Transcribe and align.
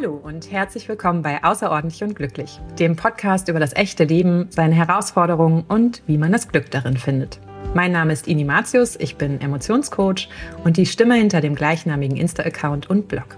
Hallo 0.00 0.18
und 0.22 0.50
herzlich 0.50 0.88
willkommen 0.88 1.20
bei 1.20 1.44
Außerordentlich 1.44 2.02
und 2.02 2.14
Glücklich, 2.14 2.58
dem 2.78 2.96
Podcast 2.96 3.48
über 3.48 3.60
das 3.60 3.76
echte 3.76 4.04
Leben, 4.04 4.46
seine 4.48 4.74
Herausforderungen 4.74 5.64
und 5.68 6.02
wie 6.06 6.16
man 6.16 6.32
das 6.32 6.48
Glück 6.48 6.70
darin 6.70 6.96
findet. 6.96 7.38
Mein 7.74 7.92
Name 7.92 8.14
ist 8.14 8.26
Ini 8.26 8.44
Matius, 8.44 8.96
ich 8.96 9.16
bin 9.16 9.42
Emotionscoach 9.42 10.30
und 10.64 10.78
die 10.78 10.86
Stimme 10.86 11.16
hinter 11.16 11.42
dem 11.42 11.54
gleichnamigen 11.54 12.16
Insta-Account 12.16 12.88
und 12.88 13.08
Blog. 13.08 13.36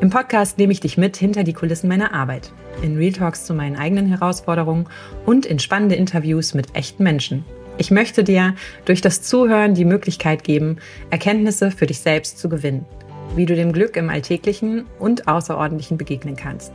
Im 0.00 0.10
Podcast 0.10 0.58
nehme 0.58 0.72
ich 0.72 0.80
dich 0.80 0.98
mit 0.98 1.16
hinter 1.16 1.44
die 1.44 1.52
Kulissen 1.52 1.88
meiner 1.88 2.12
Arbeit, 2.12 2.50
in 2.82 2.96
Real 2.96 3.12
Talks 3.12 3.44
zu 3.44 3.54
meinen 3.54 3.76
eigenen 3.76 4.06
Herausforderungen 4.06 4.88
und 5.26 5.46
in 5.46 5.60
spannende 5.60 5.94
Interviews 5.94 6.54
mit 6.54 6.74
echten 6.74 7.04
Menschen. 7.04 7.44
Ich 7.76 7.92
möchte 7.92 8.24
dir 8.24 8.56
durch 8.84 9.00
das 9.00 9.22
Zuhören 9.22 9.74
die 9.74 9.84
Möglichkeit 9.84 10.42
geben, 10.42 10.78
Erkenntnisse 11.10 11.70
für 11.70 11.86
dich 11.86 12.00
selbst 12.00 12.40
zu 12.40 12.48
gewinnen– 12.48 12.84
wie 13.36 13.46
du 13.46 13.54
dem 13.54 13.72
Glück 13.72 13.96
im 13.96 14.10
Alltäglichen 14.10 14.86
und 14.98 15.28
Außerordentlichen 15.28 15.98
begegnen 15.98 16.36
kannst. 16.36 16.72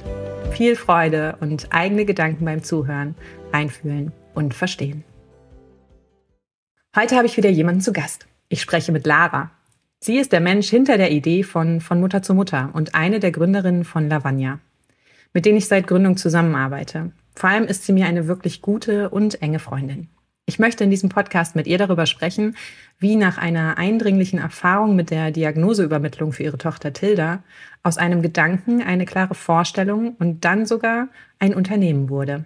Viel 0.52 0.76
Freude 0.76 1.36
und 1.40 1.68
eigene 1.72 2.06
Gedanken 2.06 2.46
beim 2.46 2.64
Zuhören, 2.64 3.16
einfühlen 3.52 4.12
und 4.34 4.54
verstehen. 4.54 5.04
Heute 6.96 7.16
habe 7.16 7.26
ich 7.26 7.38
wieder 7.38 7.50
jemanden 7.50 7.82
zu 7.82 7.92
Gast. 7.92 8.28
Ich 8.50 8.62
spreche 8.62 8.92
mit 8.92 9.08
Lara. 9.08 9.52
Sie 10.00 10.18
ist 10.18 10.32
der 10.32 10.42
Mensch 10.42 10.70
hinter 10.70 10.98
der 10.98 11.12
Idee 11.12 11.44
von 11.44 11.82
Von 11.82 12.00
Mutter 12.00 12.22
zu 12.22 12.34
Mutter 12.34 12.70
und 12.74 12.94
eine 12.94 13.20
der 13.20 13.32
Gründerinnen 13.32 13.84
von 13.84 14.10
Lavagna, 14.10 14.60
mit 15.34 15.46
denen 15.46 15.58
ich 15.58 15.68
seit 15.68 15.88
Gründung 15.88 16.18
zusammenarbeite. 16.18 17.12
Vor 17.36 17.50
allem 17.50 17.64
ist 17.64 17.86
sie 17.86 17.94
mir 17.94 18.06
eine 18.06 18.28
wirklich 18.28 18.62
gute 18.62 19.10
und 19.10 19.42
enge 19.42 19.60
Freundin. 19.60 20.10
Ich 20.46 20.60
möchte 20.60 20.84
in 20.84 20.90
diesem 20.90 21.08
Podcast 21.08 21.56
mit 21.56 21.68
ihr 21.68 21.78
darüber 21.78 22.06
sprechen, 22.06 22.58
wie 23.00 23.16
nach 23.16 23.38
einer 23.38 23.78
eindringlichen 23.78 24.40
Erfahrung 24.40 24.94
mit 24.94 25.10
der 25.10 25.32
Diagnoseübermittlung 25.32 26.34
für 26.34 26.44
ihre 26.44 26.58
Tochter 26.58 26.92
Tilda 26.92 27.44
aus 27.82 27.98
einem 27.98 28.22
Gedanken 28.22 28.84
eine 28.84 29.06
klare 29.06 29.36
Vorstellung 29.36 30.16
und 30.20 30.44
dann 30.44 30.66
sogar 30.66 31.08
ein 31.40 31.56
Unternehmen 31.56 32.10
wurde. 32.10 32.44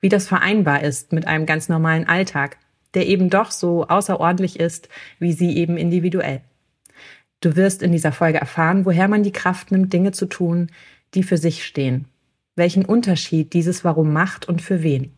Wie 0.00 0.08
das 0.08 0.26
vereinbar 0.26 0.82
ist 0.82 1.12
mit 1.12 1.26
einem 1.26 1.44
ganz 1.44 1.68
normalen 1.68 2.08
Alltag, 2.08 2.56
der 2.94 3.06
eben 3.06 3.28
doch 3.28 3.50
so 3.50 3.86
außerordentlich 3.86 4.58
ist, 4.58 4.88
wie 5.18 5.32
sie 5.34 5.58
eben 5.58 5.76
individuell. 5.76 6.40
Du 7.42 7.54
wirst 7.54 7.82
in 7.82 7.92
dieser 7.92 8.12
Folge 8.12 8.38
erfahren, 8.38 8.86
woher 8.86 9.08
man 9.08 9.22
die 9.22 9.32
Kraft 9.32 9.70
nimmt, 9.72 9.92
Dinge 9.92 10.12
zu 10.12 10.24
tun, 10.24 10.70
die 11.12 11.22
für 11.22 11.36
sich 11.36 11.66
stehen. 11.66 12.06
Welchen 12.54 12.86
Unterschied 12.86 13.52
dieses 13.52 13.84
Warum 13.84 14.14
macht 14.14 14.48
und 14.48 14.62
für 14.62 14.82
wen. 14.82 15.15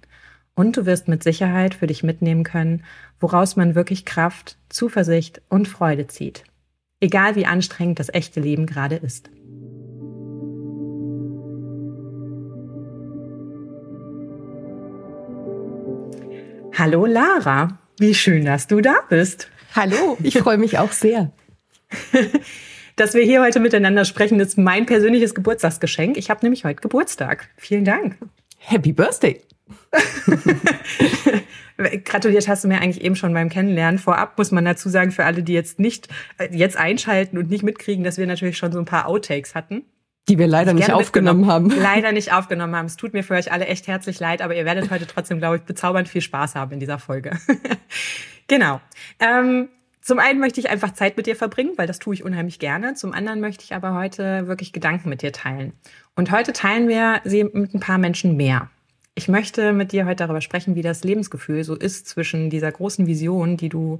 Und 0.58 0.76
du 0.76 0.86
wirst 0.86 1.06
mit 1.06 1.22
Sicherheit 1.22 1.72
für 1.72 1.86
dich 1.86 2.02
mitnehmen 2.02 2.42
können, 2.42 2.82
woraus 3.20 3.54
man 3.54 3.76
wirklich 3.76 4.04
Kraft, 4.04 4.56
Zuversicht 4.68 5.40
und 5.48 5.68
Freude 5.68 6.08
zieht. 6.08 6.42
Egal 6.98 7.36
wie 7.36 7.46
anstrengend 7.46 8.00
das 8.00 8.12
echte 8.12 8.40
Leben 8.40 8.66
gerade 8.66 8.96
ist. 8.96 9.30
Hallo 16.76 17.06
Lara, 17.06 17.78
wie 18.00 18.14
schön, 18.14 18.44
dass 18.44 18.66
du 18.66 18.80
da 18.80 18.96
bist. 19.08 19.48
Hallo, 19.76 20.18
ich 20.24 20.38
freue 20.38 20.58
mich 20.58 20.80
auch 20.80 20.90
sehr. 20.90 21.30
dass 22.96 23.14
wir 23.14 23.22
hier 23.22 23.42
heute 23.42 23.60
miteinander 23.60 24.04
sprechen, 24.04 24.40
ist 24.40 24.58
mein 24.58 24.86
persönliches 24.86 25.36
Geburtstagsgeschenk. 25.36 26.16
Ich 26.16 26.30
habe 26.30 26.40
nämlich 26.42 26.64
heute 26.64 26.80
Geburtstag. 26.80 27.48
Vielen 27.56 27.84
Dank. 27.84 28.18
Happy 28.56 28.92
Birthday. 28.92 29.40
Gratuliert 32.04 32.48
hast 32.48 32.64
du 32.64 32.68
mir 32.68 32.80
eigentlich 32.80 33.04
eben 33.04 33.14
schon 33.14 33.32
beim 33.32 33.48
Kennenlernen. 33.48 33.98
Vorab 33.98 34.36
muss 34.36 34.50
man 34.50 34.64
dazu 34.64 34.88
sagen, 34.88 35.12
für 35.12 35.24
alle, 35.24 35.42
die 35.42 35.52
jetzt 35.52 35.78
nicht 35.78 36.08
äh, 36.38 36.48
jetzt 36.50 36.76
einschalten 36.76 37.38
und 37.38 37.50
nicht 37.50 37.62
mitkriegen, 37.62 38.04
dass 38.04 38.18
wir 38.18 38.26
natürlich 38.26 38.58
schon 38.58 38.72
so 38.72 38.78
ein 38.78 38.84
paar 38.84 39.06
Outtakes 39.06 39.54
hatten. 39.54 39.84
Die 40.28 40.38
wir 40.38 40.46
leider 40.46 40.74
nicht 40.74 40.92
aufgenommen 40.92 41.46
haben. 41.46 41.70
Leider 41.80 42.12
nicht 42.12 42.32
aufgenommen 42.32 42.76
haben. 42.76 42.86
Es 42.86 42.96
tut 42.96 43.14
mir 43.14 43.22
für 43.22 43.34
euch 43.34 43.50
alle 43.50 43.66
echt 43.66 43.86
herzlich 43.86 44.20
leid, 44.20 44.42
aber 44.42 44.54
ihr 44.54 44.66
werdet 44.66 44.90
heute 44.90 45.06
trotzdem, 45.06 45.38
glaube 45.38 45.56
ich, 45.56 45.62
bezaubernd 45.62 46.08
viel 46.08 46.20
Spaß 46.20 46.54
haben 46.54 46.72
in 46.72 46.80
dieser 46.80 46.98
Folge. 46.98 47.30
genau. 48.46 48.80
Ähm, 49.20 49.68
zum 50.02 50.18
einen 50.18 50.40
möchte 50.40 50.60
ich 50.60 50.70
einfach 50.70 50.92
Zeit 50.92 51.16
mit 51.16 51.26
dir 51.26 51.36
verbringen, 51.36 51.72
weil 51.76 51.86
das 51.86 51.98
tue 51.98 52.14
ich 52.14 52.24
unheimlich 52.24 52.58
gerne. 52.58 52.94
Zum 52.94 53.12
anderen 53.12 53.40
möchte 53.40 53.64
ich 53.64 53.74
aber 53.74 53.94
heute 53.94 54.46
wirklich 54.46 54.72
Gedanken 54.72 55.08
mit 55.08 55.22
dir 55.22 55.32
teilen. 55.32 55.72
Und 56.14 56.30
heute 56.30 56.52
teilen 56.52 56.88
wir 56.88 57.20
sie 57.24 57.44
mit 57.44 57.74
ein 57.74 57.80
paar 57.80 57.98
Menschen 57.98 58.36
mehr. 58.36 58.70
Ich 59.18 59.26
möchte 59.26 59.72
mit 59.72 59.90
dir 59.90 60.06
heute 60.06 60.14
darüber 60.14 60.40
sprechen, 60.40 60.76
wie 60.76 60.82
das 60.82 61.02
Lebensgefühl 61.02 61.64
so 61.64 61.74
ist 61.74 62.06
zwischen 62.06 62.50
dieser 62.50 62.70
großen 62.70 63.08
Vision, 63.08 63.56
die 63.56 63.68
du 63.68 63.98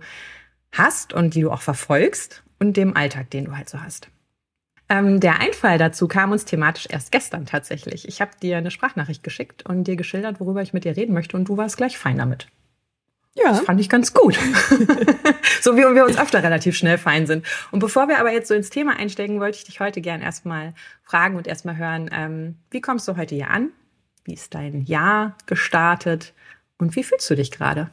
hast 0.71 1.13
und 1.13 1.35
die 1.35 1.41
du 1.41 1.51
auch 1.51 1.61
verfolgst, 1.61 2.45
und 2.61 2.77
dem 2.77 2.97
Alltag, 2.97 3.29
den 3.31 3.47
du 3.47 3.57
halt 3.57 3.69
so 3.69 3.81
hast. 3.81 4.11
Ähm, 4.89 5.19
der 5.19 5.41
Einfall 5.41 5.77
dazu 5.77 6.07
kam 6.07 6.31
uns 6.31 6.45
thematisch 6.45 6.87
erst 6.89 7.11
gestern 7.11 7.47
tatsächlich. 7.47 8.07
Ich 8.07 8.21
habe 8.21 8.31
dir 8.41 8.59
eine 8.59 8.71
Sprachnachricht 8.71 9.25
geschickt 9.25 9.67
und 9.67 9.89
dir 9.89 9.97
geschildert, 9.97 10.39
worüber 10.39 10.63
ich 10.63 10.73
mit 10.73 10.85
dir 10.85 10.97
reden 10.97 11.15
möchte, 11.15 11.37
und 11.37 11.49
du 11.49 11.57
warst 11.57 11.77
gleich 11.77 11.99
fein 11.99 12.19
damit. 12.19 12.47
Ja. 13.35 13.49
Das 13.49 13.61
fand 13.63 13.81
ich 13.81 13.89
ganz 13.89 14.15
gut. 14.15 14.39
so 15.61 15.77
wie 15.77 15.81
wir 15.81 16.05
uns 16.05 16.17
öfter 16.17 16.45
relativ 16.45 16.77
schnell 16.77 16.97
fein 16.97 17.27
sind. 17.27 17.45
Und 17.73 17.81
bevor 17.81 18.07
wir 18.07 18.21
aber 18.21 18.31
jetzt 18.31 18.47
so 18.47 18.55
ins 18.55 18.71
Thema 18.71 18.97
einsteigen, 18.97 19.41
wollte 19.41 19.59
ich 19.59 19.65
dich 19.65 19.81
heute 19.81 20.01
gern 20.01 20.21
erstmal 20.21 20.75
fragen 21.03 21.35
und 21.35 21.49
erstmal 21.49 21.77
hören, 21.77 22.09
ähm, 22.13 22.55
wie 22.71 22.81
kommst 22.81 23.09
du 23.09 23.17
heute 23.17 23.35
hier 23.35 23.51
an? 23.51 23.71
Wie 24.29 24.35
ist 24.35 24.55
dein 24.55 24.83
Jahr 24.83 25.39
gestartet 25.47 26.35
und 26.77 26.97
wie 26.97 27.03
fühlst 27.03 27.31
du 27.31 27.35
dich 27.35 27.51
gerade? 27.51 27.89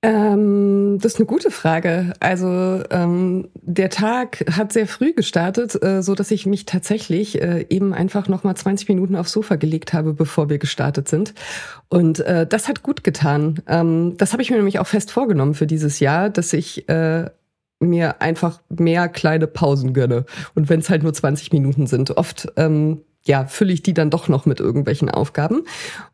Ähm, 0.00 0.98
das 1.02 1.12
ist 1.12 1.18
eine 1.18 1.26
gute 1.26 1.50
Frage. 1.50 2.14
Also 2.18 2.82
ähm, 2.88 3.50
der 3.54 3.90
Tag 3.90 4.42
hat 4.50 4.72
sehr 4.72 4.86
früh 4.86 5.12
gestartet, 5.12 5.82
äh, 5.82 6.02
so 6.02 6.14
dass 6.14 6.30
ich 6.30 6.46
mich 6.46 6.64
tatsächlich 6.64 7.42
äh, 7.42 7.66
eben 7.68 7.92
einfach 7.92 8.26
noch 8.28 8.42
mal 8.42 8.54
20 8.54 8.88
Minuten 8.88 9.16
aufs 9.16 9.32
Sofa 9.32 9.56
gelegt 9.56 9.92
habe, 9.92 10.14
bevor 10.14 10.48
wir 10.48 10.56
gestartet 10.56 11.08
sind. 11.08 11.34
Und 11.90 12.20
äh, 12.20 12.46
das 12.46 12.66
hat 12.66 12.82
gut 12.82 13.04
getan. 13.04 13.60
Ähm, 13.66 14.16
das 14.16 14.32
habe 14.32 14.40
ich 14.40 14.48
mir 14.48 14.56
nämlich 14.56 14.78
auch 14.78 14.86
fest 14.86 15.10
vorgenommen 15.10 15.52
für 15.52 15.66
dieses 15.66 16.00
Jahr, 16.00 16.30
dass 16.30 16.54
ich 16.54 16.88
äh, 16.88 17.28
mir 17.80 18.22
einfach 18.22 18.62
mehr 18.70 19.10
kleine 19.10 19.46
Pausen 19.46 19.92
gönne. 19.92 20.24
Und 20.54 20.70
wenn 20.70 20.80
es 20.80 20.88
halt 20.88 21.02
nur 21.02 21.12
20 21.12 21.52
Minuten 21.52 21.86
sind. 21.86 22.16
Oft 22.16 22.50
ähm, 22.56 23.02
ja, 23.24 23.46
fülle 23.46 23.72
ich 23.72 23.82
die 23.82 23.94
dann 23.94 24.10
doch 24.10 24.28
noch 24.28 24.46
mit 24.46 24.58
irgendwelchen 24.58 25.10
Aufgaben. 25.10 25.64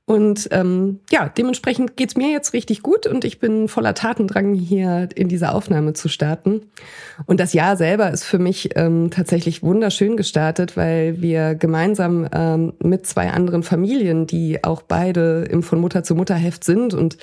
Und 0.04 0.48
ähm, 0.50 1.00
ja, 1.10 1.28
dementsprechend 1.28 1.96
geht's 1.96 2.16
mir 2.16 2.30
jetzt 2.30 2.52
richtig 2.52 2.82
gut 2.82 3.06
und 3.06 3.24
ich 3.24 3.38
bin 3.38 3.68
voller 3.68 3.94
Tatendrang, 3.94 4.54
hier 4.54 5.08
in 5.14 5.28
dieser 5.28 5.54
Aufnahme 5.54 5.92
zu 5.94 6.08
starten. 6.08 6.62
Und 7.26 7.40
das 7.40 7.52
Jahr 7.52 7.76
selber 7.76 8.10
ist 8.10 8.24
für 8.24 8.38
mich 8.38 8.70
ähm, 8.76 9.10
tatsächlich 9.10 9.62
wunderschön 9.62 10.16
gestartet, 10.16 10.76
weil 10.76 11.22
wir 11.22 11.54
gemeinsam 11.54 12.28
ähm, 12.32 12.74
mit 12.80 13.06
zwei 13.06 13.30
anderen 13.30 13.62
Familien, 13.62 14.26
die 14.26 14.62
auch 14.64 14.82
beide 14.82 15.44
im 15.44 15.62
von 15.62 15.80
Mutter 15.80 16.02
zu 16.02 16.14
Mutter 16.14 16.34
Heft 16.34 16.64
sind 16.64 16.94
und 16.94 17.16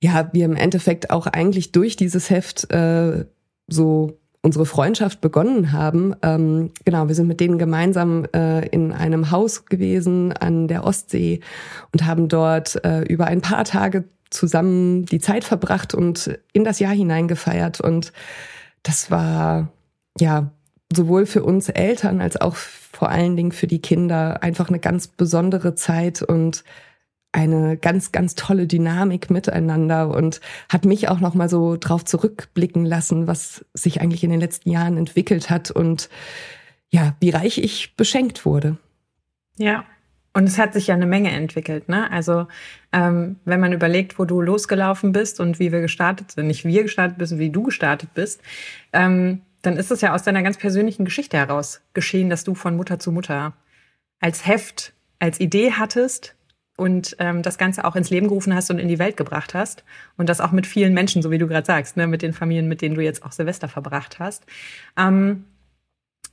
ja, 0.00 0.30
wir 0.32 0.46
im 0.46 0.56
Endeffekt 0.56 1.10
auch 1.10 1.26
eigentlich 1.26 1.72
durch 1.72 1.96
dieses 1.96 2.30
Heft 2.30 2.72
äh, 2.72 3.24
so 3.68 4.18
unsere 4.42 4.66
Freundschaft 4.66 5.20
begonnen 5.20 5.72
haben. 5.72 6.14
Ähm, 6.22 6.70
genau, 6.84 7.08
wir 7.08 7.14
sind 7.14 7.28
mit 7.28 7.40
denen 7.40 7.58
gemeinsam 7.58 8.26
äh, 8.34 8.66
in 8.68 8.92
einem 8.92 9.30
Haus 9.30 9.66
gewesen 9.66 10.32
an 10.32 10.66
der 10.66 10.84
Ostsee 10.84 11.40
und 11.92 12.04
haben 12.04 12.28
dort 12.28 12.84
äh, 12.84 13.02
über 13.02 13.26
ein 13.26 13.40
paar 13.40 13.64
Tage 13.64 14.04
zusammen 14.30 15.06
die 15.06 15.20
Zeit 15.20 15.44
verbracht 15.44 15.94
und 15.94 16.38
in 16.52 16.64
das 16.64 16.80
Jahr 16.80 16.92
hineingefeiert. 16.92 17.80
Und 17.80 18.12
das 18.82 19.10
war 19.10 19.68
ja 20.18 20.50
sowohl 20.92 21.26
für 21.26 21.44
uns 21.44 21.68
Eltern 21.68 22.20
als 22.20 22.40
auch 22.40 22.56
vor 22.56 23.10
allen 23.10 23.36
Dingen 23.36 23.52
für 23.52 23.66
die 23.66 23.80
Kinder 23.80 24.42
einfach 24.42 24.68
eine 24.68 24.78
ganz 24.80 25.06
besondere 25.06 25.74
Zeit 25.74 26.20
und 26.20 26.64
eine 27.32 27.78
ganz, 27.78 28.12
ganz 28.12 28.34
tolle 28.34 28.66
Dynamik 28.66 29.30
miteinander 29.30 30.14
und 30.14 30.40
hat 30.68 30.84
mich 30.84 31.08
auch 31.08 31.20
noch 31.20 31.34
mal 31.34 31.48
so 31.48 31.76
drauf 31.78 32.04
zurückblicken 32.04 32.84
lassen, 32.84 33.26
was 33.26 33.64
sich 33.72 34.00
eigentlich 34.00 34.22
in 34.22 34.30
den 34.30 34.40
letzten 34.40 34.70
Jahren 34.70 34.98
entwickelt 34.98 35.48
hat 35.48 35.70
und 35.70 36.10
ja, 36.90 37.16
wie 37.20 37.30
reich 37.30 37.56
ich 37.56 37.96
beschenkt 37.96 38.44
wurde. 38.44 38.76
Ja, 39.56 39.84
und 40.34 40.44
es 40.44 40.58
hat 40.58 40.74
sich 40.74 40.86
ja 40.86 40.94
eine 40.94 41.06
Menge 41.06 41.30
entwickelt, 41.30 41.88
ne? 41.88 42.10
Also 42.10 42.46
ähm, 42.92 43.36
wenn 43.44 43.60
man 43.60 43.72
überlegt, 43.72 44.18
wo 44.18 44.24
du 44.24 44.40
losgelaufen 44.40 45.12
bist 45.12 45.40
und 45.40 45.58
wie 45.58 45.72
wir 45.72 45.80
gestartet 45.80 46.32
sind, 46.32 46.46
nicht 46.46 46.64
wir 46.64 46.82
gestartet 46.82 47.18
bist, 47.18 47.38
wie 47.38 47.50
du 47.50 47.62
gestartet 47.62 48.12
bist, 48.14 48.42
ähm, 48.92 49.42
dann 49.62 49.76
ist 49.76 49.90
es 49.90 50.00
ja 50.00 50.14
aus 50.14 50.22
deiner 50.22 50.42
ganz 50.42 50.58
persönlichen 50.58 51.04
Geschichte 51.04 51.36
heraus 51.36 51.82
geschehen, 51.94 52.30
dass 52.30 52.44
du 52.44 52.54
von 52.54 52.76
Mutter 52.76 52.98
zu 52.98 53.12
Mutter 53.12 53.54
als 54.20 54.46
Heft, 54.46 54.92
als 55.18 55.38
Idee 55.40 55.72
hattest 55.72 56.34
und 56.76 57.16
ähm, 57.18 57.42
das 57.42 57.58
Ganze 57.58 57.84
auch 57.84 57.96
ins 57.96 58.10
Leben 58.10 58.28
gerufen 58.28 58.54
hast 58.54 58.70
und 58.70 58.78
in 58.78 58.88
die 58.88 58.98
Welt 58.98 59.16
gebracht 59.16 59.54
hast. 59.54 59.84
Und 60.16 60.28
das 60.28 60.40
auch 60.40 60.52
mit 60.52 60.66
vielen 60.66 60.94
Menschen, 60.94 61.22
so 61.22 61.30
wie 61.30 61.38
du 61.38 61.46
gerade 61.46 61.66
sagst, 61.66 61.96
ne, 61.96 62.06
mit 62.06 62.22
den 62.22 62.32
Familien, 62.32 62.68
mit 62.68 62.82
denen 62.82 62.94
du 62.94 63.02
jetzt 63.02 63.24
auch 63.24 63.32
Silvester 63.32 63.68
verbracht 63.68 64.18
hast. 64.18 64.44
Ähm, 64.96 65.44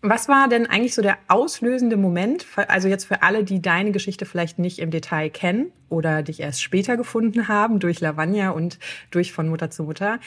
was 0.02 0.30
war 0.30 0.48
denn 0.48 0.66
eigentlich 0.66 0.96
so 0.96 1.02
der 1.02 1.18
auslösende 1.28 1.98
Moment, 1.98 2.46
also 2.56 2.88
jetzt 2.88 3.04
für 3.04 3.22
alle, 3.22 3.44
die 3.44 3.62
deine 3.62 3.92
Geschichte 3.92 4.26
vielleicht 4.26 4.58
nicht 4.58 4.80
im 4.80 4.92
Detail 4.92 5.30
kennen 5.30 5.74
oder 5.90 6.24
dich 6.24 6.40
erst 6.40 6.64
später 6.64 6.96
gefunden 6.96 7.50
haben 7.50 7.82
durch 7.82 8.00
Lavagna 8.00 8.52
und 8.52 8.80
durch 9.12 9.34
von 9.34 9.50
Mutter 9.50 9.70
zu 9.70 9.84
Mutter? 9.84 10.20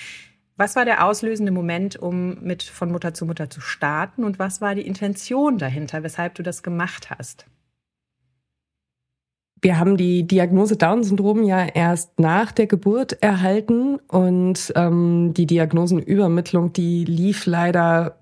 Was 0.59 0.77
war 0.77 0.85
der 0.85 1.07
auslösende 1.07 1.53
Moment, 1.53 1.97
um 1.97 2.43
mit 2.43 2.63
von 2.63 2.93
Mutter 2.93 3.15
zu 3.15 3.25
Mutter 3.25 3.49
zu 3.49 3.63
starten? 3.63 4.25
Und 4.25 4.39
was 4.39 4.61
war 4.61 4.75
die 4.75 4.87
Intention 4.87 5.57
dahinter, 5.57 6.03
weshalb 6.03 6.35
du 6.35 6.43
das 6.43 6.63
gemacht 6.63 7.09
hast? 7.09 7.47
Wir 9.63 9.79
haben 9.79 9.97
die 9.97 10.27
Diagnose 10.27 10.77
Down-Syndrom 10.77 11.45
ja 11.45 11.65
erst 11.65 12.19
nach 12.19 12.51
der 12.51 12.67
Geburt 12.67 13.23
erhalten 13.23 14.01
und 14.09 14.73
ähm, 14.75 15.33
die 15.35 15.47
Diagnosenübermittlung, 15.47 16.73
die 16.73 17.05
lief 17.05 17.47
leider 17.47 18.19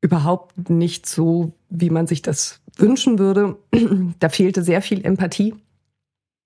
überhaupt 0.00 0.70
nicht 0.70 1.06
so, 1.06 1.52
wie 1.68 1.90
man 1.90 2.06
sich 2.06 2.22
das 2.22 2.60
wünschen 2.76 3.18
würde. 3.18 3.56
da 4.20 4.28
fehlte 4.28 4.62
sehr 4.62 4.82
viel 4.82 5.04
Empathie. 5.04 5.54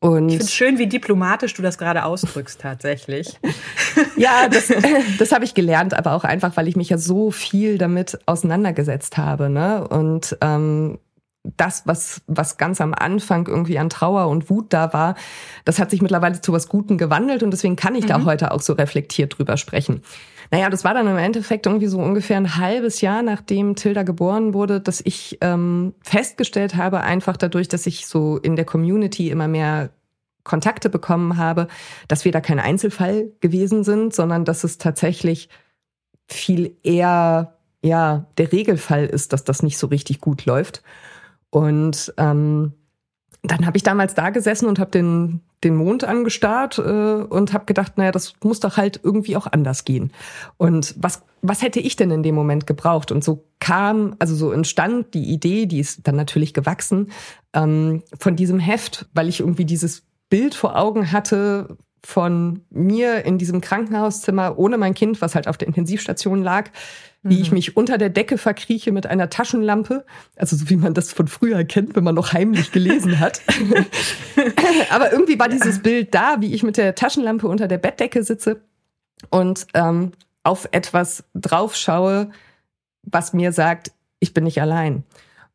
Und 0.03 0.31
ich 0.31 0.37
finde 0.37 0.45
es 0.47 0.55
schön, 0.55 0.79
wie 0.79 0.87
diplomatisch 0.87 1.53
du 1.53 1.61
das 1.61 1.77
gerade 1.77 2.07
ausdrückst, 2.07 2.59
tatsächlich. 2.59 3.39
ja, 4.17 4.49
das, 4.49 4.73
das 5.19 5.31
habe 5.31 5.45
ich 5.45 5.53
gelernt, 5.53 5.93
aber 5.93 6.15
auch 6.15 6.25
einfach, 6.25 6.57
weil 6.57 6.69
ich 6.69 6.77
mich 6.77 6.89
ja 6.89 6.97
so 6.97 7.31
viel 7.31 7.77
damit 7.77 8.19
auseinandergesetzt 8.25 9.19
habe. 9.19 9.51
Ne? 9.51 9.87
Und 9.87 10.39
ähm, 10.41 10.99
das, 11.43 11.87
was, 11.87 12.21
was 12.27 12.59
ganz 12.59 12.81
am 12.81 12.93
Anfang 12.93 13.47
irgendwie 13.47 13.79
an 13.79 13.89
Trauer 13.89 14.29
und 14.29 14.51
Wut 14.51 14.73
da 14.73 14.93
war, 14.93 15.15
das 15.65 15.79
hat 15.79 15.91
sich 15.91 16.03
mittlerweile 16.03 16.41
zu 16.41 16.53
was 16.53 16.69
Guten 16.69 16.99
gewandelt 16.99 17.43
und 17.43 17.51
deswegen 17.51 17.77
kann 17.77 17.95
ich 17.95 18.05
mhm. 18.05 18.09
da 18.09 18.25
heute 18.25 18.53
auch 18.53 18.61
so 18.61 18.75
reflektiert 18.75 19.39
drüber 19.39 19.57
sprechen. 19.57 20.03
Naja, 20.51 20.69
das 20.69 20.85
war 20.85 20.95
dann 20.95 21.07
im 21.07 21.17
Endeffekt 21.17 21.67
irgendwie 21.67 21.87
so 21.87 21.99
ungefähr 21.99 22.37
ein 22.37 22.57
halbes 22.57 23.01
Jahr, 23.01 23.23
nachdem 23.23 23.77
Tilda 23.77 24.03
geboren 24.03 24.53
wurde, 24.53 24.81
dass 24.81 25.01
ich 25.01 25.39
ähm, 25.41 25.95
festgestellt 26.03 26.75
habe, 26.77 27.01
einfach 27.01 27.37
dadurch, 27.37 27.69
dass 27.69 27.87
ich 27.87 28.07
so 28.07 28.37
in 28.37 28.57
der 28.57 28.65
Community 28.65 29.31
immer 29.31 29.49
mehr 29.49 29.91
Kontakte 30.43 30.91
bekommen 30.91 31.37
habe, 31.37 31.69
dass 32.09 32.25
wir 32.25 32.33
da 32.33 32.41
kein 32.41 32.59
Einzelfall 32.59 33.31
gewesen 33.41 33.85
sind, 33.85 34.15
sondern 34.15 34.45
dass 34.45 34.65
es 34.65 34.79
tatsächlich 34.79 35.49
viel 36.27 36.77
eher 36.83 37.55
ja 37.83 38.27
der 38.37 38.53
Regelfall 38.53 39.07
ist, 39.07 39.33
dass 39.33 39.45
das 39.45 39.63
nicht 39.63 39.79
so 39.79 39.87
richtig 39.87 40.21
gut 40.21 40.47
läuft. 40.47 40.83
Und 41.51 42.15
ähm, 42.17 42.73
dann 43.43 43.67
habe 43.67 43.77
ich 43.77 43.83
damals 43.83 44.15
da 44.15 44.31
gesessen 44.31 44.67
und 44.67 44.79
habe 44.79 44.91
den, 44.91 45.41
den 45.65 45.75
Mond 45.75 46.05
angestarrt 46.05 46.79
äh, 46.79 46.83
und 46.83 47.53
habe 47.53 47.65
gedacht, 47.65 47.97
naja, 47.97 48.13
das 48.13 48.35
muss 48.43 48.61
doch 48.61 48.77
halt 48.77 49.01
irgendwie 49.03 49.37
auch 49.37 49.47
anders 49.47 49.85
gehen. 49.85 50.13
Und 50.59 50.95
was, 50.99 51.23
was 51.43 51.63
hätte 51.63 51.81
ich 51.81 51.97
denn 51.97 52.11
in 52.11 52.23
dem 52.23 52.35
Moment 52.35 52.67
gebraucht? 52.67 53.13
Und 53.13 53.25
so 53.25 53.45
kam, 53.59 54.15
also 54.19 54.35
so 54.35 54.53
entstand 54.53 55.15
die 55.15 55.33
Idee, 55.33 55.67
die 55.67 55.81
ist 55.81 56.07
dann 56.07 56.17
natürlich 56.17 56.55
gewachsen, 56.55 57.11
ähm, 57.55 58.03
von 58.19 58.37
diesem 58.37 58.59
Heft, 58.59 59.09
weil 59.15 59.29
ich 59.29 59.41
irgendwie 59.41 59.65
dieses 59.65 60.03
Bild 60.29 60.55
vor 60.55 60.77
Augen 60.77 61.11
hatte 61.11 61.77
von 62.05 62.65
mir 62.71 63.25
in 63.25 63.39
diesem 63.39 63.61
Krankenhauszimmer 63.61 64.59
ohne 64.59 64.79
mein 64.79 64.95
Kind, 64.95 65.21
was 65.21 65.35
halt 65.35 65.49
auf 65.49 65.59
der 65.59 65.69
Intensivstation 65.69 66.43
lag, 66.43 66.71
wie 67.23 67.37
mhm. 67.37 67.43
ich 67.43 67.53
mich 67.53 67.77
unter 67.77 67.99
der 67.99 68.09
Decke 68.09 68.39
verkrieche 68.39 68.93
mit 68.93 69.07
einer 69.07 69.29
Taschenlampe, 69.29 70.07
also 70.37 70.57
so 70.57 70.71
wie 70.71 70.77
man 70.77 70.95
das 70.95 71.13
von 71.13 71.29
früher 71.29 71.65
kennt, 71.65 71.95
wenn 71.95 72.05
man 72.05 72.15
noch 72.15 72.33
heimlich 72.33 72.73
gelesen 72.73 73.21
hat. 73.21 73.43
Aber 74.91 75.13
irgendwie 75.13 75.39
war 75.39 75.49
dieses 75.49 75.83
Bild 75.83 76.15
da, 76.15 76.37
wie 76.41 76.55
ich 76.55 76.63
mit 76.63 76.77
der 76.77 76.95
Taschenlampe 76.95 77.47
unter 77.47 77.69
der 77.69 77.79
Bettdecke 77.79 78.23
sitze 78.23 78.63
und 79.29 79.67
ähm, 79.75 80.13
auf 80.43 80.69
etwas 80.73 81.25
draufschaue, 81.35 82.31
was 83.03 83.35
mir 83.35 83.53
sagt, 83.53 83.93
ich 84.19 84.33
bin 84.33 84.45
nicht 84.45 84.61
allein. 84.63 85.05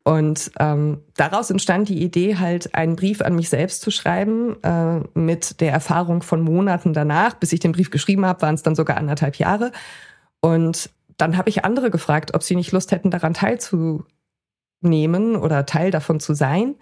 Und 0.06 0.52
ähm, 0.60 1.02
daraus 1.16 1.50
entstand 1.50 1.88
die 1.88 2.00
Idee, 2.00 2.36
halt 2.36 2.76
einen 2.76 2.94
Brief 2.94 3.22
an 3.22 3.34
mich 3.34 3.48
selbst 3.48 3.82
zu 3.82 3.90
schreiben, 3.90 4.54
äh, 4.62 5.00
mit 5.18 5.60
der 5.60 5.72
Erfahrung 5.72 6.22
von 6.22 6.42
Monaten 6.42 6.92
danach. 6.92 7.34
Bis 7.34 7.52
ich 7.52 7.58
den 7.58 7.72
Brief 7.72 7.90
geschrieben 7.90 8.24
habe, 8.24 8.40
waren 8.42 8.54
es 8.54 8.62
dann 8.62 8.76
sogar 8.76 8.98
anderthalb 8.98 9.34
Jahre. 9.34 9.72
Und 10.40 10.90
dann 11.16 11.36
habe 11.36 11.48
ich 11.48 11.64
andere 11.64 11.90
gefragt, 11.90 12.34
ob 12.34 12.44
sie 12.44 12.54
nicht 12.54 12.70
Lust 12.70 12.92
hätten, 12.92 13.10
daran 13.10 13.34
teilzunehmen 13.34 15.34
oder 15.34 15.66
Teil 15.66 15.90
davon 15.90 16.20
zu 16.20 16.34
sein. 16.34 16.76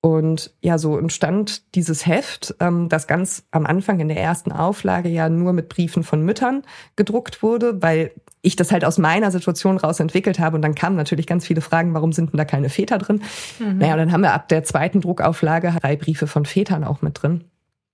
Und 0.00 0.54
ja, 0.60 0.78
so 0.78 0.96
entstand 0.96 1.74
dieses 1.74 2.06
Heft, 2.06 2.54
ähm, 2.60 2.88
das 2.88 3.08
ganz 3.08 3.42
am 3.50 3.66
Anfang 3.66 3.98
in 3.98 4.06
der 4.06 4.20
ersten 4.20 4.52
Auflage 4.52 5.08
ja 5.08 5.28
nur 5.28 5.52
mit 5.52 5.68
Briefen 5.68 6.04
von 6.04 6.22
Müttern 6.22 6.62
gedruckt 6.94 7.42
wurde, 7.42 7.82
weil 7.82 8.12
ich 8.42 8.56
das 8.56 8.70
halt 8.70 8.84
aus 8.84 8.98
meiner 8.98 9.30
Situation 9.30 9.76
raus 9.76 10.00
entwickelt 10.00 10.38
habe. 10.38 10.56
Und 10.56 10.62
dann 10.62 10.74
kamen 10.74 10.96
natürlich 10.96 11.26
ganz 11.26 11.46
viele 11.46 11.60
Fragen, 11.60 11.94
warum 11.94 12.12
sind 12.12 12.32
denn 12.32 12.38
da 12.38 12.44
keine 12.44 12.68
Väter 12.68 12.98
drin? 12.98 13.22
Mhm. 13.58 13.78
Naja, 13.78 13.96
dann 13.96 14.12
haben 14.12 14.22
wir 14.22 14.32
ab 14.32 14.48
der 14.48 14.64
zweiten 14.64 15.00
Druckauflage 15.00 15.74
drei 15.80 15.96
Briefe 15.96 16.26
von 16.26 16.44
Vätern 16.44 16.84
auch 16.84 17.02
mit 17.02 17.22
drin. 17.22 17.44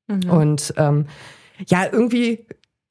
Mhm. 0.07 0.31
Und 0.31 0.75
ähm, 0.77 1.07
ja, 1.69 1.85
irgendwie, 1.91 2.47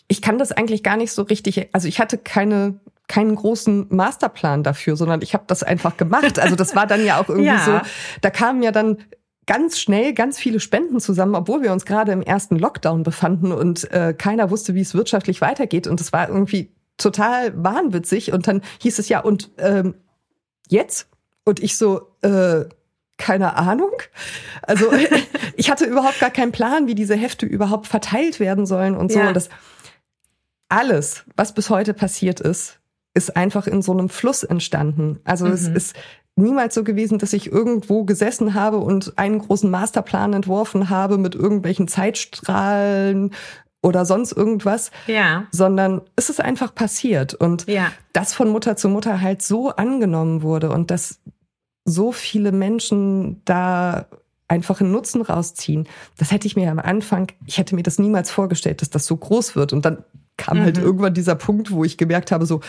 ich 0.08 0.22
kann 0.22 0.38
das 0.38 0.52
eigentlich 0.52 0.84
gar 0.84 0.98
nicht 0.98 1.12
so 1.12 1.24
richtig, 1.24 1.70
also 1.74 1.88
ich 1.88 2.00
hatte 2.00 2.18
keine 2.18 2.80
keinen 3.08 3.36
großen 3.36 3.88
Masterplan 3.90 4.64
dafür, 4.64 4.96
sondern 4.96 5.22
ich 5.22 5.34
habe 5.34 5.44
das 5.48 5.62
einfach 5.62 5.98
gemacht. 5.98 6.40
Also 6.40 6.56
das 6.56 6.74
war 6.76 6.88
dann 6.88 7.06
ja 7.06 7.20
auch 7.20 7.28
irgendwie 7.28 7.48
ja. 7.48 7.66
so, 7.66 7.82
da 8.22 8.30
kamen 8.30 8.64
ja 8.64 8.72
dann 8.72 8.98
ganz 9.46 9.80
schnell 9.80 10.14
ganz 10.14 10.40
viele 10.40 10.60
Spenden 10.60 11.00
zusammen, 11.00 11.36
obwohl 11.36 11.62
wir 11.64 11.74
uns 11.74 11.86
gerade 11.86 12.12
im 12.12 12.22
ersten 12.22 12.58
Lockdown 12.58 13.04
befanden 13.04 13.52
und 13.52 13.92
äh, 13.92 14.14
keiner 14.18 14.50
wusste, 14.50 14.74
wie 14.74 14.82
es 14.82 14.94
wirtschaftlich 14.94 15.42
weitergeht. 15.42 15.86
Und 15.86 16.00
es 16.00 16.14
war 16.14 16.30
irgendwie 16.30 16.72
total 17.04 17.64
wahnwitzig. 17.64 18.34
Und 18.34 18.48
dann 18.48 18.62
hieß 18.80 19.00
es 19.00 19.10
ja, 19.10 19.20
und 19.20 19.52
ähm, 19.58 19.96
jetzt? 20.68 21.08
Und 21.46 21.62
ich 21.62 21.78
so, 21.78 22.16
äh, 22.22 22.66
keine 23.18 23.56
Ahnung. 23.56 23.92
Also 24.62 24.92
ich 25.56 25.70
hatte 25.70 25.86
überhaupt 25.86 26.20
gar 26.20 26.32
keinen 26.32 26.52
Plan, 26.52 26.88
wie 26.88 26.96
diese 26.96 27.16
Hefte 27.16 27.46
überhaupt 27.46 27.88
verteilt 27.88 28.40
werden 28.40 28.66
sollen 28.66 28.96
und 28.96 29.12
so. 29.12 29.20
Ja. 29.20 29.28
Und 29.28 29.36
das 29.36 29.50
alles, 30.70 31.24
was 31.36 31.54
bis 31.54 31.70
heute 31.70 31.94
passiert 31.94 32.40
ist, 32.40 32.80
ist 33.14 33.36
einfach 33.36 33.68
in 33.68 33.82
so 33.82 33.92
einem 33.92 34.10
Fluss 34.10 34.44
entstanden. 34.44 35.20
Also 35.24 35.46
mhm. 35.46 35.54
es 35.54 35.68
ist 35.68 35.96
niemals 36.36 36.74
so 36.74 36.84
gewesen, 36.84 37.20
dass 37.20 37.34
ich 37.34 37.52
irgendwo 37.52 38.06
gesessen 38.06 38.56
habe 38.56 38.78
und 38.78 39.18
einen 39.18 39.40
großen 39.40 39.70
Masterplan 39.70 40.34
entworfen 40.34 40.90
habe 40.90 41.18
mit 41.18 41.36
irgendwelchen 41.36 41.88
Zeitstrahlen 41.88 43.36
oder 43.84 44.06
sonst 44.06 44.32
irgendwas, 44.32 44.92
ja. 45.06 45.46
sondern 45.52 46.02
es 46.16 46.30
ist 46.30 46.42
einfach 46.42 46.74
passiert 46.74 47.36
und 47.36 47.68
ja. 47.68 47.92
das 48.14 48.34
von 48.34 48.50
Mutter 48.50 48.76
zu 48.76 48.90
Mutter 48.90 49.22
halt 49.22 49.44
so 49.44 49.70
angenommen 49.70 50.42
wurde 50.42 50.72
und 50.72 50.90
dass 50.90 51.20
so 51.86 52.14
viele 52.14 52.54
Menschen 52.54 53.42
da 53.46 54.08
einfach 54.48 54.80
einen 54.80 54.92
Nutzen 54.92 55.22
rausziehen. 55.22 55.88
Das 56.18 56.32
hätte 56.32 56.48
ich 56.48 56.56
mir 56.56 56.72
am 56.72 56.80
Anfang, 56.80 57.32
ich 57.46 57.58
hätte 57.58 57.76
mir 57.76 57.84
das 57.84 58.00
niemals 58.00 58.32
vorgestellt, 58.32 58.82
dass 58.82 58.90
das 58.90 59.06
so 59.06 59.18
groß 59.18 59.56
wird 59.56 59.74
und 59.74 59.84
dann 59.84 60.04
kam 60.38 60.60
halt 60.60 60.76
mhm. 60.76 60.80
halt 60.80 60.86
irgendwann 60.86 61.14
dieser 61.14 61.36
Punkt, 61.36 61.72
wo 61.72 61.84
ich 61.84 61.98
gemerkt 61.98 62.32
habe, 62.32 62.46
so, 62.46 62.62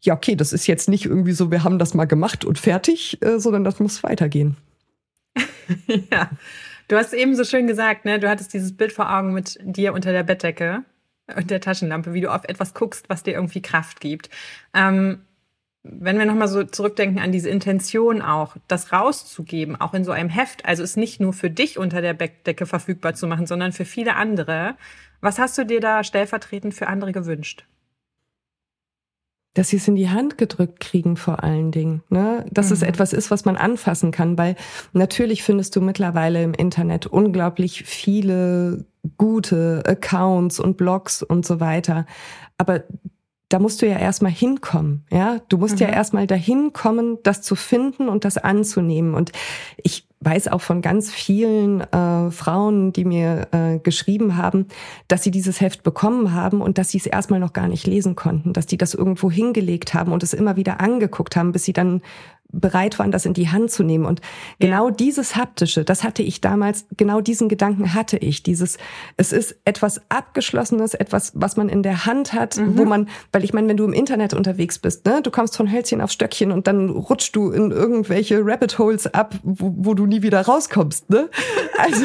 ja, 0.00 0.14
okay, 0.14 0.34
das 0.34 0.52
ist 0.52 0.66
jetzt 0.66 0.88
nicht 0.88 1.04
irgendwie 1.04 1.32
so, 1.32 1.50
wir 1.50 1.62
haben 1.62 1.78
das 1.78 1.92
mal 1.92 2.06
gemacht 2.06 2.44
und 2.44 2.58
fertig, 2.58 3.20
äh, 3.22 3.38
sondern 3.38 3.64
das 3.64 3.80
muss 3.80 4.02
weitergehen. 4.02 4.56
ja, 6.10 6.30
du 6.88 6.96
hast 6.96 7.12
eben 7.12 7.36
so 7.36 7.44
schön 7.44 7.66
gesagt, 7.66 8.04
ne? 8.04 8.18
Du 8.18 8.28
hattest 8.28 8.52
dieses 8.52 8.76
Bild 8.76 8.92
vor 8.92 9.14
Augen 9.14 9.32
mit 9.32 9.58
dir 9.62 9.92
unter 9.92 10.12
der 10.12 10.22
Bettdecke 10.24 10.84
und 11.36 11.50
der 11.50 11.60
Taschenlampe, 11.60 12.14
wie 12.14 12.20
du 12.20 12.32
auf 12.32 12.44
etwas 12.44 12.74
guckst, 12.74 13.08
was 13.08 13.22
dir 13.22 13.34
irgendwie 13.34 13.62
Kraft 13.62 14.00
gibt. 14.00 14.30
Ähm, 14.74 15.22
wenn 15.82 16.18
wir 16.18 16.26
nochmal 16.26 16.48
so 16.48 16.64
zurückdenken 16.64 17.20
an 17.20 17.32
diese 17.32 17.48
Intention 17.48 18.20
auch, 18.20 18.56
das 18.66 18.92
rauszugeben, 18.92 19.80
auch 19.80 19.94
in 19.94 20.04
so 20.04 20.12
einem 20.12 20.28
Heft, 20.28 20.66
also 20.66 20.82
es 20.82 20.96
nicht 20.96 21.20
nur 21.20 21.32
für 21.32 21.50
dich 21.50 21.78
unter 21.78 22.02
der 22.02 22.14
Bettdecke 22.14 22.66
verfügbar 22.66 23.14
zu 23.14 23.26
machen, 23.26 23.46
sondern 23.46 23.72
für 23.72 23.84
viele 23.84 24.16
andere. 24.16 24.76
Was 25.20 25.38
hast 25.38 25.56
du 25.56 25.64
dir 25.64 25.80
da 25.80 26.04
stellvertretend 26.04 26.74
für 26.74 26.88
andere 26.88 27.12
gewünscht? 27.12 27.64
Dass 29.58 29.70
sie 29.70 29.76
es 29.78 29.88
in 29.88 29.96
die 29.96 30.08
Hand 30.08 30.38
gedrückt 30.38 30.78
kriegen 30.78 31.16
vor 31.16 31.42
allen 31.42 31.72
Dingen. 31.72 32.02
Ne? 32.10 32.46
Dass 32.48 32.68
mhm. 32.68 32.74
es 32.74 32.82
etwas 32.82 33.12
ist, 33.12 33.32
was 33.32 33.44
man 33.44 33.56
anfassen 33.56 34.12
kann, 34.12 34.38
weil 34.38 34.54
natürlich 34.92 35.42
findest 35.42 35.74
du 35.74 35.80
mittlerweile 35.80 36.44
im 36.44 36.54
Internet 36.54 37.06
unglaublich 37.06 37.82
viele 37.84 38.84
gute 39.16 39.82
Accounts 39.84 40.60
und 40.60 40.76
Blogs 40.76 41.24
und 41.24 41.44
so 41.44 41.58
weiter. 41.58 42.06
Aber 42.56 42.84
da 43.48 43.58
musst 43.58 43.82
du 43.82 43.88
ja 43.88 43.98
erstmal 43.98 44.30
hinkommen, 44.30 45.04
ja? 45.10 45.40
Du 45.48 45.58
musst 45.58 45.80
mhm. 45.80 45.86
ja 45.86 45.88
erstmal 45.88 46.28
dahin 46.28 46.72
kommen, 46.72 47.18
das 47.24 47.42
zu 47.42 47.56
finden 47.56 48.08
und 48.08 48.24
das 48.24 48.38
anzunehmen. 48.38 49.14
Und 49.14 49.32
ich 49.82 50.07
weiß 50.20 50.48
auch 50.48 50.60
von 50.60 50.82
ganz 50.82 51.10
vielen 51.12 51.80
äh, 51.80 52.30
Frauen, 52.30 52.92
die 52.92 53.04
mir 53.04 53.48
äh, 53.52 53.78
geschrieben 53.78 54.36
haben, 54.36 54.66
dass 55.06 55.22
sie 55.22 55.30
dieses 55.30 55.60
Heft 55.60 55.84
bekommen 55.84 56.34
haben 56.34 56.60
und 56.60 56.76
dass 56.76 56.90
sie 56.90 56.98
es 56.98 57.06
erstmal 57.06 57.38
noch 57.38 57.52
gar 57.52 57.68
nicht 57.68 57.86
lesen 57.86 58.16
konnten, 58.16 58.52
dass 58.52 58.66
die 58.66 58.78
das 58.78 58.94
irgendwo 58.94 59.30
hingelegt 59.30 59.94
haben 59.94 60.12
und 60.12 60.22
es 60.22 60.34
immer 60.34 60.56
wieder 60.56 60.80
angeguckt 60.80 61.36
haben, 61.36 61.52
bis 61.52 61.64
sie 61.64 61.72
dann 61.72 62.02
bereit 62.50 62.98
waren, 62.98 63.10
das 63.10 63.26
in 63.26 63.34
die 63.34 63.48
Hand 63.48 63.70
zu 63.70 63.82
nehmen. 63.82 64.06
Und 64.06 64.20
genau 64.58 64.88
ja. 64.88 64.94
dieses 64.94 65.36
haptische, 65.36 65.84
das 65.84 66.02
hatte 66.02 66.22
ich 66.22 66.40
damals, 66.40 66.86
genau 66.96 67.20
diesen 67.20 67.48
Gedanken 67.48 67.94
hatte 67.94 68.16
ich. 68.16 68.42
Dieses, 68.42 68.78
es 69.16 69.32
ist 69.32 69.56
etwas 69.64 70.00
Abgeschlossenes, 70.08 70.94
etwas, 70.94 71.32
was 71.34 71.56
man 71.56 71.68
in 71.68 71.82
der 71.82 72.06
Hand 72.06 72.32
hat, 72.32 72.56
mhm. 72.56 72.78
wo 72.78 72.84
man, 72.84 73.08
weil 73.32 73.44
ich 73.44 73.52
meine, 73.52 73.68
wenn 73.68 73.76
du 73.76 73.84
im 73.84 73.92
Internet 73.92 74.32
unterwegs 74.32 74.78
bist, 74.78 75.04
ne, 75.04 75.20
du 75.22 75.30
kommst 75.30 75.56
von 75.56 75.70
Hölzchen 75.70 76.00
auf 76.00 76.10
Stöckchen 76.10 76.50
und 76.50 76.66
dann 76.66 76.88
rutschst 76.88 77.36
du 77.36 77.50
in 77.50 77.70
irgendwelche 77.70 78.40
Rabbit 78.42 78.78
Holes 78.78 79.06
ab, 79.12 79.34
wo, 79.42 79.74
wo 79.76 79.94
du 79.94 80.06
nie 80.06 80.22
wieder 80.22 80.40
rauskommst, 80.40 81.10
ne? 81.10 81.28
Also, 81.78 82.04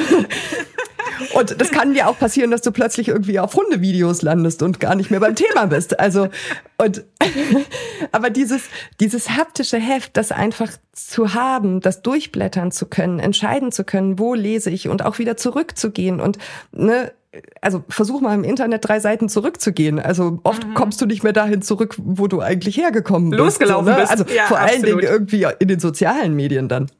Und 1.34 1.60
das 1.60 1.72
kann 1.72 1.94
dir 1.94 2.08
auch 2.08 2.18
passieren, 2.18 2.51
dass 2.51 2.62
du 2.62 2.72
plötzlich 2.72 3.08
irgendwie 3.08 3.39
auf 3.39 3.56
Hundevideos 3.56 4.22
landest 4.22 4.62
und 4.62 4.80
gar 4.80 4.96
nicht 4.96 5.12
mehr 5.12 5.20
beim 5.20 5.36
Thema 5.36 5.65
bist. 5.65 6.00
Also, 6.00 6.30
und, 6.77 7.03
aber 8.12 8.30
dieses, 8.30 8.63
dieses 9.00 9.32
haptische 9.32 9.77
Heft, 9.77 10.18
das 10.18 10.32
einfach 10.32 10.72
zu 10.92 11.34
haben, 11.34 11.82
das 11.82 12.01
durchblättern 12.01 12.72
zu 12.72 12.86
können, 12.86 13.20
entscheiden 13.20 13.72
zu 13.72 13.84
können, 13.84 14.20
wo 14.20 14.34
lese 14.34 14.70
ich 14.70 14.88
und 14.88 15.03
auch 15.03 15.20
wieder 15.20 15.38
zurückzugehen 15.38 16.20
und, 16.20 16.38
ne, 16.72 17.12
also 17.62 17.84
versuch 17.89 18.22
mal 18.22 18.36
im 18.36 18.44
Internet 18.44 18.88
drei 18.88 19.00
Seiten 19.00 19.30
zurückzugehen. 19.30 20.00
Also 20.00 20.39
oft 20.44 20.68
mhm. 20.68 20.74
kommst 20.75 21.01
du 21.01 21.06
nicht 21.06 21.24
mehr 21.24 21.34
dahin 21.34 21.62
zurück, 21.62 21.96
wo 21.98 22.27
du 22.27 22.42
eigentlich 22.42 22.77
hergekommen 22.77 23.32
bist. 23.32 23.39
Losgelaufen 23.39 23.86
so, 23.86 23.92
ne? 23.92 23.98
bist. 23.98 24.12
Also 24.12 24.25
ja, 24.25 24.46
vor 24.46 24.60
absolut. 24.60 24.86
allen 24.86 25.00
Dingen 25.00 25.12
irgendwie 25.12 25.48
in 25.60 25.68
den 25.68 25.80
sozialen 25.80 26.36
Medien 26.36 26.68
dann. 26.68 26.92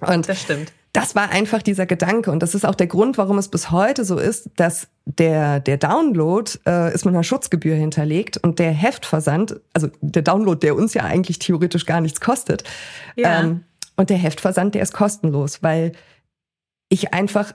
Und 0.00 0.28
das 0.28 0.42
stimmt. 0.42 0.72
Das 0.96 1.14
war 1.14 1.30
einfach 1.30 1.62
dieser 1.62 1.86
Gedanke 1.86 2.30
und 2.30 2.42
das 2.42 2.54
ist 2.54 2.64
auch 2.64 2.74
der 2.74 2.86
Grund, 2.86 3.18
warum 3.18 3.38
es 3.38 3.48
bis 3.48 3.70
heute 3.70 4.04
so 4.04 4.18
ist, 4.18 4.50
dass 4.56 4.88
der 5.04 5.60
der 5.60 5.76
Download 5.76 6.50
äh, 6.66 6.94
ist 6.94 7.04
mit 7.04 7.14
einer 7.14 7.22
Schutzgebühr 7.22 7.74
hinterlegt 7.74 8.38
und 8.38 8.58
der 8.58 8.72
Heftversand, 8.72 9.60
also 9.74 9.88
der 10.00 10.22
Download, 10.22 10.58
der 10.58 10.74
uns 10.74 10.94
ja 10.94 11.02
eigentlich 11.02 11.38
theoretisch 11.38 11.84
gar 11.86 12.00
nichts 12.00 12.20
kostet, 12.20 12.64
ja. 13.14 13.42
ähm, 13.42 13.64
und 13.96 14.10
der 14.10 14.16
Heftversand, 14.16 14.74
der 14.74 14.82
ist 14.82 14.92
kostenlos, 14.92 15.62
weil 15.62 15.92
ich 16.88 17.12
einfach 17.12 17.54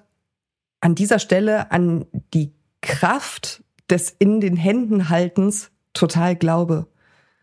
an 0.82 0.96
dieser 0.96 1.20
Stelle 1.20 1.72
an 1.72 2.06
die 2.34 2.54
Kraft 2.82 3.64
des 3.90 4.16
in 4.18 4.42
den 4.42 4.56
Händen 4.56 5.10
haltens 5.10 5.72
total 5.94 6.36
glaube. 6.36 6.88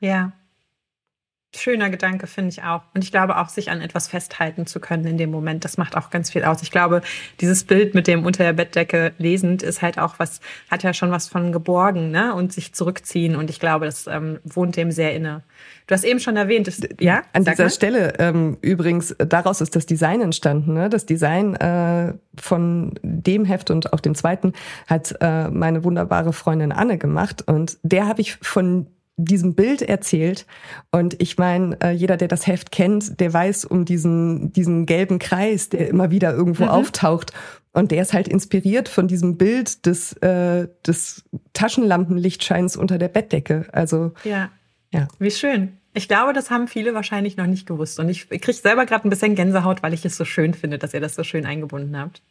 Ja. 0.00 0.32
Schöner 1.56 1.88
Gedanke, 1.88 2.26
finde 2.26 2.50
ich 2.50 2.62
auch. 2.62 2.82
Und 2.94 3.02
ich 3.02 3.10
glaube 3.10 3.38
auch, 3.38 3.48
sich 3.48 3.70
an 3.70 3.80
etwas 3.80 4.06
festhalten 4.06 4.66
zu 4.66 4.80
können 4.80 5.06
in 5.06 5.16
dem 5.16 5.30
Moment, 5.30 5.64
das 5.64 5.78
macht 5.78 5.96
auch 5.96 6.10
ganz 6.10 6.30
viel 6.30 6.44
aus. 6.44 6.60
Ich 6.60 6.70
glaube, 6.70 7.00
dieses 7.40 7.64
Bild 7.64 7.94
mit 7.94 8.06
dem 8.06 8.26
unter 8.26 8.44
der 8.44 8.52
Bettdecke 8.52 9.14
lesend 9.16 9.62
ist 9.62 9.80
halt 9.80 9.98
auch 9.98 10.18
was, 10.18 10.40
hat 10.70 10.82
ja 10.82 10.92
schon 10.92 11.10
was 11.10 11.26
von 11.26 11.50
geborgen, 11.50 12.10
ne? 12.10 12.34
Und 12.34 12.52
sich 12.52 12.74
zurückziehen. 12.74 13.34
Und 13.34 13.48
ich 13.48 13.60
glaube, 13.60 13.86
das 13.86 14.06
ähm, 14.06 14.40
wohnt 14.44 14.76
dem 14.76 14.92
sehr 14.92 15.14
inne. 15.14 15.42
Du 15.86 15.94
hast 15.94 16.04
eben 16.04 16.20
schon 16.20 16.36
erwähnt, 16.36 16.66
das, 16.66 16.82
ja? 17.00 17.22
An 17.32 17.44
dieser 17.44 17.64
mal. 17.64 17.70
Stelle 17.70 18.12
ähm, 18.18 18.58
übrigens, 18.60 19.16
daraus 19.18 19.62
ist 19.62 19.74
das 19.74 19.86
Design 19.86 20.20
entstanden. 20.20 20.74
Ne? 20.74 20.90
Das 20.90 21.06
Design 21.06 21.54
äh, 21.54 22.12
von 22.38 22.92
dem 23.02 23.46
Heft 23.46 23.70
und 23.70 23.94
auch 23.94 24.00
dem 24.00 24.14
zweiten 24.14 24.52
hat 24.86 25.14
äh, 25.22 25.48
meine 25.48 25.82
wunderbare 25.82 26.34
Freundin 26.34 26.72
Anne 26.72 26.98
gemacht. 26.98 27.42
Und 27.46 27.78
der 27.82 28.06
habe 28.06 28.20
ich 28.20 28.36
von 28.42 28.86
diesem 29.18 29.54
Bild 29.54 29.82
erzählt. 29.82 30.46
Und 30.90 31.20
ich 31.20 31.36
meine, 31.36 31.76
äh, 31.82 31.90
jeder, 31.90 32.16
der 32.16 32.28
das 32.28 32.46
Heft 32.46 32.70
kennt, 32.72 33.20
der 33.20 33.32
weiß 33.32 33.64
um 33.64 33.84
diesen, 33.84 34.52
diesen 34.52 34.86
gelben 34.86 35.18
Kreis, 35.18 35.68
der 35.68 35.88
immer 35.88 36.10
wieder 36.10 36.32
irgendwo 36.32 36.64
mhm. 36.64 36.70
auftaucht. 36.70 37.32
Und 37.72 37.90
der 37.90 38.02
ist 38.02 38.14
halt 38.14 38.28
inspiriert 38.28 38.88
von 38.88 39.08
diesem 39.08 39.36
Bild 39.36 39.84
des, 39.86 40.14
äh, 40.14 40.68
des 40.86 41.24
Taschenlampenlichtscheins 41.52 42.76
unter 42.76 42.98
der 42.98 43.08
Bettdecke. 43.08 43.66
Also 43.72 44.12
ja. 44.24 44.50
ja. 44.92 45.08
Wie 45.18 45.30
schön. 45.30 45.74
Ich 45.94 46.06
glaube, 46.06 46.32
das 46.32 46.50
haben 46.50 46.68
viele 46.68 46.94
wahrscheinlich 46.94 47.36
noch 47.36 47.46
nicht 47.46 47.66
gewusst. 47.66 47.98
Und 47.98 48.08
ich 48.08 48.28
kriege 48.28 48.52
selber 48.52 48.86
gerade 48.86 49.06
ein 49.06 49.10
bisschen 49.10 49.34
Gänsehaut, 49.34 49.82
weil 49.82 49.94
ich 49.94 50.04
es 50.04 50.16
so 50.16 50.24
schön 50.24 50.54
finde, 50.54 50.78
dass 50.78 50.94
ihr 50.94 51.00
das 51.00 51.14
so 51.14 51.24
schön 51.24 51.44
eingebunden 51.44 51.98
habt. 51.98 52.22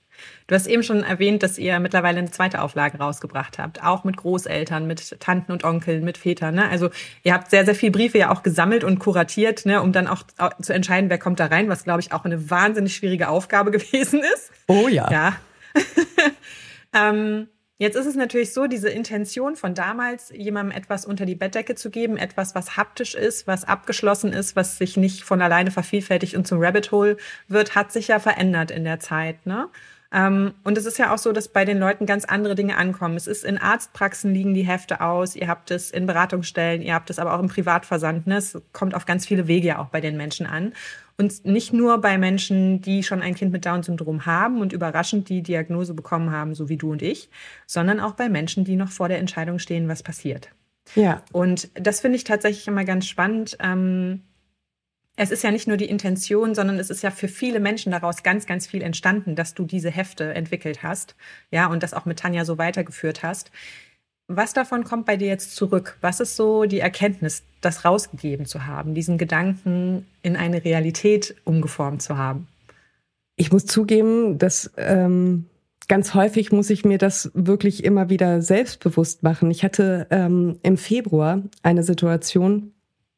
Du 0.48 0.56
hast 0.56 0.68
eben 0.68 0.84
schon 0.84 1.04
erwähnt, 1.04 1.44
dass 1.44 1.58
ihr 1.58 1.80
mittlerweile 1.80 2.20
eine 2.20 2.32
zweite 2.32 2.62
Auflage 2.62 2.98
rausgebracht 2.98 3.58
habt, 3.60 3.84
auch 3.84 4.04
mit 4.04 4.18
Großeltern, 4.18 4.88
mit 4.88 5.20
Tanten 5.20 5.52
und 5.52 5.64
Onkeln, 5.64 6.04
mit 6.04 6.18
Vätern. 6.18 6.56
Ne? 6.56 6.70
Also 6.70 6.90
ihr 7.24 7.34
habt 7.34 7.50
sehr, 7.50 7.66
sehr 7.66 7.76
viele 7.76 7.92
Briefe 7.92 8.18
ja 8.18 8.32
auch 8.32 8.44
gesammelt 8.44 8.84
und 8.84 9.00
kuratiert, 9.00 9.66
ne, 9.66 9.82
um 9.82 9.92
dann 9.92 10.08
auch 10.08 10.24
zu 10.62 10.74
entscheiden, 10.74 11.10
wer 11.10 11.18
kommt 11.18 11.40
da 11.40 11.48
rein, 11.48 11.70
was, 11.70 11.84
glaube 11.84 12.02
ich, 12.02 12.12
auch 12.14 12.26
eine 12.26 12.50
wahnsinnig 12.50 12.96
schwierige 12.96 13.30
Aufgabe 13.30 13.72
gewesen 13.78 14.22
ist. 14.34 14.52
Oh 14.68 14.88
ja. 14.88 15.12
Ja. 15.12 15.36
ähm, 16.94 17.48
Jetzt 17.80 17.96
ist 17.96 18.08
es 18.08 18.16
natürlich 18.16 18.54
so, 18.54 18.66
diese 18.66 18.90
Intention 18.90 19.56
von 19.56 19.76
damals, 19.76 20.32
jemandem 20.36 20.76
etwas 20.76 21.06
unter 21.06 21.28
die 21.28 21.36
Bettdecke 21.36 21.76
zu 21.76 21.92
geben, 21.92 22.18
etwas, 22.18 22.56
was 22.56 22.76
haptisch 22.76 23.14
ist, 23.14 23.46
was 23.46 23.66
abgeschlossen 23.66 24.34
ist, 24.34 24.56
was 24.56 24.80
sich 24.80 24.98
nicht 24.98 25.24
von 25.24 25.44
alleine 25.44 25.70
vervielfältigt 25.70 26.36
und 26.36 26.48
zum 26.48 26.60
Rabbit 26.60 26.92
Hole 26.92 27.18
wird, 27.48 27.76
hat 27.76 27.92
sich 27.92 28.08
ja 28.08 28.18
verändert 28.18 28.72
in 28.72 28.84
der 28.84 29.00
Zeit. 29.00 29.46
Ne? 29.46 29.70
Ähm, 30.14 30.54
und 30.64 30.78
es 30.78 30.86
ist 30.86 30.98
ja 30.98 31.14
auch 31.14 31.18
so, 31.18 31.32
dass 31.32 31.50
bei 31.50 31.66
den 31.66 31.80
Leuten 31.80 32.06
ganz 32.06 32.26
andere 32.26 32.56
Dinge 32.56 32.78
ankommen. 32.78 33.18
Es 33.18 33.28
ist 33.28 33.44
in 33.44 33.58
Arztpraxen 33.58 34.34
liegen 34.34 34.54
die 34.54 34.66
Hefte 34.66 35.02
aus, 35.02 35.36
ihr 35.36 35.48
habt 35.48 35.72
es 35.72 35.92
in 35.92 36.06
Beratungsstellen, 36.06 36.82
ihr 36.82 36.94
habt 36.94 37.10
es 37.10 37.20
aber 37.20 37.34
auch 37.34 37.40
im 37.40 37.50
Privatversand. 37.50 38.28
Ne? 38.28 38.38
Es 38.38 38.58
kommt 38.72 38.96
auf 38.96 39.06
ganz 39.06 39.26
viele 39.26 39.48
Wege 39.48 39.68
ja 39.68 39.80
auch 39.80 39.88
bei 39.88 40.02
den 40.02 40.18
Menschen 40.18 40.46
an. 40.46 40.74
Und 41.20 41.46
nicht 41.46 41.74
nur 41.74 42.00
bei 42.00 42.18
Menschen, 42.20 42.80
die 42.82 43.02
schon 43.02 43.24
ein 43.24 43.34
Kind 43.34 43.52
mit 43.52 43.66
Down-Syndrom 43.66 44.28
haben 44.28 44.62
und 44.62 44.72
überraschend 44.72 45.30
die 45.30 45.42
Diagnose 45.42 45.96
bekommen 45.96 46.32
haben, 46.32 46.54
so 46.54 46.70
wie 46.70 46.78
du 46.78 46.92
und 46.92 47.02
ich, 47.02 47.30
sondern 47.66 48.00
auch 48.00 48.14
bei 48.14 48.30
Menschen, 48.30 48.66
die 48.66 48.76
noch 48.76 48.90
vor 48.90 49.08
der 49.08 49.18
Entscheidung 49.18 49.58
stehen, 49.58 49.88
was 49.88 50.04
passiert. 50.04 50.50
Ja. 50.96 51.24
Und 51.32 51.70
das 51.74 52.02
finde 52.02 52.18
ich 52.18 52.24
tatsächlich 52.24 52.68
immer 52.68 52.86
ganz 52.86 53.08
spannend. 53.08 53.58
Ähm, 53.60 54.22
es 55.20 55.32
ist 55.32 55.44
ja 55.44 55.52
nicht 55.52 55.68
nur 55.68 55.78
die 55.78 55.90
Intention, 55.90 56.54
sondern 56.54 56.78
es 56.78 56.92
ist 56.92 57.02
ja 57.02 57.10
für 57.10 57.28
viele 57.28 57.60
Menschen 57.60 57.92
daraus 57.92 58.22
ganz, 58.22 58.46
ganz 58.46 58.68
viel 58.68 58.84
entstanden, 58.84 59.36
dass 59.36 59.56
du 59.56 59.66
diese 59.66 59.90
Hefte 59.90 60.34
entwickelt 60.34 60.84
hast, 60.84 61.16
ja, 61.52 61.66
und 61.68 61.82
das 61.82 61.96
auch 61.96 62.06
mit 62.06 62.20
Tanja 62.20 62.46
so 62.46 62.60
weitergeführt 62.60 63.24
hast. 63.24 63.52
Was 64.28 64.54
davon 64.54 64.84
kommt 64.84 65.06
bei 65.08 65.18
dir 65.18 65.28
jetzt 65.28 65.56
zurück? 65.56 65.98
Was 66.02 66.20
ist 66.20 66.36
so 66.36 66.66
die 66.66 66.80
Erkenntnis, 66.80 67.44
das 67.62 67.84
rausgegeben 67.84 68.46
zu 68.46 68.68
haben, 68.68 68.94
diesen 68.94 69.18
Gedanken 69.18 70.06
in 70.22 70.36
eine 70.36 70.64
Realität 70.64 71.36
umgeformt 71.46 72.04
zu 72.04 72.18
haben? 72.18 72.48
Ich 73.38 73.52
muss 73.52 73.66
zugeben, 73.66 74.38
dass 74.38 74.72
ähm, 74.78 75.46
ganz 75.88 76.14
häufig 76.14 76.52
muss 76.52 76.70
ich 76.70 76.86
mir 76.86 77.00
das 77.00 77.32
wirklich 77.34 77.84
immer 77.84 78.10
wieder 78.10 78.42
selbstbewusst 78.42 79.24
machen. 79.24 79.50
Ich 79.50 79.64
hatte 79.64 80.06
ähm, 80.12 80.60
im 80.62 80.78
Februar 80.78 81.42
eine 81.64 81.84
Situation, 81.84 82.74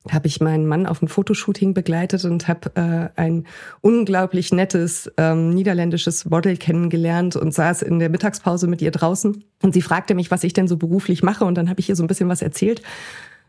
habe 0.10 0.28
ich 0.28 0.40
meinen 0.40 0.66
Mann 0.66 0.86
auf 0.86 1.02
ein 1.02 1.10
Fotoshooting 1.10 1.74
begleitet 1.74 2.24
und 2.24 2.48
habe 2.48 2.72
äh, 2.76 3.20
ein 3.20 3.46
unglaublich 3.82 4.54
nettes 4.54 5.12
ähm, 5.18 5.50
niederländisches 5.50 6.26
Model 6.26 6.56
kennengelernt 6.56 7.36
und 7.36 7.54
saß 7.54 7.82
in 7.82 8.00
der 8.00 8.10
Mittagspause 8.10 8.68
mit 8.68 8.82
ihr 8.82 8.92
draußen. 8.92 9.44
Und 9.62 9.74
sie 9.74 9.82
fragte 9.82 10.16
mich, 10.16 10.32
was 10.32 10.46
ich 10.46 10.54
denn 10.54 10.68
so 10.68 10.78
beruflich 10.78 11.22
mache. 11.22 11.44
Und 11.44 11.56
dann 11.56 11.70
habe 11.70 11.82
ich 11.82 11.90
ihr 11.90 11.96
so 11.98 12.04
ein 12.04 12.08
bisschen 12.08 12.30
was 12.30 12.42
erzählt 12.42 12.82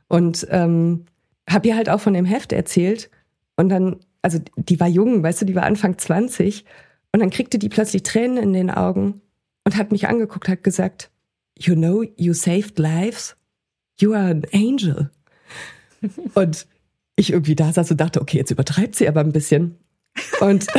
und 0.09 0.47
ähm, 0.50 1.04
habe 1.49 1.69
ihr 1.69 1.76
halt 1.76 1.88
auch 1.88 2.00
von 2.00 2.14
dem 2.14 2.25
Heft 2.25 2.52
erzählt. 2.52 3.11
Und 3.57 3.69
dann, 3.69 3.97
also 4.23 4.40
die 4.57 4.80
war 4.80 4.88
jung, 4.88 5.23
weißt 5.23 5.42
du, 5.42 5.47
die 5.47 5.54
war 5.54 5.62
Anfang 5.62 5.99
20. 5.99 6.64
Und 7.12 7.21
dann 7.21 7.30
kriegte 7.30 7.59
die 7.59 7.69
plötzlich 7.69 8.02
Tränen 8.02 8.38
in 8.38 8.52
den 8.52 8.71
Augen 8.71 9.21
und 9.64 9.76
hat 9.76 9.92
mich 9.92 10.09
angeguckt, 10.09 10.49
hat 10.49 10.64
gesagt, 10.64 11.11
You 11.57 11.75
know, 11.75 12.04
you 12.16 12.33
saved 12.33 12.78
lives. 12.78 13.37
You 14.00 14.14
are 14.14 14.30
an 14.30 14.45
angel. 14.52 15.11
Und 16.35 16.66
ich 17.16 17.33
irgendwie 17.33 17.54
da 17.54 17.73
saß 17.73 17.90
und 17.90 18.00
dachte, 18.00 18.21
okay, 18.21 18.38
jetzt 18.38 18.50
übertreibt 18.50 18.97
sie 18.97 19.09
aber 19.09 19.21
ein 19.21 19.33
bisschen. 19.33 19.78
Und, 20.40 20.66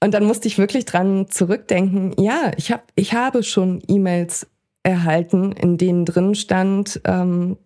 und 0.00 0.12
dann 0.12 0.24
musste 0.24 0.48
ich 0.48 0.58
wirklich 0.58 0.84
dran 0.84 1.28
zurückdenken, 1.28 2.14
ja, 2.20 2.52
ich, 2.56 2.70
hab, 2.70 2.92
ich 2.94 3.14
habe 3.14 3.42
schon 3.42 3.82
E-Mails 3.88 4.46
erhalten, 4.82 5.52
in 5.52 5.78
denen 5.78 6.04
drin 6.04 6.34
stand, 6.34 7.00
ähm, 7.04 7.56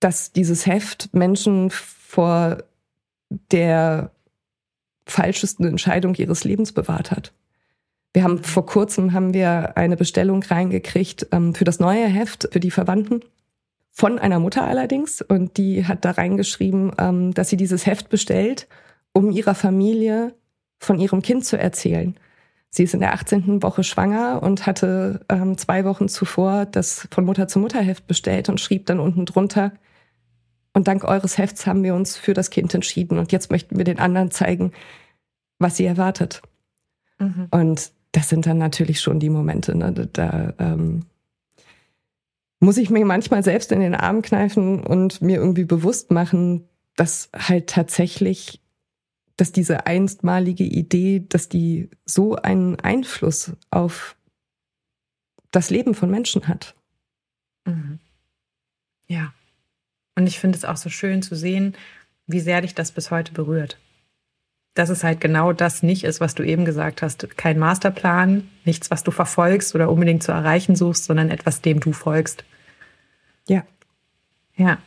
dass 0.00 0.32
dieses 0.32 0.66
Heft 0.66 1.14
Menschen 1.14 1.70
vor 1.70 2.64
der 3.52 4.12
falschesten 5.06 5.66
Entscheidung 5.66 6.14
ihres 6.14 6.44
Lebens 6.44 6.72
bewahrt 6.72 7.10
hat. 7.10 7.32
Wir 8.12 8.24
haben 8.24 8.42
vor 8.42 8.66
kurzem 8.66 9.12
haben 9.12 9.34
wir 9.34 9.76
eine 9.76 9.96
Bestellung 9.96 10.42
reingekriegt 10.42 11.28
ähm, 11.32 11.54
für 11.54 11.64
das 11.64 11.78
neue 11.78 12.06
Heft 12.06 12.48
für 12.52 12.60
die 12.60 12.70
Verwandten 12.70 13.20
von 13.90 14.18
einer 14.18 14.38
Mutter 14.38 14.66
allerdings 14.66 15.22
und 15.22 15.56
die 15.56 15.86
hat 15.86 16.04
da 16.04 16.12
reingeschrieben, 16.12 16.92
ähm, 16.98 17.34
dass 17.34 17.50
sie 17.50 17.56
dieses 17.56 17.86
Heft 17.86 18.08
bestellt, 18.08 18.68
um 19.12 19.30
ihrer 19.30 19.54
Familie 19.54 20.34
von 20.78 20.98
ihrem 20.98 21.22
Kind 21.22 21.44
zu 21.44 21.58
erzählen. 21.58 22.16
Sie 22.70 22.84
ist 22.84 22.94
in 22.94 23.00
der 23.00 23.14
18. 23.14 23.62
Woche 23.62 23.82
schwanger 23.82 24.42
und 24.42 24.66
hatte 24.66 25.24
ähm, 25.28 25.56
zwei 25.58 25.84
Wochen 25.84 26.08
zuvor 26.08 26.66
das 26.66 27.08
von 27.10 27.24
Mutter 27.24 27.48
zu 27.48 27.58
Mutter 27.58 27.80
Heft 27.80 28.06
bestellt 28.06 28.48
und 28.48 28.60
schrieb 28.60 28.86
dann 28.86 29.00
unten 29.00 29.26
drunter, 29.26 29.72
und 30.78 30.86
dank 30.86 31.02
eures 31.02 31.38
Hefts 31.38 31.66
haben 31.66 31.82
wir 31.82 31.94
uns 31.94 32.16
für 32.16 32.34
das 32.34 32.50
Kind 32.50 32.72
entschieden 32.72 33.18
und 33.18 33.32
jetzt 33.32 33.50
möchten 33.50 33.78
wir 33.78 33.84
den 33.84 33.98
anderen 33.98 34.30
zeigen, 34.30 34.70
was 35.58 35.76
sie 35.76 35.84
erwartet. 35.84 36.40
Mhm. 37.18 37.48
Und 37.50 37.90
das 38.12 38.28
sind 38.28 38.46
dann 38.46 38.58
natürlich 38.58 39.00
schon 39.00 39.20
die 39.20 39.30
Momente, 39.30 39.74
ne? 39.74 39.92
da 39.92 40.54
ähm, 40.58 41.04
muss 42.60 42.76
ich 42.76 42.90
mir 42.90 43.04
manchmal 43.04 43.42
selbst 43.42 43.70
in 43.70 43.80
den 43.80 43.94
Arm 43.94 44.22
kneifen 44.22 44.84
und 44.84 45.22
mir 45.22 45.36
irgendwie 45.36 45.64
bewusst 45.64 46.10
machen, 46.10 46.68
dass 46.96 47.30
halt 47.32 47.68
tatsächlich, 47.68 48.60
dass 49.36 49.52
diese 49.52 49.86
einstmalige 49.86 50.64
Idee, 50.64 51.24
dass 51.28 51.48
die 51.48 51.90
so 52.04 52.34
einen 52.36 52.80
Einfluss 52.80 53.52
auf 53.70 54.16
das 55.52 55.70
Leben 55.70 55.94
von 55.94 56.10
Menschen 56.10 56.48
hat. 56.48 56.74
Mhm. 57.64 58.00
Ja. 59.06 59.32
Und 60.16 60.26
ich 60.26 60.40
finde 60.40 60.58
es 60.58 60.64
auch 60.64 60.76
so 60.76 60.88
schön 60.88 61.22
zu 61.22 61.36
sehen, 61.36 61.76
wie 62.26 62.40
sehr 62.40 62.60
dich 62.60 62.74
das 62.74 62.90
bis 62.90 63.10
heute 63.10 63.32
berührt 63.32 63.78
dass 64.78 64.90
es 64.90 65.02
halt 65.02 65.20
genau 65.20 65.52
das 65.52 65.82
nicht 65.82 66.04
ist, 66.04 66.20
was 66.20 66.34
du 66.34 66.42
eben 66.42 66.64
gesagt 66.64 67.02
hast. 67.02 67.36
Kein 67.36 67.58
Masterplan, 67.58 68.48
nichts, 68.64 68.90
was 68.90 69.02
du 69.02 69.10
verfolgst 69.10 69.74
oder 69.74 69.90
unbedingt 69.90 70.22
zu 70.22 70.32
erreichen 70.32 70.76
suchst, 70.76 71.04
sondern 71.04 71.30
etwas, 71.30 71.60
dem 71.60 71.80
du 71.80 71.92
folgst. 71.92 72.44
Ja. 73.48 73.64
Ja. 74.56 74.78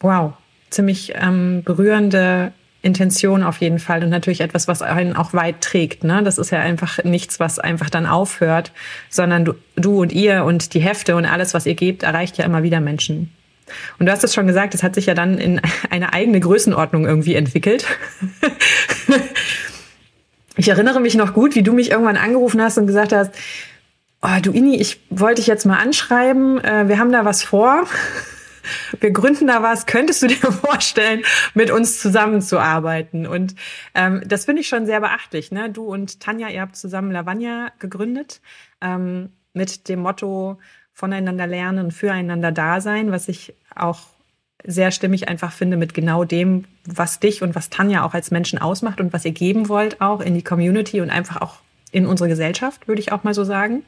Wow. 0.00 0.34
Ziemlich 0.70 1.14
ähm, 1.16 1.62
berührende 1.64 2.52
Intention 2.82 3.42
auf 3.42 3.58
jeden 3.58 3.78
Fall 3.78 4.04
und 4.04 4.10
natürlich 4.10 4.42
etwas, 4.42 4.68
was 4.68 4.82
einen 4.82 5.16
auch 5.16 5.32
weit 5.32 5.62
trägt. 5.62 6.04
Ne? 6.04 6.22
Das 6.22 6.38
ist 6.38 6.50
ja 6.50 6.60
einfach 6.60 7.02
nichts, 7.04 7.40
was 7.40 7.58
einfach 7.58 7.90
dann 7.90 8.06
aufhört, 8.06 8.72
sondern 9.08 9.44
du, 9.44 9.54
du 9.76 10.02
und 10.02 10.12
ihr 10.12 10.44
und 10.44 10.74
die 10.74 10.80
Hefte 10.80 11.16
und 11.16 11.24
alles, 11.24 11.54
was 11.54 11.66
ihr 11.66 11.74
gebt, 11.74 12.02
erreicht 12.02 12.36
ja 12.36 12.44
immer 12.44 12.62
wieder 12.62 12.80
Menschen. 12.80 13.32
Und 13.98 14.06
du 14.06 14.12
hast 14.12 14.24
es 14.24 14.34
schon 14.34 14.46
gesagt, 14.46 14.74
es 14.74 14.82
hat 14.82 14.94
sich 14.94 15.06
ja 15.06 15.14
dann 15.14 15.38
in 15.38 15.60
eine 15.90 16.12
eigene 16.12 16.40
Größenordnung 16.40 17.06
irgendwie 17.06 17.34
entwickelt. 17.34 17.86
ich 20.56 20.68
erinnere 20.68 21.00
mich 21.00 21.14
noch 21.14 21.34
gut, 21.34 21.54
wie 21.54 21.62
du 21.62 21.72
mich 21.72 21.90
irgendwann 21.90 22.16
angerufen 22.16 22.62
hast 22.62 22.78
und 22.78 22.86
gesagt 22.86 23.12
hast, 23.12 23.32
oh, 24.22 24.40
du 24.42 24.52
Ini, 24.52 24.80
ich 24.80 25.00
wollte 25.10 25.36
dich 25.36 25.46
jetzt 25.46 25.66
mal 25.66 25.78
anschreiben, 25.78 26.62
äh, 26.62 26.88
wir 26.88 26.98
haben 26.98 27.12
da 27.12 27.24
was 27.24 27.42
vor. 27.42 27.86
Wir 29.00 29.12
gründen 29.12 29.46
da 29.46 29.62
was. 29.62 29.86
Könntest 29.86 30.22
du 30.22 30.26
dir 30.26 30.36
vorstellen, 30.36 31.22
mit 31.54 31.70
uns 31.70 32.00
zusammenzuarbeiten? 32.00 33.26
Und 33.26 33.54
ähm, 33.94 34.22
das 34.26 34.44
finde 34.44 34.60
ich 34.60 34.68
schon 34.68 34.84
sehr 34.84 35.00
beachtlich. 35.00 35.50
Ne? 35.50 35.70
Du 35.70 35.86
und 35.86 36.20
Tanja, 36.20 36.48
ihr 36.48 36.60
habt 36.60 36.76
zusammen 36.76 37.10
Lavagna 37.10 37.72
gegründet 37.78 38.42
ähm, 38.82 39.30
mit 39.54 39.88
dem 39.88 40.00
Motto 40.00 40.58
voneinander 40.98 41.46
lernen, 41.46 41.92
füreinander 41.92 42.50
da 42.50 42.80
sein, 42.80 43.12
was 43.12 43.28
ich 43.28 43.54
auch 43.72 44.00
sehr 44.64 44.90
stimmig 44.90 45.28
einfach 45.28 45.52
finde 45.52 45.76
mit 45.76 45.94
genau 45.94 46.24
dem, 46.24 46.64
was 46.84 47.20
dich 47.20 47.40
und 47.40 47.54
was 47.54 47.70
Tanja 47.70 48.04
auch 48.04 48.14
als 48.14 48.32
Menschen 48.32 48.58
ausmacht 48.58 49.00
und 49.00 49.12
was 49.12 49.24
ihr 49.24 49.30
geben 49.30 49.68
wollt 49.68 50.00
auch 50.00 50.20
in 50.20 50.34
die 50.34 50.42
Community 50.42 51.00
und 51.00 51.10
einfach 51.10 51.40
auch 51.40 51.58
in 51.92 52.04
unsere 52.04 52.28
Gesellschaft, 52.28 52.88
würde 52.88 53.00
ich 53.00 53.12
auch 53.12 53.22
mal 53.22 53.32
so 53.32 53.44
sagen. 53.44 53.84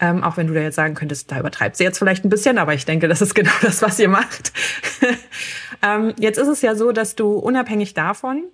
Ähm, 0.00 0.22
auch 0.22 0.36
wenn 0.36 0.48
du 0.48 0.52
da 0.52 0.60
jetzt 0.60 0.74
sagen 0.74 0.94
könntest, 0.94 1.32
da 1.32 1.40
übertreibt 1.40 1.78
sie 1.78 1.84
jetzt 1.84 1.98
vielleicht 1.98 2.26
ein 2.26 2.28
bisschen, 2.28 2.58
aber 2.58 2.74
ich 2.74 2.84
denke, 2.84 3.08
das 3.08 3.22
ist 3.22 3.34
genau 3.34 3.50
das, 3.62 3.80
was 3.80 3.98
ihr 3.98 4.10
macht. 4.10 4.52
ähm, 5.82 6.12
jetzt 6.18 6.36
ist 6.36 6.48
es 6.48 6.60
ja 6.60 6.74
so, 6.74 6.92
dass 6.92 7.16
du 7.16 7.32
unabhängig 7.38 7.94
davon 7.94 8.44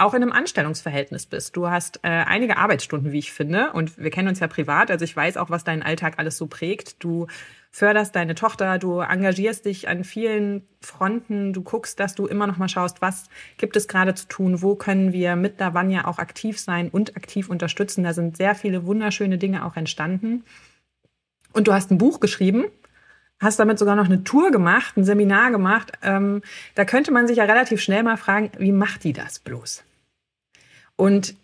auch 0.00 0.14
in 0.14 0.22
einem 0.22 0.32
Anstellungsverhältnis 0.32 1.26
bist. 1.26 1.56
Du 1.56 1.68
hast 1.68 1.98
äh, 2.02 2.08
einige 2.08 2.56
Arbeitsstunden, 2.56 3.12
wie 3.12 3.18
ich 3.18 3.32
finde, 3.32 3.72
und 3.72 3.98
wir 3.98 4.10
kennen 4.10 4.28
uns 4.28 4.40
ja 4.40 4.46
privat, 4.48 4.90
also 4.90 5.04
ich 5.04 5.14
weiß 5.14 5.36
auch, 5.36 5.50
was 5.50 5.64
deinen 5.64 5.82
Alltag 5.82 6.14
alles 6.16 6.36
so 6.38 6.46
prägt. 6.46 7.02
Du 7.04 7.26
förderst 7.70 8.16
deine 8.16 8.34
Tochter, 8.34 8.78
du 8.78 9.00
engagierst 9.00 9.64
dich 9.66 9.88
an 9.88 10.02
vielen 10.02 10.66
Fronten, 10.80 11.52
du 11.52 11.62
guckst, 11.62 12.00
dass 12.00 12.14
du 12.14 12.26
immer 12.26 12.46
noch 12.46 12.56
mal 12.56 12.68
schaust, 12.68 13.02
was 13.02 13.28
gibt 13.58 13.76
es 13.76 13.88
gerade 13.88 14.14
zu 14.14 14.26
tun, 14.26 14.62
wo 14.62 14.74
können 14.74 15.12
wir 15.12 15.36
mit 15.36 15.60
Lavanya 15.60 16.06
auch 16.06 16.18
aktiv 16.18 16.58
sein 16.58 16.88
und 16.88 17.16
aktiv 17.16 17.48
unterstützen. 17.48 18.02
Da 18.02 18.14
sind 18.14 18.36
sehr 18.36 18.54
viele 18.54 18.86
wunderschöne 18.86 19.38
Dinge 19.38 19.64
auch 19.64 19.76
entstanden. 19.76 20.44
Und 21.52 21.68
du 21.68 21.72
hast 21.72 21.90
ein 21.90 21.98
Buch 21.98 22.20
geschrieben, 22.20 22.64
hast 23.40 23.58
damit 23.58 23.78
sogar 23.78 23.96
noch 23.96 24.06
eine 24.06 24.24
Tour 24.24 24.50
gemacht, 24.50 24.96
ein 24.96 25.04
Seminar 25.04 25.50
gemacht. 25.50 25.92
Ähm, 26.02 26.42
da 26.74 26.84
könnte 26.84 27.12
man 27.12 27.26
sich 27.26 27.36
ja 27.36 27.44
relativ 27.44 27.80
schnell 27.80 28.02
mal 28.02 28.16
fragen, 28.16 28.50
wie 28.58 28.72
macht 28.72 29.04
die 29.04 29.12
das 29.12 29.38
bloß? 29.38 29.84
Und 31.00 31.34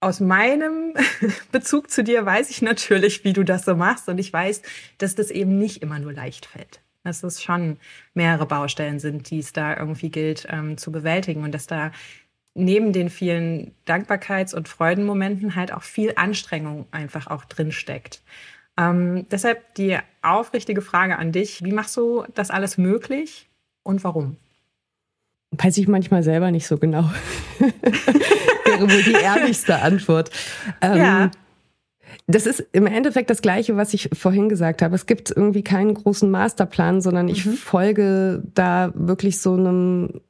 aus 0.00 0.20
meinem 0.20 0.92
Bezug 1.50 1.90
zu 1.90 2.04
dir 2.04 2.26
weiß 2.26 2.50
ich 2.50 2.60
natürlich, 2.60 3.24
wie 3.24 3.32
du 3.32 3.42
das 3.42 3.64
so 3.64 3.74
machst. 3.74 4.06
Und 4.10 4.18
ich 4.18 4.30
weiß, 4.30 4.60
dass 4.98 5.14
das 5.14 5.30
eben 5.30 5.56
nicht 5.58 5.82
immer 5.82 5.98
nur 5.98 6.12
leicht 6.12 6.44
fällt. 6.44 6.82
Dass 7.02 7.22
es 7.22 7.42
schon 7.42 7.78
mehrere 8.12 8.44
Baustellen 8.44 9.00
sind, 9.00 9.30
die 9.30 9.38
es 9.38 9.54
da 9.54 9.74
irgendwie 9.74 10.10
gilt 10.10 10.46
ähm, 10.50 10.76
zu 10.76 10.92
bewältigen. 10.92 11.42
Und 11.42 11.52
dass 11.52 11.66
da 11.66 11.90
neben 12.52 12.92
den 12.92 13.08
vielen 13.08 13.74
Dankbarkeits- 13.86 14.54
und 14.54 14.68
Freudenmomenten 14.68 15.56
halt 15.56 15.72
auch 15.72 15.84
viel 15.84 16.12
Anstrengung 16.16 16.84
einfach 16.90 17.28
auch 17.28 17.46
drin 17.46 17.72
steckt. 17.72 18.20
Ähm, 18.76 19.26
deshalb 19.30 19.74
die 19.76 19.96
aufrichtige 20.20 20.82
Frage 20.82 21.16
an 21.16 21.32
dich. 21.32 21.64
Wie 21.64 21.72
machst 21.72 21.96
du 21.96 22.26
das 22.34 22.50
alles 22.50 22.76
möglich 22.76 23.48
und 23.84 24.04
warum? 24.04 24.36
Weiß 25.52 25.76
ich 25.76 25.86
manchmal 25.86 26.22
selber 26.22 26.50
nicht 26.50 26.66
so 26.66 26.78
genau. 26.78 27.10
Wäre 27.58 28.80
wohl 28.80 29.02
die 29.02 29.12
ehrlichste 29.12 29.80
Antwort. 29.80 30.30
Ähm, 30.80 30.96
ja. 30.96 31.30
Das 32.26 32.46
ist 32.46 32.64
im 32.72 32.86
Endeffekt 32.86 33.30
das 33.30 33.42
Gleiche, 33.42 33.76
was 33.76 33.94
ich 33.94 34.10
vorhin 34.12 34.48
gesagt 34.48 34.82
habe. 34.82 34.94
Es 34.94 35.06
gibt 35.06 35.30
irgendwie 35.30 35.62
keinen 35.62 35.94
großen 35.94 36.30
Masterplan, 36.30 37.00
sondern 37.00 37.28
ich 37.28 37.44
mhm. 37.44 37.54
folge 37.54 38.42
da 38.54 38.92
wirklich 38.94 39.40
so 39.40 39.54
einem 39.54 40.20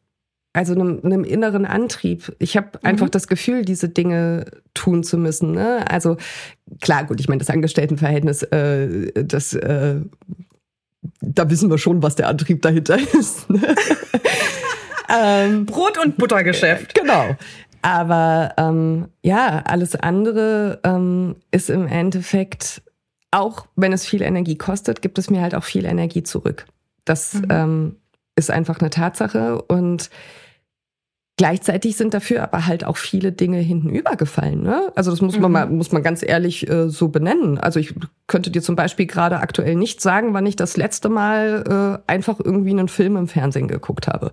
also 0.55 0.75
einem, 0.75 1.01
einem 1.03 1.25
inneren 1.25 1.65
Antrieb. 1.65 2.35
Ich 2.39 2.57
habe 2.57 2.69
mhm. 2.75 2.87
einfach 2.87 3.09
das 3.09 3.27
Gefühl, 3.27 3.65
diese 3.65 3.89
Dinge 3.89 4.47
tun 4.75 5.03
zu 5.03 5.17
müssen. 5.17 5.53
Ne? 5.53 5.85
Also 5.91 6.17
klar, 6.81 7.05
gut, 7.05 7.21
ich 7.21 7.29
meine, 7.29 7.39
das 7.39 7.51
Angestelltenverhältnis, 7.51 8.43
äh, 8.45 9.25
das, 9.25 9.55
äh, 9.55 10.01
da 11.21 11.51
wissen 11.51 11.71
wir 11.71 11.79
schon, 11.79 12.03
was 12.03 12.17
der 12.17 12.29
Antrieb 12.29 12.61
dahinter 12.63 12.99
ist. 13.19 13.49
Ne? 13.49 13.61
Ähm, 15.13 15.67
Brot- 15.67 15.99
und 15.99 16.17
Buttergeschäft. 16.17 16.95
Genau. 17.03 17.37
Aber 17.85 18.55
ähm, 18.59 19.09
ja, 19.23 19.63
alles 19.65 19.97
andere 19.97 20.79
ähm, 20.85 21.35
ist 21.51 21.69
im 21.69 21.89
Endeffekt, 21.89 22.81
auch 23.33 23.67
wenn 23.75 23.93
es 23.93 24.07
viel 24.07 24.23
Energie 24.23 24.57
kostet, 24.57 25.03
gibt 25.03 25.19
es 25.19 25.31
mir 25.31 25.43
halt 25.43 25.57
auch 25.57 25.65
viel 25.65 25.85
Energie 25.85 26.23
zurück. 26.23 26.67
Das 27.05 27.35
mhm. 27.35 27.49
ähm, 27.51 27.97
ist 28.37 28.53
einfach 28.53 28.79
eine 28.79 28.91
Tatsache 28.91 29.61
und 29.63 30.11
Gleichzeitig 31.39 31.97
sind 31.97 32.13
dafür 32.13 32.43
aber 32.43 32.67
halt 32.67 32.85
auch 32.85 32.99
viele 32.99 33.33
Dinge 33.33 33.59
hinten 33.59 33.89
übergefallen. 33.89 34.63
Ne? 34.63 34.93
Also 34.95 35.11
das 35.11 35.23
muss 35.23 35.39
man 35.39 35.51
mhm. 35.51 35.53
mal, 35.53 35.67
muss 35.67 35.91
man 35.91 36.03
ganz 36.03 36.23
ehrlich 36.23 36.69
äh, 36.69 36.91
so 36.91 37.09
benennen. 37.09 37.59
Also 37.59 37.81
ich 37.81 37.95
könnte 38.27 38.51
dir 38.51 38.63
zum 38.63 38.77
Beispiel 38.77 39.07
gerade 39.07 39.39
aktuell 39.39 39.75
nicht 39.75 40.03
sagen, 40.03 40.35
wann 40.35 40.45
ich 40.45 40.57
das 40.57 40.77
letzte 40.77 41.09
Mal 41.09 42.01
äh, 42.07 42.11
einfach 42.11 42.39
irgendwie 42.39 42.71
einen 42.71 42.89
Film 42.89 43.17
im 43.17 43.29
Fernsehen 43.29 43.67
geguckt 43.67 44.09
habe. 44.09 44.33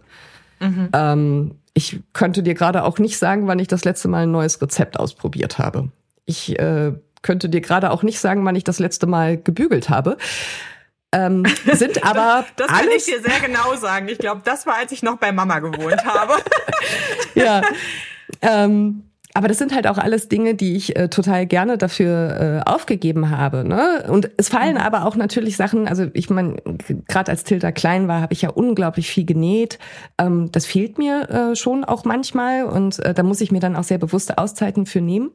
Mhm. 0.60 0.90
Ähm, 0.94 1.56
ich 1.74 2.02
könnte 2.14 2.44
dir 2.44 2.56
gerade 2.56 2.84
auch 2.84 3.00
nicht 3.00 3.18
sagen, 3.18 3.48
wann 3.48 3.60
ich 3.60 3.68
das 3.68 3.86
letzte 3.86 4.08
Mal 4.08 4.24
ein 4.24 4.32
neues 4.32 4.62
Rezept 4.62 5.00
ausprobiert 5.00 5.58
habe. 5.58 5.90
Ich 6.26 6.58
äh, 6.60 6.94
könnte 7.22 7.50
dir 7.50 7.62
gerade 7.62 7.92
auch 7.92 8.04
nicht 8.04 8.20
sagen, 8.20 8.46
wann 8.46 8.56
ich 8.56 8.64
das 8.64 8.80
letzte 8.80 9.08
Mal 9.08 9.38
gebügelt 9.38 9.90
habe. 9.90 10.18
Ähm, 11.12 11.46
sind 11.74 12.04
aber 12.04 12.46
das, 12.56 12.68
das 12.68 12.68
kann 12.68 12.88
alles 12.88 13.08
ich 13.08 13.14
dir 13.14 13.22
sehr 13.22 13.40
genau 13.40 13.76
sagen. 13.76 14.08
Ich 14.08 14.20
glaube, 14.20 14.42
das 14.44 14.66
war, 14.66 14.76
als 14.76 14.92
ich 14.92 15.04
noch 15.04 15.18
bei 15.18 15.32
Mama 15.32 15.60
gewohnt 15.60 16.06
habe. 16.06 16.36
ja. 17.36 17.62
Ähm, 18.42 19.09
aber 19.40 19.48
das 19.48 19.58
sind 19.58 19.74
halt 19.74 19.88
auch 19.88 19.98
alles 19.98 20.28
Dinge, 20.28 20.54
die 20.54 20.76
ich 20.76 20.98
äh, 20.98 21.08
total 21.08 21.46
gerne 21.46 21.78
dafür 21.78 22.64
äh, 22.68 22.70
aufgegeben 22.70 23.30
habe. 23.30 23.64
Ne? 23.64 24.04
Und 24.10 24.30
es 24.36 24.50
fallen 24.50 24.74
mhm. 24.74 24.82
aber 24.82 25.06
auch 25.06 25.16
natürlich 25.16 25.56
Sachen, 25.56 25.88
also 25.88 26.08
ich 26.12 26.30
meine, 26.30 26.58
gerade 27.08 27.32
als 27.32 27.46
Tilda 27.46 27.72
klein 27.72 28.10
war, 28.10 28.20
habe 28.20 28.34
ich 28.34 28.42
ja 28.42 28.50
unglaublich 28.50 29.10
viel 29.10 29.24
genäht. 29.24 29.80
Ähm, 30.18 30.52
das 30.52 30.66
fehlt 30.66 30.98
mir 30.98 31.30
äh, 31.30 31.56
schon 31.56 31.86
auch 31.86 32.04
manchmal 32.04 32.66
und 32.66 33.00
äh, 33.00 33.14
da 33.14 33.24
muss 33.24 33.40
ich 33.40 33.50
mir 33.50 33.62
dann 33.62 33.78
auch 33.78 33.86
sehr 33.86 33.98
bewusste 33.98 34.38
Auszeiten 34.38 34.86
für 34.86 35.00
nehmen 35.00 35.32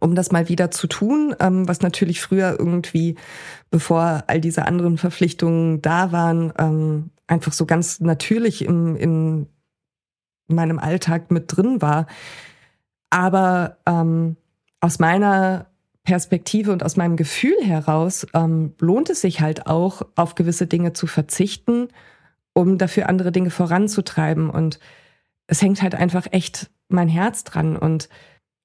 um 0.00 0.14
das 0.14 0.32
mal 0.32 0.48
wieder 0.48 0.70
zu 0.70 0.86
tun, 0.86 1.34
ähm, 1.40 1.68
was 1.68 1.82
natürlich 1.82 2.20
früher 2.22 2.56
irgendwie, 2.58 3.16
bevor 3.70 4.24
all 4.28 4.40
diese 4.40 4.66
anderen 4.66 4.98
Verpflichtungen 4.98 5.82
da 5.82 6.10
waren, 6.10 6.52
ähm, 6.58 7.10
einfach 7.26 7.52
so 7.52 7.66
ganz 7.66 8.00
natürlich 8.00 8.64
im, 8.64 8.96
in 8.96 9.46
meinem 10.48 10.78
Alltag 10.78 11.30
mit 11.30 11.54
drin 11.54 11.82
war. 11.82 12.06
Aber 13.10 13.76
ähm, 13.86 14.36
aus 14.80 14.98
meiner 14.98 15.66
Perspektive 16.04 16.72
und 16.72 16.82
aus 16.82 16.96
meinem 16.96 17.16
Gefühl 17.16 17.56
heraus 17.62 18.26
ähm, 18.34 18.72
lohnt 18.80 19.10
es 19.10 19.20
sich 19.20 19.40
halt 19.40 19.66
auch, 19.66 20.02
auf 20.16 20.34
gewisse 20.34 20.66
Dinge 20.66 20.92
zu 20.92 21.06
verzichten, 21.06 21.88
um 22.54 22.78
dafür 22.78 23.08
andere 23.08 23.32
Dinge 23.32 23.50
voranzutreiben. 23.50 24.48
Und 24.48 24.80
es 25.46 25.60
hängt 25.60 25.82
halt 25.82 25.94
einfach 25.94 26.26
echt 26.30 26.70
mein 26.88 27.08
Herz 27.08 27.44
dran. 27.44 27.76
Und 27.76 28.08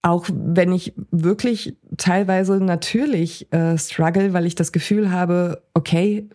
auch 0.02 0.28
wenn 0.32 0.72
ich 0.72 0.94
wirklich 1.12 1.78
teilweise 1.98 2.64
natürlich 2.64 3.52
äh, 3.52 3.78
struggle, 3.78 4.34
weil 4.34 4.46
ich 4.46 4.56
das 4.56 4.72
Gefühl 4.72 5.12
habe, 5.12 5.64
okay, 5.74 6.30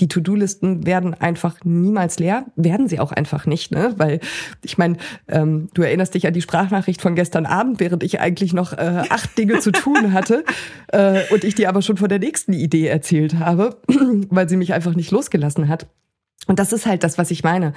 die 0.00 0.08
To-Do-Listen 0.08 0.86
werden 0.86 1.14
einfach 1.14 1.56
niemals 1.64 2.18
leer, 2.18 2.46
werden 2.56 2.88
sie 2.88 3.00
auch 3.00 3.12
einfach 3.12 3.46
nicht, 3.46 3.72
ne? 3.72 3.94
Weil 3.96 4.20
ich 4.62 4.78
meine, 4.78 4.96
ähm, 5.26 5.68
du 5.74 5.82
erinnerst 5.82 6.14
dich 6.14 6.26
an 6.26 6.32
die 6.32 6.42
Sprachnachricht 6.42 7.02
von 7.02 7.14
gestern 7.14 7.46
Abend, 7.46 7.80
während 7.80 8.02
ich 8.02 8.20
eigentlich 8.20 8.52
noch 8.52 8.72
äh, 8.72 9.02
acht 9.08 9.36
Dinge 9.36 9.58
zu 9.58 9.72
tun 9.72 10.12
hatte 10.12 10.44
äh, 10.88 11.22
und 11.30 11.44
ich 11.44 11.54
dir 11.54 11.68
aber 11.68 11.82
schon 11.82 11.96
von 11.96 12.08
der 12.08 12.20
nächsten 12.20 12.52
Idee 12.52 12.86
erzählt 12.86 13.38
habe, 13.38 13.80
weil 14.28 14.48
sie 14.48 14.56
mich 14.56 14.72
einfach 14.72 14.94
nicht 14.94 15.10
losgelassen 15.10 15.68
hat. 15.68 15.88
Und 16.46 16.58
das 16.58 16.72
ist 16.72 16.86
halt 16.86 17.02
das, 17.02 17.18
was 17.18 17.30
ich 17.30 17.42
meine. 17.42 17.72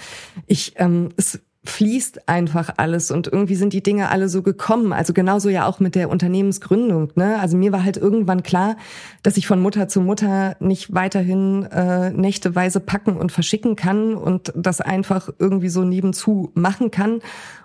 Ich, 0.45 0.73
ähm, 0.77 1.09
es 1.17 1.41
fließt 1.63 2.27
einfach 2.27 2.73
alles 2.77 3.11
und 3.11 3.27
irgendwie 3.27 3.55
sind 3.55 3.73
die 3.73 3.83
Dinge 3.83 4.09
alle 4.09 4.29
so 4.29 4.41
gekommen. 4.41 4.93
Also 4.93 5.13
genauso 5.13 5.47
ja 5.49 5.67
auch 5.67 5.79
mit 5.79 5.93
der 5.93 6.09
Unternehmensgründung. 6.09 7.11
Ne? 7.13 7.39
Also 7.39 7.55
mir 7.55 7.71
war 7.71 7.83
halt 7.83 7.97
irgendwann 7.97 8.41
klar, 8.41 8.77
dass 9.21 9.37
ich 9.37 9.45
von 9.45 9.61
Mutter 9.61 9.87
zu 9.87 10.01
Mutter 10.01 10.55
nicht 10.59 10.93
weiterhin 10.93 11.63
äh, 11.65 12.09
nächteweise 12.09 12.79
packen 12.79 13.15
und 13.15 13.31
verschicken 13.31 13.75
kann 13.75 14.15
und 14.15 14.51
das 14.55 14.81
einfach 14.81 15.29
irgendwie 15.37 15.69
so 15.69 15.83
nebenzu 15.83 16.51
machen 16.55 16.89
kann 16.89 17.19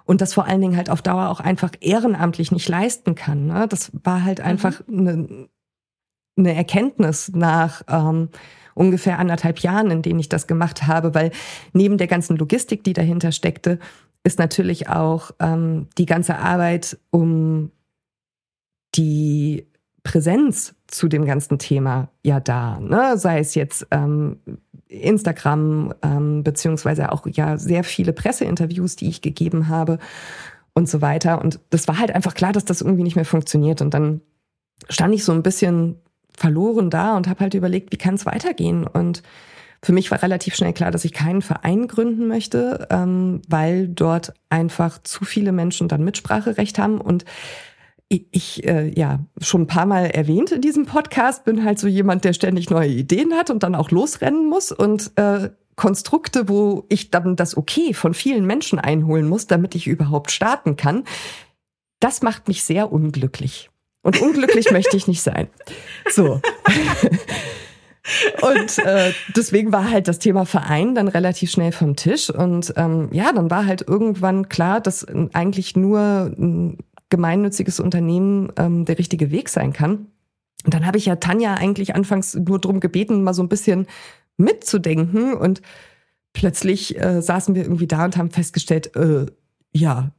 und 0.04 0.20
das 0.20 0.34
vor 0.34 0.44
allen 0.44 0.60
Dingen 0.60 0.76
halt 0.76 0.90
auf 0.90 1.00
Dauer 1.00 1.30
auch 1.30 1.40
einfach 1.40 1.72
ehrenamtlich 1.80 2.52
nicht 2.52 2.68
leisten 2.68 3.14
kann. 3.14 3.46
Ne? 3.46 3.66
Das 3.66 3.92
war 4.04 4.24
halt 4.24 4.40
mhm. 4.40 4.44
einfach 4.44 4.82
eine, 4.86 5.48
eine 6.36 6.54
Erkenntnis 6.54 7.32
nach 7.34 7.80
ähm, 7.88 8.28
ungefähr 8.76 9.18
anderthalb 9.18 9.60
Jahren, 9.60 9.90
in 9.90 10.02
denen 10.02 10.20
ich 10.20 10.28
das 10.28 10.46
gemacht 10.46 10.86
habe, 10.86 11.14
weil 11.14 11.32
neben 11.72 11.98
der 11.98 12.06
ganzen 12.06 12.36
Logistik, 12.36 12.84
die 12.84 12.92
dahinter 12.92 13.32
steckte, 13.32 13.78
ist 14.22 14.38
natürlich 14.38 14.88
auch 14.88 15.30
ähm, 15.40 15.88
die 15.98 16.06
ganze 16.06 16.38
Arbeit 16.38 16.98
um 17.10 17.70
die 18.94 19.66
Präsenz 20.02 20.74
zu 20.86 21.08
dem 21.08 21.24
ganzen 21.24 21.58
Thema 21.58 22.10
ja 22.22 22.38
da. 22.38 22.78
Ne? 22.80 23.18
Sei 23.18 23.40
es 23.40 23.54
jetzt 23.54 23.86
ähm, 23.90 24.38
Instagram, 24.88 25.94
ähm, 26.02 26.44
beziehungsweise 26.44 27.12
auch 27.12 27.26
ja 27.26 27.56
sehr 27.56 27.82
viele 27.82 28.12
Presseinterviews, 28.12 28.96
die 28.96 29.08
ich 29.08 29.22
gegeben 29.22 29.68
habe 29.68 29.98
und 30.74 30.88
so 30.88 31.00
weiter. 31.00 31.40
Und 31.40 31.60
das 31.70 31.88
war 31.88 31.98
halt 31.98 32.14
einfach 32.14 32.34
klar, 32.34 32.52
dass 32.52 32.64
das 32.64 32.82
irgendwie 32.82 33.02
nicht 33.02 33.16
mehr 33.16 33.24
funktioniert. 33.24 33.80
Und 33.80 33.94
dann 33.94 34.20
stand 34.88 35.14
ich 35.14 35.24
so 35.24 35.32
ein 35.32 35.42
bisschen 35.42 35.96
verloren 36.36 36.90
da 36.90 37.16
und 37.16 37.28
habe 37.28 37.40
halt 37.40 37.54
überlegt, 37.54 37.92
wie 37.92 37.98
kann 37.98 38.14
es 38.14 38.26
weitergehen? 38.26 38.86
Und 38.86 39.22
für 39.82 39.92
mich 39.92 40.10
war 40.10 40.22
relativ 40.22 40.54
schnell 40.54 40.72
klar, 40.72 40.90
dass 40.90 41.04
ich 41.04 41.12
keinen 41.12 41.42
Verein 41.42 41.88
gründen 41.88 42.26
möchte, 42.28 42.88
ähm, 42.90 43.42
weil 43.48 43.88
dort 43.88 44.34
einfach 44.48 45.02
zu 45.02 45.24
viele 45.24 45.52
Menschen 45.52 45.88
dann 45.88 46.04
Mitspracherecht 46.04 46.78
haben 46.78 47.00
und 47.00 47.24
ich, 48.08 48.64
äh, 48.64 48.88
ja 48.96 49.20
schon 49.40 49.62
ein 49.62 49.66
paar 49.66 49.86
Mal 49.86 50.06
erwähnt 50.06 50.52
in 50.52 50.60
diesem 50.60 50.86
Podcast 50.86 51.44
bin 51.44 51.64
halt 51.64 51.78
so 51.78 51.88
jemand, 51.88 52.24
der 52.24 52.34
ständig 52.34 52.70
neue 52.70 52.88
Ideen 52.88 53.34
hat 53.34 53.50
und 53.50 53.62
dann 53.62 53.74
auch 53.74 53.90
losrennen 53.90 54.48
muss 54.48 54.70
und 54.70 55.10
äh, 55.16 55.50
Konstrukte, 55.74 56.48
wo 56.48 56.86
ich 56.88 57.10
dann 57.10 57.36
das 57.36 57.56
Okay 57.56 57.94
von 57.94 58.14
vielen 58.14 58.46
Menschen 58.46 58.78
einholen 58.78 59.28
muss, 59.28 59.46
damit 59.46 59.74
ich 59.74 59.86
überhaupt 59.86 60.30
starten 60.30 60.76
kann. 60.76 61.04
Das 62.00 62.22
macht 62.22 62.48
mich 62.48 62.64
sehr 62.64 62.92
unglücklich. 62.92 63.70
Und 64.06 64.22
unglücklich 64.22 64.70
möchte 64.70 64.96
ich 64.96 65.08
nicht 65.08 65.20
sein. 65.20 65.48
So. 66.08 66.40
Und 68.40 68.78
äh, 68.78 69.12
deswegen 69.34 69.72
war 69.72 69.90
halt 69.90 70.06
das 70.06 70.20
Thema 70.20 70.46
Verein 70.46 70.94
dann 70.94 71.08
relativ 71.08 71.50
schnell 71.50 71.72
vom 71.72 71.96
Tisch. 71.96 72.30
Und 72.30 72.72
ähm, 72.76 73.08
ja, 73.10 73.32
dann 73.32 73.50
war 73.50 73.66
halt 73.66 73.82
irgendwann 73.82 74.48
klar, 74.48 74.80
dass 74.80 75.04
eigentlich 75.32 75.74
nur 75.74 76.32
ein 76.38 76.78
gemeinnütziges 77.10 77.80
Unternehmen 77.80 78.52
ähm, 78.56 78.84
der 78.84 78.96
richtige 79.00 79.32
Weg 79.32 79.48
sein 79.48 79.72
kann. 79.72 80.06
Und 80.64 80.72
dann 80.72 80.86
habe 80.86 80.98
ich 80.98 81.06
ja 81.06 81.16
Tanja 81.16 81.54
eigentlich 81.54 81.96
anfangs 81.96 82.36
nur 82.36 82.60
drum 82.60 82.78
gebeten, 82.78 83.24
mal 83.24 83.34
so 83.34 83.42
ein 83.42 83.48
bisschen 83.48 83.88
mitzudenken. 84.36 85.34
Und 85.34 85.62
plötzlich 86.32 86.96
äh, 87.02 87.20
saßen 87.20 87.56
wir 87.56 87.62
irgendwie 87.62 87.88
da 87.88 88.04
und 88.04 88.16
haben 88.16 88.30
festgestellt, 88.30 88.94
äh, 88.94 89.26
ja, 89.72 90.12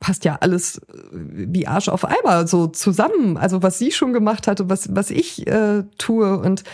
passt 0.00 0.24
ja 0.24 0.38
alles 0.40 0.78
äh, 0.78 0.82
wie 1.12 1.66
Arsch 1.66 1.88
auf 1.88 2.04
Eimer 2.04 2.46
so 2.46 2.66
zusammen. 2.66 3.36
Also 3.36 3.62
was 3.62 3.78
sie 3.78 3.92
schon 3.92 4.12
gemacht 4.12 4.46
hat 4.46 4.60
und 4.60 4.70
was, 4.70 4.94
was 4.94 5.10
ich 5.10 5.46
äh, 5.46 5.84
tue. 5.98 6.38
Und 6.38 6.64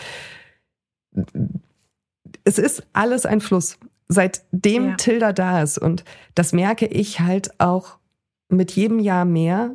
es 2.44 2.58
ist 2.58 2.86
alles 2.92 3.26
ein 3.26 3.40
Fluss, 3.40 3.78
seitdem 4.08 4.90
ja. 4.90 4.94
Tilda 4.96 5.32
da 5.32 5.62
ist. 5.62 5.78
Und 5.78 6.04
das 6.34 6.52
merke 6.52 6.86
ich 6.86 7.20
halt 7.20 7.58
auch 7.60 7.98
mit 8.48 8.72
jedem 8.72 8.98
Jahr 8.98 9.24
mehr, 9.24 9.74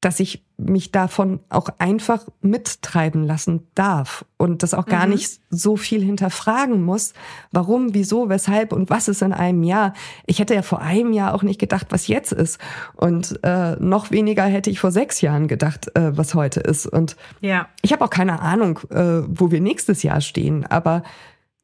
dass 0.00 0.20
ich 0.20 0.44
mich 0.66 0.92
davon 0.92 1.40
auch 1.48 1.68
einfach 1.78 2.26
mittreiben 2.40 3.24
lassen 3.24 3.66
darf 3.74 4.24
und 4.36 4.62
das 4.62 4.74
auch 4.74 4.86
gar 4.86 5.06
mhm. 5.06 5.12
nicht 5.12 5.40
so 5.50 5.76
viel 5.76 6.02
hinterfragen 6.02 6.82
muss, 6.82 7.14
warum, 7.50 7.94
wieso, 7.94 8.28
weshalb 8.28 8.72
und 8.72 8.90
was 8.90 9.08
ist 9.08 9.22
in 9.22 9.32
einem 9.32 9.62
Jahr. 9.62 9.94
Ich 10.26 10.38
hätte 10.38 10.54
ja 10.54 10.62
vor 10.62 10.80
einem 10.80 11.12
Jahr 11.12 11.34
auch 11.34 11.42
nicht 11.42 11.60
gedacht, 11.60 11.86
was 11.90 12.08
jetzt 12.08 12.32
ist 12.32 12.58
und 12.94 13.40
äh, 13.42 13.76
noch 13.76 14.10
weniger 14.10 14.44
hätte 14.44 14.70
ich 14.70 14.80
vor 14.80 14.92
sechs 14.92 15.20
Jahren 15.20 15.48
gedacht, 15.48 15.94
äh, 15.96 16.16
was 16.16 16.34
heute 16.34 16.60
ist. 16.60 16.86
Und 16.86 17.16
ja. 17.40 17.68
ich 17.82 17.92
habe 17.92 18.04
auch 18.04 18.10
keine 18.10 18.40
Ahnung, 18.40 18.80
äh, 18.90 19.22
wo 19.26 19.50
wir 19.50 19.60
nächstes 19.60 20.02
Jahr 20.02 20.20
stehen, 20.20 20.66
aber 20.66 21.02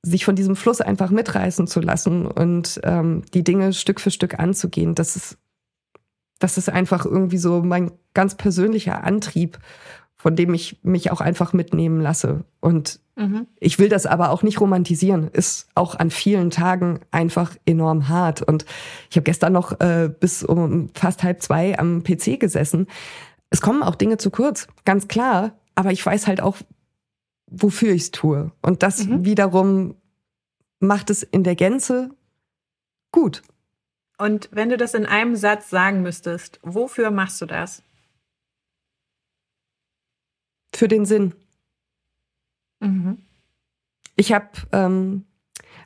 sich 0.03 0.25
von 0.25 0.37
diesem 0.37 0.57
Fluss 0.57 0.81
einfach 0.81 1.11
mitreißen 1.11 1.67
zu 1.67 1.81
lassen 1.81 2.27
und 2.27 2.81
ähm, 2.85 3.23
die 3.35 3.43
Dinge 3.43 3.73
Stück 3.73 4.01
für 4.01 4.11
Stück 4.11 4.39
anzugehen, 4.39 4.95
das 4.95 5.17
ist 5.17 5.39
das 6.39 6.59
ist 6.59 6.69
einfach 6.69 7.05
irgendwie 7.05 7.39
so 7.39 7.63
mein 7.63 7.93
ganz 8.17 8.35
persönlicher 8.35 9.05
Antrieb, 9.05 9.59
von 10.17 10.35
dem 10.35 10.55
ich 10.55 10.81
mich 10.83 11.13
auch 11.13 11.21
einfach 11.21 11.53
mitnehmen 11.53 12.01
lasse. 12.01 12.45
Und 12.61 12.99
mhm. 13.15 13.47
ich 13.61 13.79
will 13.79 13.91
das 13.91 14.07
aber 14.07 14.31
auch 14.31 14.43
nicht 14.43 14.61
romantisieren. 14.61 15.29
Ist 15.29 15.69
auch 15.75 15.95
an 15.95 16.11
vielen 16.11 16.51
Tagen 16.51 17.01
einfach 17.11 17.55
enorm 17.67 18.09
hart. 18.09 18.43
Und 18.43 18.65
ich 19.11 19.17
habe 19.17 19.25
gestern 19.25 19.53
noch 19.53 19.79
äh, 19.81 20.09
bis 20.09 20.43
um 20.43 20.89
fast 20.95 21.23
halb 21.23 21.43
zwei 21.43 21.79
am 21.79 22.03
PC 22.03 22.41
gesessen. 22.41 22.87
Es 23.51 23.61
kommen 23.61 23.83
auch 23.83 23.95
Dinge 23.95 24.17
zu 24.17 24.31
kurz, 24.31 24.67
ganz 24.85 25.07
klar. 25.07 25.53
Aber 25.75 25.93
ich 25.93 26.05
weiß 26.05 26.27
halt 26.27 26.41
auch, 26.41 26.57
wofür 27.47 27.93
ich 27.93 28.03
es 28.03 28.11
tue. 28.11 28.51
Und 28.63 28.83
das 28.83 29.07
mhm. 29.07 29.27
wiederum 29.27 29.95
macht 30.81 31.11
es 31.11 31.23
in 31.23 31.45
der 31.45 31.55
Gänze 31.55 32.11
gut. 33.13 33.43
Und 34.19 34.49
wenn 34.51 34.71
du 34.71 34.79
das 34.79 34.95
in 34.95 35.05
einem 35.05 35.37
Satz 35.37 35.69
sagen 35.69 36.03
müsstest, 36.03 36.59
wofür 36.63 37.11
machst 37.11 37.41
du 37.43 37.47
das? 37.47 37.83
Für 40.77 40.89
den 40.89 41.07
Sinn. 41.07 41.33
Mhm. 42.81 43.19
Ich 44.15 44.35
habe, 44.35 44.51
ähm, 44.73 45.25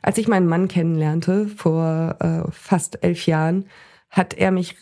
als 0.01 0.17
ich 0.17 0.27
meinen 0.27 0.47
Mann 0.47 0.67
kennenlernte, 0.67 1.47
vor 1.47 2.17
äh, 2.19 2.51
fast 2.51 3.01
elf 3.01 3.25
Jahren, 3.25 3.69
hat 4.09 4.33
er 4.33 4.51
mich 4.51 4.75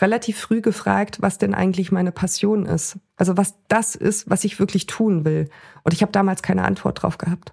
relativ 0.00 0.38
früh 0.38 0.60
gefragt, 0.60 1.20
was 1.22 1.38
denn 1.38 1.54
eigentlich 1.54 1.90
meine 1.90 2.12
Passion 2.12 2.66
ist. 2.66 3.00
Also 3.16 3.36
was 3.36 3.56
das 3.66 3.96
ist, 3.96 4.30
was 4.30 4.44
ich 4.44 4.60
wirklich 4.60 4.86
tun 4.86 5.24
will. 5.24 5.50
Und 5.82 5.92
ich 5.92 6.02
habe 6.02 6.12
damals 6.12 6.42
keine 6.42 6.64
Antwort 6.64 7.02
drauf 7.02 7.18
gehabt. 7.18 7.52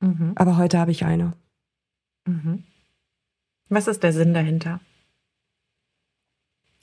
Mhm. 0.00 0.32
Aber 0.34 0.56
heute 0.56 0.80
habe 0.80 0.90
ich 0.90 1.04
eine. 1.04 1.34
Mhm. 2.26 2.64
Was 3.68 3.86
ist 3.86 4.02
der 4.02 4.12
Sinn 4.12 4.34
dahinter? 4.34 4.80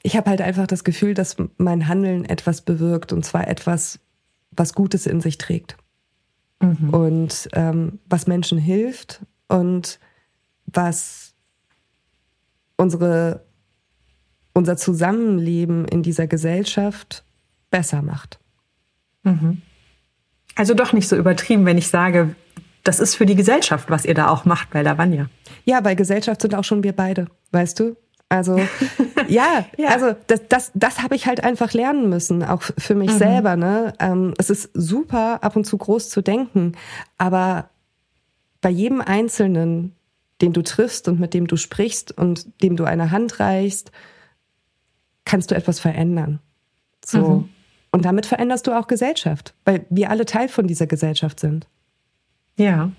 Ich 0.03 0.15
habe 0.15 0.29
halt 0.29 0.39
einfach 0.39 0.67
das 0.67 0.85
Gefühl, 0.85 1.13
dass 1.13 1.35
mein 1.57 1.89
Handeln 1.89 2.23
etwas 2.23 2.61
bewirkt 2.61 3.11
und 3.11 3.25
zwar 3.25 3.45
etwas, 3.49 3.99
was 4.57 4.73
Gutes 4.73 5.05
in 5.05 5.21
sich 5.21 5.37
trägt 5.37 5.77
mhm. 6.59 6.89
und 6.89 7.49
ähm, 7.53 7.99
was 8.09 8.27
Menschen 8.27 8.57
hilft 8.57 9.21
und 9.47 9.99
was 10.65 11.33
unsere, 12.75 13.45
unser 14.53 14.77
Zusammenleben 14.77 15.85
in 15.85 16.03
dieser 16.03 16.27
Gesellschaft 16.27 17.23
besser 17.71 18.01
macht. 18.01 18.39
Mhm. 19.23 19.61
Also 20.55 20.73
doch 20.73 20.93
nicht 20.93 21.07
so 21.07 21.15
übertrieben, 21.15 21.65
wenn 21.65 21.77
ich 21.77 21.87
sage, 21.87 22.35
das 22.83 22.99
ist 22.99 23.15
für 23.15 23.25
die 23.25 23.35
Gesellschaft, 23.35 23.89
was 23.89 24.05
ihr 24.05 24.13
da 24.13 24.29
auch 24.29 24.45
macht 24.45 24.71
bei 24.71 24.81
Lavagna. 24.81 25.29
Ja, 25.65 25.81
bei 25.81 25.93
Gesellschaft 25.93 26.41
sind 26.41 26.55
auch 26.55 26.63
schon 26.63 26.83
wir 26.83 26.93
beide, 26.93 27.27
weißt 27.51 27.79
du? 27.79 27.95
Also 28.29 28.59
ja, 29.27 29.65
ja, 29.77 29.89
also 29.89 30.15
das, 30.27 30.41
das, 30.49 30.71
das 30.73 31.01
habe 31.01 31.15
ich 31.15 31.27
halt 31.27 31.43
einfach 31.43 31.73
lernen 31.73 32.09
müssen, 32.09 32.43
auch 32.43 32.61
für 32.61 32.95
mich 32.95 33.11
mhm. 33.11 33.17
selber. 33.17 33.55
Ne? 33.55 33.93
Ähm, 33.99 34.33
es 34.37 34.49
ist 34.49 34.69
super, 34.73 35.43
ab 35.43 35.55
und 35.55 35.65
zu 35.65 35.77
groß 35.77 36.09
zu 36.09 36.21
denken, 36.21 36.73
aber 37.17 37.69
bei 38.59 38.69
jedem 38.69 39.01
Einzelnen, 39.01 39.95
den 40.41 40.51
du 40.51 40.61
triffst 40.61 41.07
und 41.07 41.19
mit 41.19 41.33
dem 41.33 41.47
du 41.47 41.55
sprichst 41.55 42.17
und 42.17 42.61
dem 42.61 42.75
du 42.75 42.83
eine 42.83 43.11
Hand 43.11 43.39
reichst, 43.39 43.91
kannst 45.23 45.51
du 45.51 45.55
etwas 45.55 45.79
verändern. 45.79 46.39
So. 47.05 47.19
Mhm. 47.19 47.49
Und 47.91 48.05
damit 48.05 48.25
veränderst 48.25 48.67
du 48.67 48.77
auch 48.77 48.87
Gesellschaft, 48.87 49.53
weil 49.63 49.85
wir 49.89 50.09
alle 50.09 50.25
Teil 50.25 50.49
von 50.49 50.67
dieser 50.67 50.87
Gesellschaft 50.87 51.39
sind. 51.39 51.67
Ja. 52.57 52.91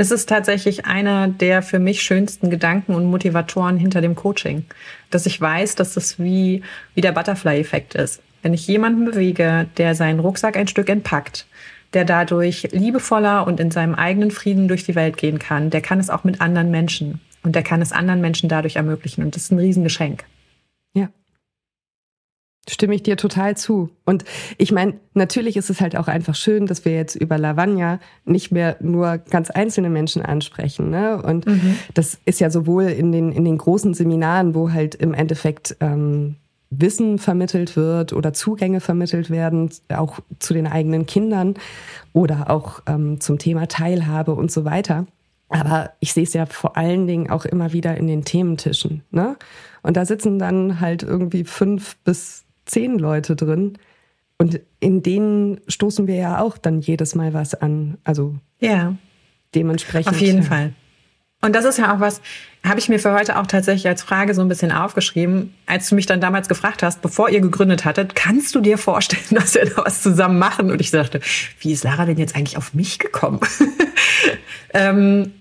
Es 0.00 0.10
ist 0.10 0.30
tatsächlich 0.30 0.86
einer 0.86 1.28
der 1.28 1.60
für 1.60 1.78
mich 1.78 2.00
schönsten 2.00 2.48
Gedanken 2.48 2.94
und 2.94 3.04
Motivatoren 3.04 3.76
hinter 3.76 4.00
dem 4.00 4.14
Coaching, 4.14 4.64
dass 5.10 5.26
ich 5.26 5.38
weiß, 5.38 5.74
dass 5.74 5.92
das 5.92 6.18
wie, 6.18 6.62
wie 6.94 7.02
der 7.02 7.12
Butterfly-Effekt 7.12 7.96
ist. 7.96 8.22
Wenn 8.40 8.54
ich 8.54 8.66
jemanden 8.66 9.04
bewege, 9.04 9.66
der 9.76 9.94
seinen 9.94 10.20
Rucksack 10.20 10.56
ein 10.56 10.68
Stück 10.68 10.88
entpackt, 10.88 11.44
der 11.92 12.06
dadurch 12.06 12.68
liebevoller 12.72 13.46
und 13.46 13.60
in 13.60 13.70
seinem 13.70 13.94
eigenen 13.94 14.30
Frieden 14.30 14.68
durch 14.68 14.84
die 14.84 14.94
Welt 14.94 15.18
gehen 15.18 15.38
kann, 15.38 15.68
der 15.68 15.82
kann 15.82 16.00
es 16.00 16.08
auch 16.08 16.24
mit 16.24 16.40
anderen 16.40 16.70
Menschen. 16.70 17.20
Und 17.42 17.54
der 17.54 17.62
kann 17.62 17.82
es 17.82 17.92
anderen 17.92 18.22
Menschen 18.22 18.48
dadurch 18.48 18.76
ermöglichen. 18.76 19.22
Und 19.22 19.36
das 19.36 19.42
ist 19.42 19.52
ein 19.52 19.58
Riesengeschenk. 19.58 20.24
Stimme 22.70 22.94
ich 22.94 23.02
dir 23.02 23.16
total 23.16 23.56
zu. 23.56 23.90
Und 24.04 24.24
ich 24.56 24.70
meine, 24.70 24.94
natürlich 25.14 25.56
ist 25.56 25.70
es 25.70 25.80
halt 25.80 25.96
auch 25.96 26.08
einfach 26.08 26.34
schön, 26.34 26.66
dass 26.66 26.84
wir 26.84 26.92
jetzt 26.92 27.16
über 27.16 27.36
Lavagna 27.36 27.98
nicht 28.24 28.52
mehr 28.52 28.76
nur 28.80 29.18
ganz 29.18 29.50
einzelne 29.50 29.90
Menschen 29.90 30.22
ansprechen. 30.22 30.88
Ne? 30.88 31.20
Und 31.20 31.46
mhm. 31.46 31.76
das 31.94 32.18
ist 32.24 32.40
ja 32.40 32.48
sowohl 32.48 32.84
in 32.84 33.10
den, 33.10 33.32
in 33.32 33.44
den 33.44 33.58
großen 33.58 33.94
Seminaren, 33.94 34.54
wo 34.54 34.70
halt 34.72 34.94
im 34.94 35.14
Endeffekt 35.14 35.76
ähm, 35.80 36.36
Wissen 36.70 37.18
vermittelt 37.18 37.76
wird 37.76 38.12
oder 38.12 38.32
Zugänge 38.32 38.80
vermittelt 38.80 39.28
werden, 39.28 39.70
auch 39.88 40.20
zu 40.38 40.54
den 40.54 40.68
eigenen 40.68 41.06
Kindern 41.06 41.54
oder 42.12 42.48
auch 42.50 42.82
ähm, 42.86 43.20
zum 43.20 43.38
Thema 43.38 43.66
Teilhabe 43.66 44.34
und 44.34 44.52
so 44.52 44.64
weiter. 44.64 45.06
Aber 45.48 45.90
ich 45.98 46.12
sehe 46.12 46.22
es 46.22 46.32
ja 46.32 46.46
vor 46.46 46.76
allen 46.76 47.08
Dingen 47.08 47.28
auch 47.28 47.44
immer 47.44 47.72
wieder 47.72 47.96
in 47.96 48.06
den 48.06 48.24
Thementischen. 48.24 49.02
Ne? 49.10 49.36
Und 49.82 49.96
da 49.96 50.04
sitzen 50.04 50.38
dann 50.38 50.80
halt 50.80 51.02
irgendwie 51.02 51.42
fünf 51.42 51.96
bis 52.04 52.44
zehn 52.70 52.98
Leute 52.98 53.36
drin. 53.36 53.78
Und 54.38 54.60
in 54.80 55.02
denen 55.02 55.60
stoßen 55.68 56.06
wir 56.06 56.14
ja 56.14 56.40
auch 56.40 56.56
dann 56.56 56.80
jedes 56.80 57.14
Mal 57.14 57.34
was 57.34 57.54
an. 57.54 57.98
Also 58.04 58.36
ja. 58.60 58.94
dementsprechend. 59.54 60.14
Auf 60.14 60.20
jeden 60.20 60.42
Fall. 60.42 60.72
Und 61.42 61.54
das 61.54 61.64
ist 61.64 61.78
ja 61.78 61.94
auch 61.94 62.00
was, 62.00 62.20
habe 62.66 62.78
ich 62.78 62.90
mir 62.90 62.98
für 62.98 63.12
heute 63.12 63.38
auch 63.38 63.46
tatsächlich 63.46 63.88
als 63.88 64.02
Frage 64.02 64.34
so 64.34 64.42
ein 64.42 64.48
bisschen 64.48 64.72
aufgeschrieben, 64.72 65.54
als 65.64 65.88
du 65.88 65.94
mich 65.94 66.04
dann 66.04 66.20
damals 66.20 66.48
gefragt 66.48 66.82
hast, 66.82 67.00
bevor 67.00 67.30
ihr 67.30 67.40
gegründet 67.40 67.86
hattet, 67.86 68.14
kannst 68.14 68.54
du 68.54 68.60
dir 68.60 68.76
vorstellen, 68.76 69.22
dass 69.30 69.54
wir 69.54 69.64
da 69.64 69.84
was 69.84 70.02
zusammen 70.02 70.38
machen? 70.38 70.70
Und 70.70 70.80
ich 70.80 70.90
dachte, 70.90 71.20
wie 71.60 71.72
ist 71.72 71.84
Lara 71.84 72.04
denn 72.04 72.18
jetzt 72.18 72.36
eigentlich 72.36 72.58
auf 72.58 72.74
mich 72.74 72.98
gekommen? 72.98 73.40
ähm, 74.74 75.32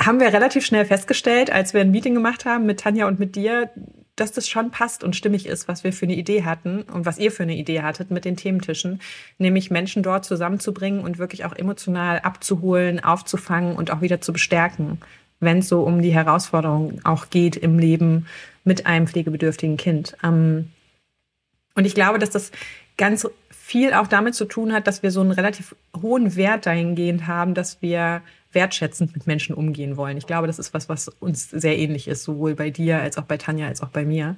haben 0.00 0.20
wir 0.20 0.32
relativ 0.32 0.64
schnell 0.64 0.84
festgestellt, 0.86 1.50
als 1.52 1.74
wir 1.74 1.80
ein 1.80 1.90
Meeting 1.90 2.14
gemacht 2.14 2.44
haben 2.44 2.64
mit 2.64 2.80
Tanja 2.80 3.06
und 3.06 3.18
mit 3.18 3.34
dir, 3.34 3.70
dass 4.20 4.32
das 4.32 4.48
schon 4.48 4.70
passt 4.70 5.02
und 5.02 5.16
stimmig 5.16 5.46
ist, 5.46 5.66
was 5.66 5.82
wir 5.82 5.92
für 5.92 6.06
eine 6.06 6.14
Idee 6.14 6.44
hatten 6.44 6.82
und 6.82 7.06
was 7.06 7.18
ihr 7.18 7.32
für 7.32 7.44
eine 7.44 7.56
Idee 7.56 7.82
hattet 7.82 8.10
mit 8.10 8.24
den 8.24 8.36
Thementischen, 8.36 9.00
nämlich 9.38 9.70
Menschen 9.70 10.02
dort 10.02 10.24
zusammenzubringen 10.24 11.00
und 11.00 11.18
wirklich 11.18 11.44
auch 11.44 11.56
emotional 11.56 12.20
abzuholen, 12.20 13.02
aufzufangen 13.02 13.76
und 13.76 13.90
auch 13.90 14.02
wieder 14.02 14.20
zu 14.20 14.32
bestärken, 14.32 14.98
wenn 15.40 15.58
es 15.58 15.68
so 15.68 15.82
um 15.82 16.02
die 16.02 16.12
Herausforderungen 16.12 17.00
auch 17.04 17.30
geht 17.30 17.56
im 17.56 17.78
Leben 17.78 18.26
mit 18.64 18.86
einem 18.86 19.06
pflegebedürftigen 19.06 19.76
Kind. 19.76 20.16
Ähm, 20.22 20.70
und 21.74 21.86
ich 21.86 21.94
glaube, 21.94 22.18
dass 22.18 22.30
das 22.30 22.52
ganz 22.98 23.26
viel 23.50 23.94
auch 23.94 24.06
damit 24.06 24.34
zu 24.34 24.44
tun 24.44 24.72
hat, 24.72 24.86
dass 24.86 25.02
wir 25.02 25.10
so 25.10 25.22
einen 25.22 25.30
relativ 25.30 25.74
hohen 26.02 26.36
Wert 26.36 26.66
dahingehend 26.66 27.26
haben, 27.26 27.54
dass 27.54 27.80
wir 27.80 28.20
wertschätzend 28.52 29.14
mit 29.14 29.26
Menschen 29.26 29.54
umgehen 29.54 29.96
wollen. 29.96 30.16
Ich 30.16 30.26
glaube, 30.26 30.46
das 30.46 30.58
ist 30.58 30.74
was, 30.74 30.88
was 30.88 31.08
uns 31.08 31.50
sehr 31.50 31.78
ähnlich 31.78 32.08
ist, 32.08 32.24
sowohl 32.24 32.54
bei 32.54 32.70
dir 32.70 33.00
als 33.00 33.18
auch 33.18 33.24
bei 33.24 33.36
Tanja 33.36 33.66
als 33.66 33.82
auch 33.82 33.90
bei 33.90 34.04
mir. 34.04 34.36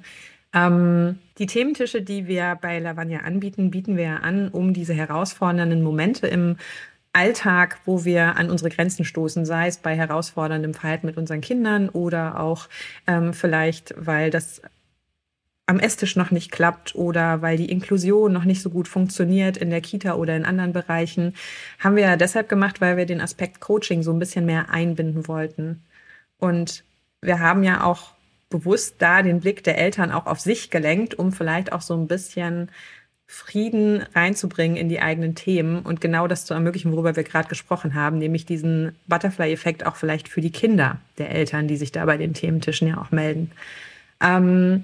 Ähm, 0.53 1.17
die 1.39 1.47
Thementische, 1.47 2.01
die 2.01 2.27
wir 2.27 2.57
bei 2.61 2.79
Lavagna 2.79 3.19
anbieten, 3.19 3.71
bieten 3.71 3.97
wir 3.97 4.23
an, 4.23 4.49
um 4.49 4.73
diese 4.73 4.93
herausfordernden 4.93 5.81
Momente 5.81 6.27
im 6.27 6.57
Alltag, 7.11 7.79
wo 7.85 8.05
wir 8.05 8.37
an 8.37 8.49
unsere 8.49 8.71
Grenzen 8.71 9.05
stoßen, 9.05 9.45
sei 9.45 9.67
es 9.67 9.77
bei 9.77 9.95
herausforderndem 9.95 10.73
Verhalten 10.73 11.05
mit 11.05 11.17
unseren 11.17 11.41
Kindern 11.41 11.89
oder 11.89 12.39
auch 12.39 12.67
ähm, 13.05 13.33
vielleicht, 13.33 13.93
weil 13.97 14.31
das 14.31 14.61
am 15.65 15.79
Esstisch 15.79 16.15
noch 16.15 16.31
nicht 16.31 16.51
klappt 16.51 16.95
oder 16.95 17.41
weil 17.41 17.57
die 17.57 17.71
Inklusion 17.71 18.33
noch 18.33 18.43
nicht 18.43 18.61
so 18.61 18.69
gut 18.69 18.87
funktioniert 18.87 19.55
in 19.57 19.69
der 19.69 19.81
Kita 19.81 20.15
oder 20.15 20.35
in 20.35 20.45
anderen 20.45 20.73
Bereichen, 20.73 21.35
haben 21.79 21.95
wir 21.95 22.17
deshalb 22.17 22.49
gemacht, 22.49 22.81
weil 22.81 22.97
wir 22.97 23.05
den 23.05 23.21
Aspekt 23.21 23.61
Coaching 23.61 24.03
so 24.03 24.11
ein 24.11 24.19
bisschen 24.19 24.45
mehr 24.45 24.69
einbinden 24.69 25.27
wollten. 25.27 25.81
Und 26.37 26.83
wir 27.21 27.39
haben 27.39 27.63
ja 27.63 27.83
auch 27.83 28.11
bewusst 28.49 28.95
da 28.99 29.21
den 29.21 29.39
Blick 29.39 29.63
der 29.63 29.77
Eltern 29.77 30.11
auch 30.11 30.25
auf 30.25 30.39
sich 30.39 30.69
gelenkt, 30.69 31.15
um 31.15 31.31
vielleicht 31.31 31.71
auch 31.71 31.81
so 31.81 31.95
ein 31.95 32.07
bisschen 32.07 32.69
Frieden 33.25 34.03
reinzubringen 34.13 34.77
in 34.77 34.89
die 34.89 34.99
eigenen 35.01 35.33
Themen 35.33 35.79
und 35.79 36.01
genau 36.01 36.27
das 36.27 36.45
zu 36.45 36.53
ermöglichen, 36.53 36.91
worüber 36.91 37.15
wir 37.15 37.23
gerade 37.23 37.47
gesprochen 37.47 37.95
haben, 37.95 38.19
nämlich 38.19 38.45
diesen 38.45 38.95
Butterfly-Effekt 39.07 39.85
auch 39.85 39.95
vielleicht 39.95 40.27
für 40.27 40.41
die 40.41 40.51
Kinder 40.51 40.99
der 41.17 41.31
Eltern, 41.31 41.67
die 41.67 41.77
sich 41.77 41.91
da 41.91 42.05
bei 42.05 42.17
den 42.17 42.33
Thementischen 42.33 42.89
ja 42.89 43.01
auch 43.01 43.11
melden. 43.11 43.49
Ähm, 44.21 44.83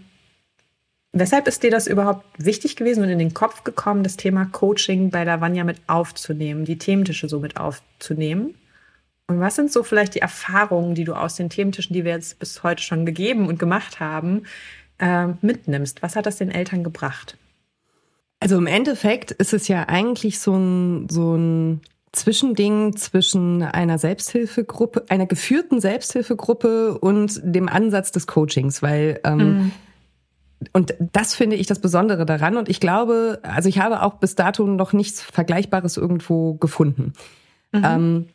Weshalb 1.12 1.48
ist 1.48 1.64
dir 1.64 1.72
das 1.72 1.88
überhaupt 1.88 2.24
wichtig 2.38 2.76
gewesen 2.76 3.04
und 3.04 3.10
in 3.10 3.18
den 3.18 3.34
Kopf 3.34 3.64
gekommen, 3.64 4.04
das 4.04 4.16
Thema 4.16 4.46
Coaching 4.46 5.10
bei 5.10 5.24
Lavanya 5.24 5.64
mit 5.64 5.82
aufzunehmen, 5.88 6.66
die 6.66 6.78
Thementische 6.78 7.28
so 7.28 7.40
mit 7.40 7.58
aufzunehmen? 7.58 8.54
Und 9.28 9.40
was 9.40 9.56
sind 9.56 9.72
so 9.72 9.84
vielleicht 9.84 10.16
die 10.16 10.22
Erfahrungen, 10.22 10.96
die 10.96 11.04
du 11.04 11.14
aus 11.14 11.36
den 11.36 11.50
Thementischen, 11.50 11.94
die 11.94 12.06
wir 12.06 12.12
jetzt 12.12 12.40
bis 12.40 12.62
heute 12.62 12.84
schon 12.84 13.06
gegeben 13.06 13.48
und 13.48 13.58
gemacht 13.58 14.00
haben, 14.00 14.44
äh, 15.00 15.28
mitnimmst? 15.42 16.04
Was 16.04 16.16
hat 16.16 16.28
das 16.28 16.38
den 16.38 16.52
Eltern 16.52 16.84
gebracht? 16.84 17.38
Also 18.40 18.58
im 18.58 18.68
Endeffekt 18.68 19.32
ist 19.32 19.54
es 19.54 19.68
ja 19.68 19.86
eigentlich 19.88 20.40
so 20.40 20.56
ein, 20.56 21.10
so 21.10 21.36
ein 21.36 21.82
Zwischending 22.12 22.96
zwischen 22.96 23.64
einer 23.64 23.98
Selbsthilfegruppe, 23.98 25.06
einer 25.10 25.26
geführten 25.26 25.82
Selbsthilfegruppe 25.82 26.98
und 26.98 27.40
dem 27.44 27.68
Ansatz 27.68 28.12
des 28.12 28.28
Coachings, 28.28 28.82
weil 28.82 29.20
ähm, 29.24 29.38
mm 29.38 29.72
und 30.74 30.94
das 31.00 31.36
finde 31.36 31.56
ich 31.56 31.68
das 31.68 31.80
Besondere 31.80 32.26
daran. 32.26 32.58
Und 32.58 32.70
ich 32.70 32.80
glaube, 32.80 33.40
also 33.44 33.70
ich 33.70 33.80
habe 33.80 34.02
auch 34.02 34.16
bis 34.16 34.36
dato 34.36 34.66
noch 34.66 34.94
nichts 34.94 35.22
Vergleichbares 35.22 35.98
irgendwo 35.98 36.56
gefunden. 36.56 37.14
Mhm. 37.72 37.84
Ähm, 37.86 38.26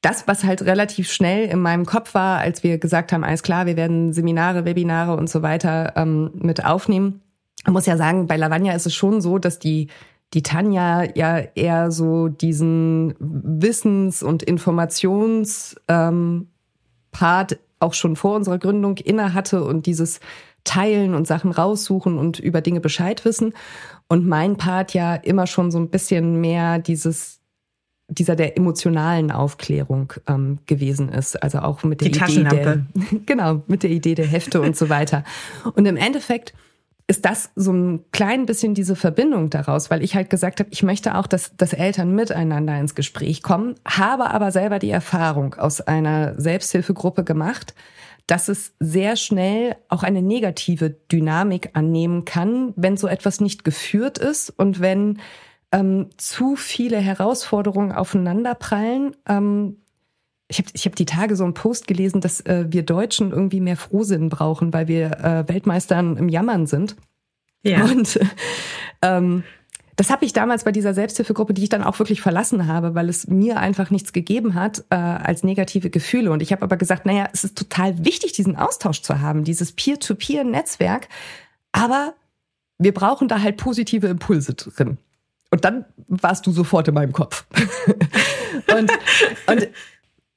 das, 0.00 0.28
was 0.28 0.44
halt 0.44 0.62
relativ 0.62 1.10
schnell 1.10 1.48
in 1.48 1.58
meinem 1.58 1.84
Kopf 1.84 2.14
war, 2.14 2.38
als 2.38 2.62
wir 2.62 2.78
gesagt 2.78 3.12
haben, 3.12 3.24
alles 3.24 3.42
klar, 3.42 3.66
wir 3.66 3.76
werden 3.76 4.12
Seminare, 4.12 4.64
Webinare 4.64 5.16
und 5.16 5.28
so 5.28 5.42
weiter 5.42 5.94
ähm, 5.96 6.30
mit 6.34 6.64
aufnehmen. 6.64 7.22
Ich 7.66 7.72
muss 7.72 7.86
ja 7.86 7.96
sagen, 7.96 8.28
bei 8.28 8.36
Lavagna 8.36 8.72
ist 8.74 8.86
es 8.86 8.94
schon 8.94 9.20
so, 9.20 9.38
dass 9.38 9.58
die 9.58 9.88
die 10.34 10.42
Tanja 10.42 11.04
ja 11.14 11.38
eher 11.38 11.90
so 11.90 12.28
diesen 12.28 13.14
Wissens- 13.18 14.22
und 14.22 14.42
Informationspart 14.42 15.78
ähm, 15.88 17.58
auch 17.80 17.94
schon 17.94 18.14
vor 18.16 18.36
unserer 18.36 18.58
Gründung 18.58 18.98
inne 18.98 19.32
hatte 19.32 19.64
und 19.64 19.86
dieses 19.86 20.20
teilen 20.64 21.14
und 21.14 21.26
Sachen 21.26 21.50
raussuchen 21.50 22.18
und 22.18 22.38
über 22.38 22.60
Dinge 22.60 22.80
Bescheid 22.80 23.24
wissen. 23.24 23.54
Und 24.08 24.26
mein 24.26 24.56
Part 24.56 24.94
ja 24.94 25.14
immer 25.14 25.46
schon 25.46 25.70
so 25.70 25.78
ein 25.78 25.90
bisschen 25.90 26.40
mehr 26.40 26.78
dieses 26.78 27.38
dieser 28.10 28.36
der 28.36 28.56
emotionalen 28.56 29.30
Aufklärung 29.30 30.14
ähm, 30.26 30.60
gewesen 30.64 31.10
ist, 31.10 31.42
also 31.42 31.58
auch 31.58 31.82
mit 31.82 32.00
der 32.00 32.08
Die 32.08 32.40
Idee 32.40 32.42
der 32.42 32.86
genau 33.26 33.62
mit 33.66 33.82
der 33.82 33.90
Idee 33.90 34.14
der 34.14 34.26
Hefte 34.26 34.62
und 34.62 34.76
so 34.76 34.88
weiter. 34.88 35.24
Und 35.74 35.84
im 35.84 35.96
Endeffekt 35.96 36.54
ist 37.06 37.24
das 37.24 37.50
so 37.54 37.72
ein 37.72 38.04
klein 38.12 38.46
bisschen 38.46 38.74
diese 38.74 38.94
Verbindung 38.94 39.48
daraus, 39.50 39.90
weil 39.90 40.02
ich 40.02 40.14
halt 40.14 40.28
gesagt 40.28 40.60
habe, 40.60 40.68
ich 40.72 40.82
möchte 40.82 41.16
auch, 41.16 41.26
dass, 41.26 41.56
dass 41.56 41.72
Eltern 41.72 42.14
miteinander 42.14 42.78
ins 42.78 42.94
Gespräch 42.94 43.42
kommen, 43.42 43.76
habe 43.86 44.30
aber 44.30 44.52
selber 44.52 44.78
die 44.78 44.90
Erfahrung 44.90 45.54
aus 45.54 45.80
einer 45.80 46.38
Selbsthilfegruppe 46.38 47.24
gemacht, 47.24 47.74
dass 48.28 48.48
es 48.48 48.74
sehr 48.78 49.16
schnell 49.16 49.74
auch 49.88 50.02
eine 50.02 50.22
negative 50.22 50.90
Dynamik 50.90 51.70
annehmen 51.72 52.26
kann, 52.26 52.74
wenn 52.76 52.98
so 52.98 53.08
etwas 53.08 53.40
nicht 53.40 53.64
geführt 53.64 54.18
ist 54.18 54.50
und 54.50 54.80
wenn 54.80 55.18
ähm, 55.72 56.10
zu 56.18 56.54
viele 56.54 56.98
Herausforderungen 56.98 57.90
aufeinanderprallen. 57.90 59.16
Ähm, 59.26 59.78
ich 60.46 60.58
habe 60.58 60.68
ich 60.74 60.84
hab 60.84 60.94
die 60.94 61.06
Tage 61.06 61.36
so 61.36 61.44
einen 61.44 61.54
Post 61.54 61.86
gelesen, 61.86 62.20
dass 62.20 62.40
äh, 62.42 62.66
wir 62.68 62.82
Deutschen 62.82 63.32
irgendwie 63.32 63.60
mehr 63.60 63.76
Frohsinn 63.76 64.28
brauchen, 64.28 64.74
weil 64.74 64.88
wir 64.88 65.18
äh, 65.20 65.48
Weltmeistern 65.48 66.18
im 66.18 66.28
Jammern 66.28 66.66
sind. 66.66 66.96
Ja. 67.62 67.82
Und 67.84 68.20
ähm, 69.02 69.42
das 69.98 70.10
habe 70.10 70.24
ich 70.24 70.32
damals 70.32 70.62
bei 70.62 70.70
dieser 70.70 70.94
Selbsthilfegruppe, 70.94 71.54
die 71.54 71.64
ich 71.64 71.70
dann 71.70 71.82
auch 71.82 71.98
wirklich 71.98 72.20
verlassen 72.20 72.68
habe, 72.68 72.94
weil 72.94 73.08
es 73.08 73.26
mir 73.26 73.58
einfach 73.58 73.90
nichts 73.90 74.12
gegeben 74.12 74.54
hat 74.54 74.84
äh, 74.90 74.94
als 74.94 75.42
negative 75.42 75.90
Gefühle. 75.90 76.30
Und 76.30 76.40
ich 76.40 76.52
habe 76.52 76.62
aber 76.62 76.76
gesagt, 76.76 77.04
naja, 77.04 77.28
es 77.32 77.42
ist 77.42 77.58
total 77.58 78.04
wichtig, 78.04 78.32
diesen 78.32 78.54
Austausch 78.54 79.02
zu 79.02 79.20
haben, 79.20 79.42
dieses 79.42 79.72
Peer-to-Peer-Netzwerk. 79.72 81.08
Aber 81.72 82.14
wir 82.78 82.94
brauchen 82.94 83.26
da 83.26 83.42
halt 83.42 83.56
positive 83.56 84.06
Impulse 84.06 84.54
drin. 84.54 84.98
Und 85.50 85.64
dann 85.64 85.84
warst 86.06 86.46
du 86.46 86.52
sofort 86.52 86.86
in 86.86 86.94
meinem 86.94 87.12
Kopf. 87.12 87.44
und, 88.78 88.92
und 89.48 89.68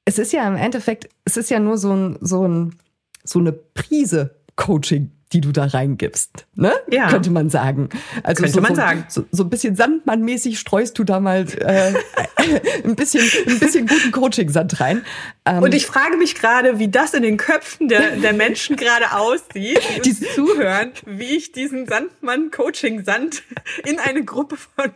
es 0.04 0.18
ist 0.18 0.32
ja 0.32 0.48
im 0.48 0.56
Endeffekt, 0.56 1.08
es 1.24 1.36
ist 1.36 1.50
ja 1.50 1.60
nur 1.60 1.78
so 1.78 1.92
ein, 1.94 2.18
so 2.20 2.48
ein, 2.48 2.74
so 3.22 3.38
eine 3.38 3.52
Prise 3.52 4.34
Coaching 4.56 5.12
die 5.32 5.40
du 5.40 5.52
da 5.52 5.64
reingibst, 5.64 6.46
ne? 6.54 6.72
Ja. 6.90 7.08
Könnte 7.08 7.30
man 7.30 7.48
sagen. 7.48 7.88
Also 8.22 8.42
Könnte 8.42 8.54
so, 8.54 8.60
man 8.60 8.74
so, 8.74 8.80
sagen. 8.80 9.04
So, 9.08 9.24
so 9.30 9.44
ein 9.44 9.50
bisschen 9.50 9.76
Sandmann-mäßig 9.76 10.58
streust 10.58 10.98
du 10.98 11.04
da 11.04 11.20
mal 11.20 11.46
äh, 11.58 11.94
ein 12.84 12.96
bisschen, 12.96 13.24
ein 13.46 13.58
bisschen 13.58 13.86
guten 13.86 14.12
Coaching-Sand 14.12 14.80
rein. 14.80 15.04
Ähm, 15.44 15.62
Und 15.62 15.74
ich 15.74 15.86
frage 15.86 16.16
mich 16.16 16.34
gerade, 16.34 16.78
wie 16.78 16.88
das 16.88 17.14
in 17.14 17.22
den 17.22 17.36
Köpfen 17.36 17.88
der, 17.88 18.16
der 18.16 18.32
Menschen 18.32 18.76
gerade 18.76 19.16
aussieht, 19.16 19.80
die 20.04 20.10
uns 20.10 20.34
zuhören, 20.34 20.92
wie 21.06 21.36
ich 21.36 21.52
diesen 21.52 21.86
Sandmann-Coaching-Sand 21.86 23.42
in 23.86 23.98
eine 23.98 24.24
Gruppe 24.24 24.56
von, 24.56 24.90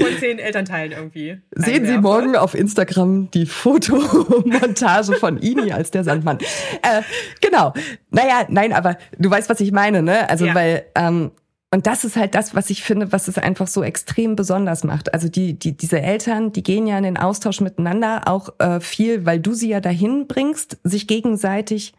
von 0.00 0.18
zehn 0.18 0.38
Elternteilen 0.38 0.92
irgendwie. 0.92 1.38
Sehen 1.52 1.86
Sie 1.86 1.98
morgen 1.98 2.36
auf 2.36 2.54
Instagram 2.54 3.30
die 3.30 3.46
Fotomontage 3.46 5.14
von 5.16 5.38
Ini 5.38 5.72
als 5.72 5.90
der 5.90 6.04
Sandmann. 6.04 6.38
Äh, 6.82 7.02
genau. 7.40 7.72
Naja, 8.10 8.46
nein, 8.48 8.72
aber 8.72 8.98
du 9.18 9.30
weißt, 9.30 9.48
was 9.48 9.59
ich 9.60 9.72
meine, 9.72 10.02
ne? 10.02 10.28
Also, 10.28 10.46
ja. 10.46 10.54
weil 10.54 10.84
ähm, 10.94 11.30
und 11.72 11.86
das 11.86 12.04
ist 12.04 12.16
halt 12.16 12.34
das, 12.34 12.54
was 12.54 12.68
ich 12.68 12.82
finde, 12.82 13.12
was 13.12 13.28
es 13.28 13.38
einfach 13.38 13.68
so 13.68 13.84
extrem 13.84 14.34
besonders 14.34 14.82
macht. 14.82 15.14
Also 15.14 15.28
die, 15.28 15.54
die, 15.56 15.76
diese 15.76 16.00
Eltern, 16.00 16.50
die 16.50 16.64
gehen 16.64 16.86
ja 16.86 16.98
in 16.98 17.04
den 17.04 17.16
Austausch 17.16 17.60
miteinander 17.60 18.22
auch 18.26 18.58
äh, 18.58 18.80
viel, 18.80 19.24
weil 19.24 19.38
du 19.38 19.54
sie 19.54 19.68
ja 19.68 19.80
dahin 19.80 20.26
bringst, 20.26 20.78
sich 20.82 21.06
gegenseitig 21.06 21.92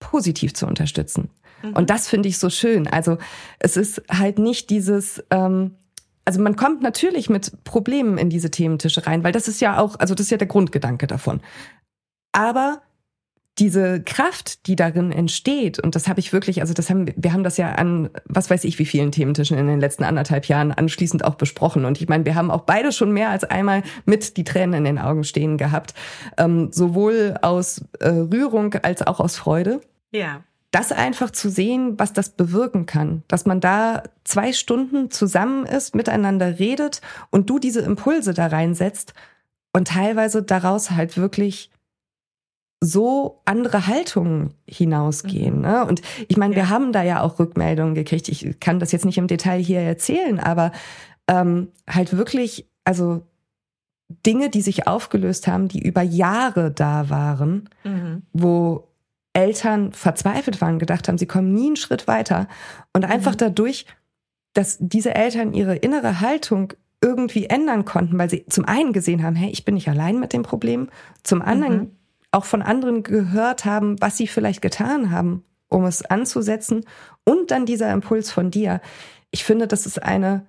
positiv 0.00 0.54
zu 0.54 0.66
unterstützen. 0.66 1.28
Mhm. 1.62 1.74
Und 1.74 1.90
das 1.90 2.08
finde 2.08 2.30
ich 2.30 2.38
so 2.38 2.48
schön. 2.48 2.86
Also 2.86 3.18
es 3.58 3.76
ist 3.76 4.02
halt 4.08 4.38
nicht 4.38 4.70
dieses, 4.70 5.22
ähm, 5.30 5.74
also 6.24 6.40
man 6.40 6.56
kommt 6.56 6.80
natürlich 6.80 7.28
mit 7.28 7.64
Problemen 7.64 8.16
in 8.16 8.30
diese 8.30 8.50
Thementische 8.50 9.06
rein, 9.06 9.22
weil 9.22 9.32
das 9.32 9.48
ist 9.48 9.60
ja 9.60 9.78
auch, 9.78 9.98
also 9.98 10.14
das 10.14 10.26
ist 10.26 10.30
ja 10.30 10.38
der 10.38 10.46
Grundgedanke 10.46 11.06
davon. 11.06 11.40
Aber 12.32 12.80
diese 13.58 14.02
Kraft, 14.02 14.66
die 14.66 14.76
darin 14.76 15.12
entsteht, 15.12 15.78
und 15.78 15.94
das 15.94 16.08
habe 16.08 16.20
ich 16.20 16.32
wirklich, 16.32 16.60
also 16.60 16.74
das 16.74 16.90
haben 16.90 17.12
wir 17.16 17.32
haben 17.32 17.44
das 17.44 17.56
ja 17.56 17.72
an 17.72 18.10
was 18.24 18.50
weiß 18.50 18.64
ich 18.64 18.78
wie 18.78 18.84
vielen 18.84 19.12
Thementischen 19.12 19.58
in 19.58 19.66
den 19.66 19.80
letzten 19.80 20.04
anderthalb 20.04 20.46
Jahren 20.46 20.72
anschließend 20.72 21.24
auch 21.24 21.34
besprochen. 21.34 21.84
Und 21.84 22.00
ich 22.00 22.08
meine, 22.08 22.24
wir 22.24 22.34
haben 22.34 22.50
auch 22.50 22.62
beide 22.62 22.92
schon 22.92 23.12
mehr 23.12 23.30
als 23.30 23.44
einmal 23.44 23.82
mit 24.04 24.36
die 24.36 24.44
Tränen 24.44 24.74
in 24.74 24.84
den 24.84 24.98
Augen 24.98 25.24
stehen 25.24 25.58
gehabt, 25.58 25.94
ähm, 26.36 26.70
sowohl 26.72 27.36
aus 27.42 27.84
äh, 28.00 28.08
Rührung 28.08 28.74
als 28.74 29.06
auch 29.06 29.20
aus 29.20 29.36
Freude. 29.36 29.80
Ja. 30.10 30.42
Das 30.70 30.92
einfach 30.92 31.30
zu 31.30 31.48
sehen, 31.48 31.98
was 31.98 32.12
das 32.12 32.28
bewirken 32.28 32.84
kann, 32.84 33.22
dass 33.26 33.46
man 33.46 33.60
da 33.60 34.02
zwei 34.24 34.52
Stunden 34.52 35.10
zusammen 35.10 35.64
ist, 35.64 35.94
miteinander 35.94 36.58
redet 36.58 37.00
und 37.30 37.48
du 37.48 37.58
diese 37.58 37.80
Impulse 37.80 38.34
da 38.34 38.48
reinsetzt 38.48 39.14
und 39.72 39.88
teilweise 39.88 40.42
daraus 40.42 40.90
halt 40.90 41.16
wirklich 41.16 41.70
so 42.80 43.40
andere 43.44 43.86
Haltungen 43.86 44.54
hinausgehen. 44.66 45.56
Mhm. 45.56 45.62
Ne? 45.62 45.84
Und 45.84 46.02
ich 46.28 46.36
meine, 46.36 46.54
wir 46.54 46.68
haben 46.68 46.92
da 46.92 47.02
ja 47.02 47.22
auch 47.22 47.38
Rückmeldungen 47.38 47.94
gekriegt. 47.94 48.28
Ich 48.28 48.60
kann 48.60 48.78
das 48.78 48.92
jetzt 48.92 49.04
nicht 49.04 49.18
im 49.18 49.26
Detail 49.26 49.60
hier 49.60 49.80
erzählen, 49.80 50.38
aber 50.38 50.72
ähm, 51.26 51.68
halt 51.88 52.16
wirklich, 52.16 52.68
also 52.84 53.22
Dinge, 54.24 54.48
die 54.48 54.62
sich 54.62 54.86
aufgelöst 54.86 55.48
haben, 55.48 55.68
die 55.68 55.82
über 55.82 56.02
Jahre 56.02 56.70
da 56.70 57.10
waren, 57.10 57.68
mhm. 57.84 58.22
wo 58.32 58.88
Eltern 59.32 59.92
verzweifelt 59.92 60.60
waren, 60.60 60.78
gedacht 60.78 61.08
haben, 61.08 61.18
sie 61.18 61.26
kommen 61.26 61.52
nie 61.52 61.66
einen 61.66 61.76
Schritt 61.76 62.06
weiter. 62.06 62.48
Und 62.92 63.04
einfach 63.04 63.32
mhm. 63.32 63.38
dadurch, 63.38 63.86
dass 64.54 64.78
diese 64.80 65.14
Eltern 65.14 65.52
ihre 65.52 65.76
innere 65.76 66.20
Haltung 66.20 66.72
irgendwie 67.00 67.46
ändern 67.46 67.84
konnten, 67.84 68.18
weil 68.18 68.30
sie 68.30 68.46
zum 68.48 68.64
einen 68.64 68.92
gesehen 68.92 69.22
haben, 69.22 69.36
hey, 69.36 69.50
ich 69.50 69.64
bin 69.64 69.74
nicht 69.74 69.88
allein 69.88 70.18
mit 70.18 70.32
dem 70.32 70.42
Problem, 70.42 70.88
zum 71.22 71.42
anderen 71.42 71.76
mhm 71.76 71.97
auch 72.30 72.44
von 72.44 72.62
anderen 72.62 73.02
gehört 73.02 73.64
haben, 73.64 74.00
was 74.00 74.16
sie 74.16 74.26
vielleicht 74.26 74.62
getan 74.62 75.10
haben, 75.10 75.44
um 75.68 75.84
es 75.84 76.04
anzusetzen 76.04 76.84
und 77.24 77.50
dann 77.50 77.66
dieser 77.66 77.92
Impuls 77.92 78.30
von 78.30 78.50
dir. 78.50 78.80
Ich 79.30 79.44
finde, 79.44 79.66
das 79.66 79.86
ist 79.86 80.02
eine 80.02 80.46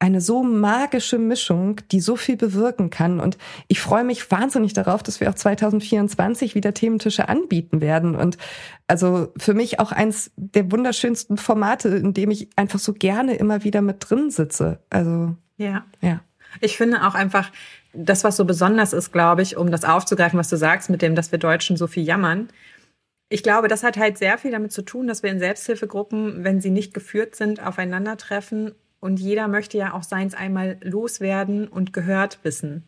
eine 0.00 0.20
so 0.20 0.44
magische 0.44 1.18
Mischung, 1.18 1.80
die 1.90 2.00
so 2.00 2.14
viel 2.14 2.36
bewirken 2.36 2.90
kann. 2.90 3.18
Und 3.18 3.36
ich 3.66 3.80
freue 3.80 4.04
mich 4.04 4.30
wahnsinnig 4.30 4.72
darauf, 4.72 5.02
dass 5.02 5.20
wir 5.20 5.28
auch 5.28 5.34
2024 5.34 6.54
wieder 6.54 6.72
Thementische 6.72 7.28
anbieten 7.28 7.80
werden. 7.80 8.14
Und 8.14 8.38
also 8.86 9.32
für 9.36 9.54
mich 9.54 9.80
auch 9.80 9.90
eins 9.90 10.30
der 10.36 10.70
wunderschönsten 10.70 11.36
Formate, 11.36 11.88
in 11.88 12.14
dem 12.14 12.30
ich 12.30 12.48
einfach 12.56 12.78
so 12.78 12.92
gerne 12.92 13.34
immer 13.34 13.64
wieder 13.64 13.82
mit 13.82 14.08
drin 14.08 14.30
sitze. 14.30 14.78
Also 14.88 15.34
ja, 15.56 15.84
ja. 16.00 16.20
Ich 16.60 16.76
finde 16.76 17.06
auch 17.06 17.14
einfach, 17.14 17.50
das, 17.92 18.24
was 18.24 18.36
so 18.36 18.44
besonders 18.44 18.92
ist, 18.92 19.12
glaube 19.12 19.42
ich, 19.42 19.56
um 19.56 19.70
das 19.70 19.84
aufzugreifen, 19.84 20.38
was 20.38 20.48
du 20.48 20.56
sagst, 20.56 20.90
mit 20.90 21.02
dem, 21.02 21.14
dass 21.14 21.32
wir 21.32 21.38
Deutschen 21.38 21.76
so 21.76 21.86
viel 21.86 22.04
jammern. 22.04 22.48
Ich 23.28 23.42
glaube, 23.42 23.68
das 23.68 23.82
hat 23.82 23.96
halt 23.96 24.18
sehr 24.18 24.38
viel 24.38 24.50
damit 24.50 24.72
zu 24.72 24.82
tun, 24.82 25.06
dass 25.06 25.22
wir 25.22 25.30
in 25.30 25.38
Selbsthilfegruppen, 25.38 26.44
wenn 26.44 26.60
sie 26.60 26.70
nicht 26.70 26.94
geführt 26.94 27.34
sind, 27.34 27.64
aufeinandertreffen. 27.64 28.74
Und 29.00 29.20
jeder 29.20 29.48
möchte 29.48 29.78
ja 29.78 29.94
auch 29.94 30.02
seins 30.02 30.34
einmal 30.34 30.78
loswerden 30.82 31.68
und 31.68 31.92
gehört 31.92 32.38
wissen 32.42 32.84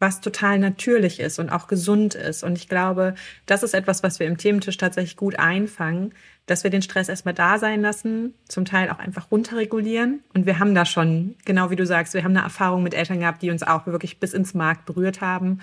was 0.00 0.22
total 0.22 0.58
natürlich 0.58 1.20
ist 1.20 1.38
und 1.38 1.50
auch 1.50 1.68
gesund 1.68 2.14
ist. 2.14 2.42
Und 2.42 2.56
ich 2.56 2.68
glaube, 2.68 3.14
das 3.46 3.62
ist 3.62 3.74
etwas, 3.74 4.02
was 4.02 4.18
wir 4.18 4.26
im 4.26 4.38
Thementisch 4.38 4.78
tatsächlich 4.78 5.16
gut 5.16 5.38
einfangen, 5.38 6.14
dass 6.46 6.64
wir 6.64 6.70
den 6.70 6.82
Stress 6.82 7.08
erstmal 7.08 7.34
da 7.34 7.58
sein 7.58 7.80
lassen, 7.80 8.34
zum 8.48 8.64
Teil 8.64 8.90
auch 8.90 8.98
einfach 8.98 9.30
runterregulieren. 9.30 10.22
Und 10.34 10.46
wir 10.46 10.58
haben 10.58 10.74
da 10.74 10.84
schon, 10.84 11.36
genau 11.44 11.70
wie 11.70 11.76
du 11.76 11.86
sagst, 11.86 12.14
wir 12.14 12.24
haben 12.24 12.36
eine 12.36 12.44
Erfahrung 12.44 12.82
mit 12.82 12.94
Eltern 12.94 13.20
gehabt, 13.20 13.42
die 13.42 13.50
uns 13.50 13.62
auch 13.62 13.86
wirklich 13.86 14.20
bis 14.20 14.32
ins 14.32 14.54
Markt 14.54 14.86
berührt 14.86 15.20
haben. 15.20 15.60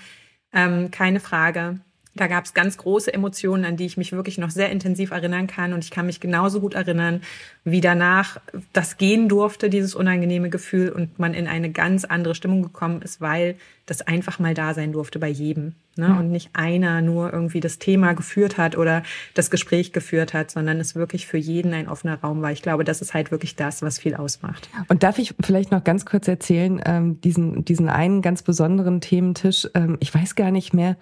Ähm, 0.54 0.92
keine 0.92 1.20
Frage. 1.20 1.80
Da 2.20 2.28
gab 2.28 2.46
es 2.46 2.54
ganz 2.54 2.78
große 2.78 3.14
Emotionen, 3.14 3.66
an 3.66 3.78
die 3.78 3.86
ich 3.86 3.98
mich 3.98 4.12
wirklich 4.12 4.38
noch 4.38 4.50
sehr 4.50 4.70
intensiv 4.72 5.12
erinnern 5.12 5.48
kann. 5.48 5.74
Und 5.74 5.84
ich 5.84 5.92
kann 5.92 6.06
mich 6.06 6.20
genauso 6.20 6.60
gut 6.60 6.74
erinnern, 6.74 7.22
wie 7.64 7.82
danach 7.82 8.40
das 8.74 8.98
gehen 8.98 9.30
durfte, 9.30 9.70
dieses 9.70 9.96
unangenehme 9.96 10.50
Gefühl, 10.50 10.90
und 10.90 11.20
man 11.20 11.34
in 11.34 11.48
eine 11.48 11.72
ganz 11.72 12.06
andere 12.06 12.36
Stimmung 12.36 12.62
gekommen 12.62 13.02
ist, 13.02 13.22
weil 13.22 13.56
das 13.88 14.02
einfach 14.02 14.38
mal 14.38 14.54
da 14.54 14.74
sein 14.74 14.92
durfte 14.92 15.18
bei 15.18 15.30
jedem. 15.30 15.74
Ne? 15.96 16.10
Mhm. 16.10 16.18
Und 16.18 16.32
nicht 16.32 16.50
einer 16.54 17.02
nur 17.02 17.34
irgendwie 17.34 17.62
das 17.62 17.80
Thema 17.80 18.14
geführt 18.14 18.58
hat 18.58 18.78
oder 18.78 19.02
das 19.34 19.50
Gespräch 19.50 19.94
geführt 19.94 20.34
hat, 20.34 20.52
sondern 20.52 20.80
es 20.80 20.96
wirklich 20.96 21.26
für 21.26 21.38
jeden 21.38 21.74
ein 21.74 21.88
offener 21.88 22.20
Raum 22.20 22.42
war. 22.42 22.52
Ich 22.52 22.62
glaube, 22.62 22.84
das 22.84 23.02
ist 23.02 23.14
halt 23.14 23.32
wirklich 23.32 23.56
das, 23.56 23.82
was 23.82 23.98
viel 23.98 24.16
ausmacht. 24.16 24.70
Und 24.90 25.04
darf 25.04 25.18
ich 25.18 25.34
vielleicht 25.42 25.72
noch 25.72 25.84
ganz 25.84 26.06
kurz 26.06 26.28
erzählen, 26.28 26.82
ähm, 26.86 27.22
diesen, 27.22 27.66
diesen 27.66 27.90
einen 27.90 28.22
ganz 28.22 28.44
besonderen 28.44 29.02
Thementisch, 29.02 29.68
ähm, 29.74 29.98
ich 30.02 30.14
weiß 30.14 30.36
gar 30.36 30.52
nicht 30.52 30.74
mehr, 30.74 30.98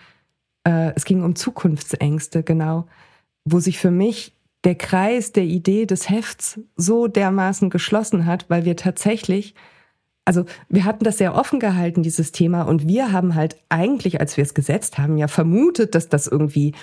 äh, 0.66 0.94
es 0.96 1.06
ging 1.06 1.24
um 1.24 1.36
Zukunftsängste, 1.36 2.44
genau, 2.44 2.88
wo 3.46 3.60
sich 3.60 3.80
für 3.80 3.92
mich 3.92 4.34
der 4.64 4.76
Kreis 4.76 5.32
der 5.32 5.44
Idee 5.44 5.86
des 5.86 6.10
Hefts 6.10 6.60
so 6.76 7.08
dermaßen 7.08 7.70
geschlossen 7.70 8.26
hat, 8.26 8.50
weil 8.50 8.66
wir 8.66 8.76
tatsächlich, 8.76 9.54
also 10.26 10.46
wir 10.70 10.86
hatten 10.86 11.04
das 11.04 11.20
sehr 11.20 11.36
offen 11.36 11.60
gehalten, 11.60 12.02
dieses 12.02 12.32
Thema, 12.32 12.64
und 12.64 12.88
wir 12.88 13.12
haben 13.12 13.36
halt 13.36 13.58
eigentlich, 13.70 14.20
als 14.20 14.38
wir 14.38 14.44
es 14.44 14.56
gesetzt 14.56 14.98
haben, 14.98 15.18
ja 15.18 15.28
vermutet, 15.28 15.94
dass 15.94 16.10
das 16.10 16.26
irgendwie 16.26 16.74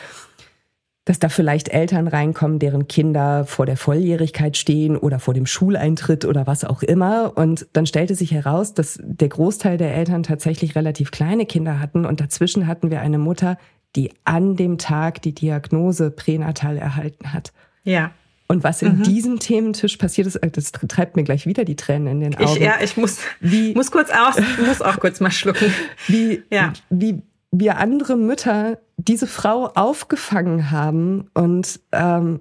dass 1.05 1.19
da 1.19 1.29
vielleicht 1.29 1.69
Eltern 1.69 2.07
reinkommen, 2.07 2.61
deren 2.61 2.87
Kinder 2.87 3.45
vor 3.45 3.67
der 3.67 3.77
Volljährigkeit 3.77 4.57
stehen 4.57 4.97
oder 4.97 5.19
vor 5.19 5.35
dem 5.35 5.47
Schuleintritt 5.47 6.25
oder 6.25 6.47
was 6.47 6.65
auch 6.65 6.83
immer. 6.83 7.33
Und 7.37 7.67
dann 7.73 7.87
stellte 7.87 8.15
sich 8.15 8.31
heraus, 8.31 8.73
dass 8.75 9.01
der 9.03 9.29
Großteil 9.29 9.79
der 9.79 9.95
Eltern 9.95 10.23
tatsächlich 10.23 10.77
relativ 10.77 11.11
kleine 11.11 11.45
Kinder 11.45 11.81
hatten. 11.81 12.07
Und 12.07 12.21
dazwischen 12.21 12.69
hatten 12.69 12.91
wir 12.93 13.01
eine 13.01 13.19
Mutter, 13.19 13.59
die 13.97 14.13
an 14.25 14.55
dem 14.55 14.79
Tag 14.79 15.23
die 15.23 15.35
Diagnose 15.35 16.13
pränatal 16.13 16.79
erhalten 16.79 17.33
hat. 17.33 17.53
Ja. 17.83 18.13
Und 18.47 18.63
was 18.63 18.83
in 18.83 18.99
mhm. 18.99 19.03
diesem 19.03 19.39
Thementisch 19.41 19.97
passiert 19.97 20.29
ist, 20.29 20.39
das 20.53 20.73
treibt 20.73 21.17
mir 21.17 21.25
gleich 21.25 21.47
wieder 21.47 21.65
die 21.65 21.77
Tränen 21.77 22.07
in 22.07 22.21
den 22.21 22.35
Augen. 22.37 22.57
Ich, 22.57 22.63
ja, 22.63 22.75
ich 22.81 22.97
muss, 22.97 23.19
wie, 23.41 23.75
muss 23.75 23.91
kurz 23.91 24.11
aus, 24.11 24.37
muss 24.65 24.83
auch 24.83 25.01
kurz 25.01 25.21
mal 25.21 25.31
schlucken. 25.31 25.73
Wie, 26.07 26.43
ja. 26.51 26.73
wie 26.91 27.23
wir 27.51 27.79
andere 27.79 28.17
Mütter 28.17 28.79
diese 29.09 29.27
Frau 29.27 29.67
aufgefangen 29.75 30.71
haben 30.71 31.31
und 31.35 31.81
ähm, 31.93 32.41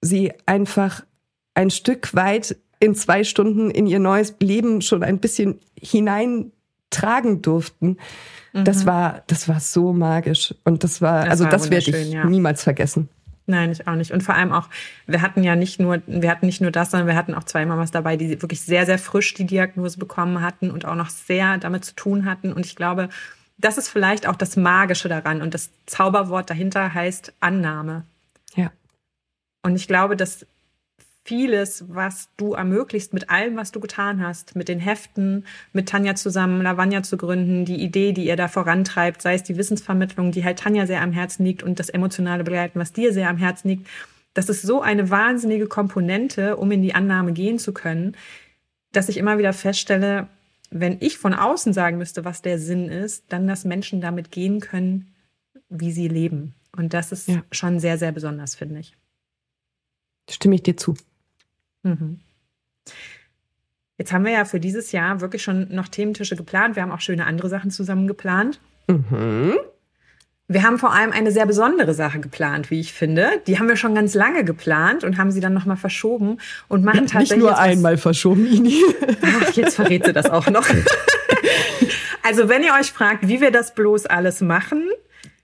sie 0.00 0.32
einfach 0.46 1.04
ein 1.54 1.70
Stück 1.70 2.14
weit 2.14 2.56
in 2.78 2.94
zwei 2.94 3.24
Stunden 3.24 3.70
in 3.70 3.86
ihr 3.86 3.98
neues 3.98 4.34
Leben 4.40 4.80
schon 4.80 5.02
ein 5.02 5.18
bisschen 5.18 5.58
hineintragen 5.78 7.42
durften. 7.42 7.98
Mhm. 8.52 8.64
Das 8.64 8.86
war, 8.86 9.22
das 9.26 9.48
war 9.48 9.60
so 9.60 9.92
magisch. 9.92 10.54
Und 10.64 10.82
das 10.84 11.02
war, 11.02 11.24
das 11.24 11.32
also 11.32 11.44
war 11.44 11.50
das 11.50 11.70
werde 11.70 11.90
ich 11.90 12.12
ja. 12.12 12.24
niemals 12.24 12.62
vergessen. 12.62 13.08
Nein, 13.46 13.72
ich 13.72 13.86
auch 13.86 13.96
nicht. 13.96 14.12
Und 14.12 14.22
vor 14.22 14.36
allem 14.36 14.52
auch, 14.52 14.68
wir 15.06 15.22
hatten 15.22 15.42
ja 15.42 15.56
nicht 15.56 15.80
nur, 15.80 16.00
wir 16.06 16.30
hatten 16.30 16.46
nicht 16.46 16.60
nur 16.60 16.70
das, 16.70 16.92
sondern 16.92 17.08
wir 17.08 17.16
hatten 17.16 17.34
auch 17.34 17.44
zwei 17.44 17.66
Mamas 17.66 17.90
dabei, 17.90 18.16
die 18.16 18.40
wirklich 18.40 18.60
sehr, 18.60 18.86
sehr 18.86 18.98
frisch 18.98 19.34
die 19.34 19.44
Diagnose 19.44 19.98
bekommen 19.98 20.40
hatten 20.40 20.70
und 20.70 20.84
auch 20.84 20.94
noch 20.94 21.10
sehr 21.10 21.58
damit 21.58 21.84
zu 21.84 21.94
tun 21.94 22.24
hatten. 22.24 22.52
Und 22.52 22.64
ich 22.64 22.76
glaube, 22.76 23.08
das 23.60 23.78
ist 23.78 23.88
vielleicht 23.88 24.26
auch 24.26 24.36
das 24.36 24.56
Magische 24.56 25.08
daran. 25.08 25.42
Und 25.42 25.54
das 25.54 25.70
Zauberwort 25.86 26.50
dahinter 26.50 26.94
heißt 26.94 27.32
Annahme. 27.40 28.04
Ja. 28.54 28.70
Und 29.62 29.76
ich 29.76 29.86
glaube, 29.86 30.16
dass 30.16 30.46
vieles, 31.24 31.84
was 31.88 32.28
du 32.36 32.54
ermöglicht 32.54 33.12
mit 33.12 33.30
allem, 33.30 33.56
was 33.56 33.72
du 33.72 33.80
getan 33.80 34.24
hast, 34.24 34.56
mit 34.56 34.68
den 34.68 34.80
Heften, 34.80 35.44
mit 35.72 35.88
Tanja 35.88 36.14
zusammen 36.14 36.62
Lavanya 36.62 37.02
zu 37.02 37.16
gründen, 37.16 37.64
die 37.64 37.82
Idee, 37.82 38.12
die 38.12 38.26
ihr 38.26 38.36
da 38.36 38.48
vorantreibt, 38.48 39.20
sei 39.20 39.34
es 39.34 39.42
die 39.42 39.56
Wissensvermittlung, 39.56 40.32
die 40.32 40.44
halt 40.44 40.58
Tanja 40.58 40.86
sehr 40.86 41.02
am 41.02 41.12
Herzen 41.12 41.44
liegt 41.44 41.62
und 41.62 41.78
das 41.78 41.90
emotionale 41.90 42.42
Begleiten, 42.42 42.80
was 42.80 42.92
dir 42.92 43.12
sehr 43.12 43.28
am 43.28 43.36
Herzen 43.36 43.68
liegt, 43.68 43.86
das 44.34 44.48
ist 44.48 44.62
so 44.62 44.80
eine 44.80 45.10
wahnsinnige 45.10 45.66
Komponente, 45.66 46.56
um 46.56 46.70
in 46.70 46.82
die 46.82 46.94
Annahme 46.94 47.32
gehen 47.32 47.58
zu 47.58 47.72
können, 47.72 48.16
dass 48.92 49.08
ich 49.08 49.16
immer 49.16 49.38
wieder 49.38 49.52
feststelle, 49.52 50.28
wenn 50.70 50.98
ich 51.00 51.18
von 51.18 51.34
außen 51.34 51.72
sagen 51.72 51.98
müsste, 51.98 52.24
was 52.24 52.42
der 52.42 52.58
Sinn 52.58 52.88
ist, 52.88 53.24
dann, 53.28 53.46
dass 53.46 53.64
Menschen 53.64 54.00
damit 54.00 54.30
gehen 54.30 54.60
können, 54.60 55.12
wie 55.68 55.92
sie 55.92 56.08
leben. 56.08 56.54
Und 56.76 56.94
das 56.94 57.12
ist 57.12 57.28
ja. 57.28 57.42
schon 57.50 57.80
sehr, 57.80 57.98
sehr 57.98 58.12
besonders, 58.12 58.54
finde 58.54 58.80
ich. 58.80 58.96
Stimme 60.28 60.54
ich 60.54 60.62
dir 60.62 60.76
zu. 60.76 60.94
Mhm. 61.82 62.20
Jetzt 63.98 64.12
haben 64.12 64.24
wir 64.24 64.32
ja 64.32 64.44
für 64.44 64.60
dieses 64.60 64.92
Jahr 64.92 65.20
wirklich 65.20 65.42
schon 65.42 65.74
noch 65.74 65.88
Thementische 65.88 66.36
geplant. 66.36 66.76
Wir 66.76 66.82
haben 66.82 66.92
auch 66.92 67.00
schöne 67.00 67.26
andere 67.26 67.48
Sachen 67.48 67.70
zusammen 67.70 68.06
geplant. 68.06 68.60
Mhm. 68.86 69.58
Wir 70.50 70.64
haben 70.64 70.80
vor 70.80 70.92
allem 70.92 71.12
eine 71.12 71.30
sehr 71.30 71.46
besondere 71.46 71.94
Sache 71.94 72.18
geplant, 72.18 72.72
wie 72.72 72.80
ich 72.80 72.92
finde. 72.92 73.30
Die 73.46 73.60
haben 73.60 73.68
wir 73.68 73.76
schon 73.76 73.94
ganz 73.94 74.14
lange 74.14 74.42
geplant 74.42 75.04
und 75.04 75.16
haben 75.16 75.30
sie 75.30 75.38
dann 75.38 75.54
nochmal 75.54 75.76
verschoben 75.76 76.38
und 76.66 76.84
machen 76.84 77.06
tatsächlich. 77.06 77.38
Nicht 77.38 77.38
nur 77.38 77.56
einmal 77.56 77.96
verschoben, 77.96 78.48
Ini. 78.48 78.82
Ach, 79.22 79.52
jetzt 79.52 79.76
verrät 79.76 80.06
sie 80.06 80.12
das 80.12 80.28
auch 80.28 80.50
noch. 80.50 80.66
also, 82.24 82.48
wenn 82.48 82.64
ihr 82.64 82.72
euch 82.80 82.90
fragt, 82.90 83.28
wie 83.28 83.40
wir 83.40 83.52
das 83.52 83.76
bloß 83.76 84.06
alles 84.06 84.40
machen, 84.40 84.88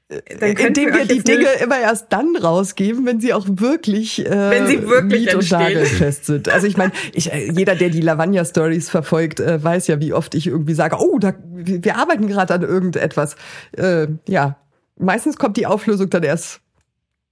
indem 0.09 0.93
wir 0.93 1.05
die 1.05 1.23
Dinge 1.23 1.53
immer 1.63 1.79
erst 1.79 2.13
dann 2.13 2.35
rausgeben, 2.35 3.07
wenn 3.07 3.21
sie 3.21 3.33
auch 3.33 3.47
wirklich, 3.49 4.27
äh, 4.27 4.51
wenn 4.51 4.67
sie 4.67 4.89
wirklich 4.89 5.33
und 5.37 5.49
nagelfest 5.53 6.27
sind. 6.27 6.49
Also 6.49 6.67
ich 6.67 6.77
meine, 6.77 6.91
ich, 7.13 7.33
äh, 7.33 7.53
jeder, 7.53 7.77
der 7.77 7.91
die 7.91 8.01
Lavagna 8.01 8.45
Stories 8.45 8.91
verfolgt, 8.91 9.39
äh, 9.39 9.63
weiß 9.63 9.87
ja, 9.87 10.01
wie 10.01 10.13
oft 10.13 10.35
ich 10.35 10.49
irgendwie 10.49 10.75
sage, 10.75 10.97
oh, 10.99 11.21
da, 11.21 11.33
wir 11.55 11.97
arbeiten 11.97 12.27
gerade 12.27 12.55
an 12.55 12.63
irgendetwas. 12.63 13.37
Äh, 13.77 14.09
ja, 14.29 14.57
meistens 14.97 15.37
kommt 15.37 15.57
die 15.57 15.67
Auflösung 15.67 16.11
dann 16.11 16.23
erst 16.23 16.61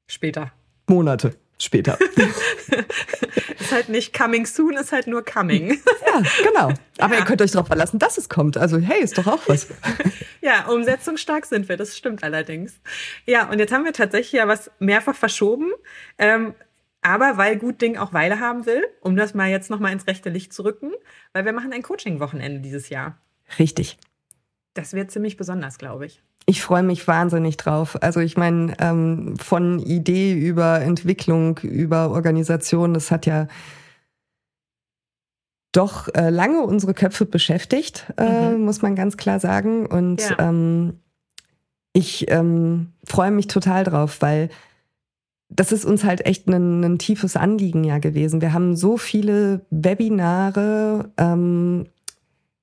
später. 0.07 0.53
Monate 0.87 1.37
später. 1.59 1.99
ist 3.59 3.73
halt 3.73 3.89
nicht 3.89 4.17
coming 4.17 4.47
soon, 4.47 4.75
ist 4.75 4.93
halt 4.93 5.07
nur 5.07 5.25
coming. 5.25 5.81
ja, 6.07 6.23
genau. 6.43 6.75
Aber 6.99 7.15
ja. 7.15 7.21
ihr 7.21 7.25
könnt 7.25 7.43
euch 7.43 7.53
darauf 7.53 7.67
verlassen, 7.67 7.99
dass 7.99 8.19
es 8.19 8.29
kommt. 8.29 8.57
Also 8.57 8.79
hey, 8.79 9.03
ist 9.03 9.19
doch 9.19 9.27
auch 9.27 9.41
was. 9.47 9.69
ja, 10.41 10.67
umsetzungsstark 10.69 11.47
sind 11.47 11.69
wir, 11.69 11.77
das 11.77 11.97
stimmt 11.97 12.23
allerdings. 12.23 12.81
Ja, 13.27 13.49
und 13.49 13.59
jetzt 13.59 13.73
haben 13.73 13.85
wir 13.85 13.93
tatsächlich 13.93 14.33
ja 14.33 14.49
was 14.49 14.71
mehrfach 14.79 15.15
verschoben. 15.15 15.73
Ähm, 16.19 16.55
aber 17.03 17.37
weil 17.37 17.57
gut 17.57 17.83
Ding 17.83 17.99
auch 17.99 18.15
Weile 18.15 18.41
haben 18.41 18.65
will, 18.65 18.83
um 19.01 19.15
das 19.15 19.35
mal 19.35 19.51
jetzt 19.51 19.69
nochmal 19.69 19.93
ins 19.93 20.07
rechte 20.07 20.31
Licht 20.31 20.55
zu 20.55 20.65
rücken, 20.65 20.91
weil 21.35 21.45
wir 21.45 21.53
machen 21.53 21.73
ein 21.73 21.83
Coaching-Wochenende 21.83 22.61
dieses 22.61 22.89
Jahr. 22.89 23.19
Richtig. 23.59 23.99
Das 24.73 24.95
wird 24.95 25.11
ziemlich 25.11 25.37
besonders, 25.37 25.77
glaube 25.77 26.07
ich. 26.07 26.23
Ich 26.47 26.63
freue 26.63 26.83
mich 26.83 27.09
wahnsinnig 27.09 27.57
drauf. 27.57 27.97
Also 28.03 28.21
ich 28.21 28.37
meine, 28.37 28.75
ähm, 28.79 29.37
von 29.39 29.79
Idee 29.79 30.35
über 30.35 30.81
Entwicklung, 30.81 31.59
über 31.59 32.11
Organisation, 32.11 32.93
das 32.93 33.11
hat 33.11 33.25
ja 33.27 33.49
doch 35.73 36.09
äh, 36.15 36.31
lange 36.31 36.63
unsere 36.63 36.95
Köpfe 36.95 37.27
beschäftigt, 37.27 38.13
äh, 38.17 38.51
mhm. 38.51 38.65
muss 38.65 38.83
man 38.83 38.95
ganz 38.95 39.17
klar 39.17 39.41
sagen. 39.41 39.87
Und 39.87 40.21
ja. 40.21 40.39
ähm, 40.39 41.01
ich 41.93 42.31
ähm, 42.31 42.93
freue 43.05 43.31
mich 43.31 43.47
total 43.47 43.85
drauf, 43.85 44.21
weil 44.21 44.51
das 45.49 45.73
ist 45.73 45.85
uns 45.85 46.05
halt 46.05 46.27
echt 46.27 46.49
ein, 46.49 46.83
ein, 46.83 46.99
tiefes 46.99 47.37
Anliegen 47.37 47.85
ja 47.85 47.99
gewesen. 47.99 48.41
Wir 48.41 48.53
haben 48.53 48.77
so 48.77 48.97
viele 48.97 49.67
Webinare 49.71 51.13
ähm, 51.17 51.87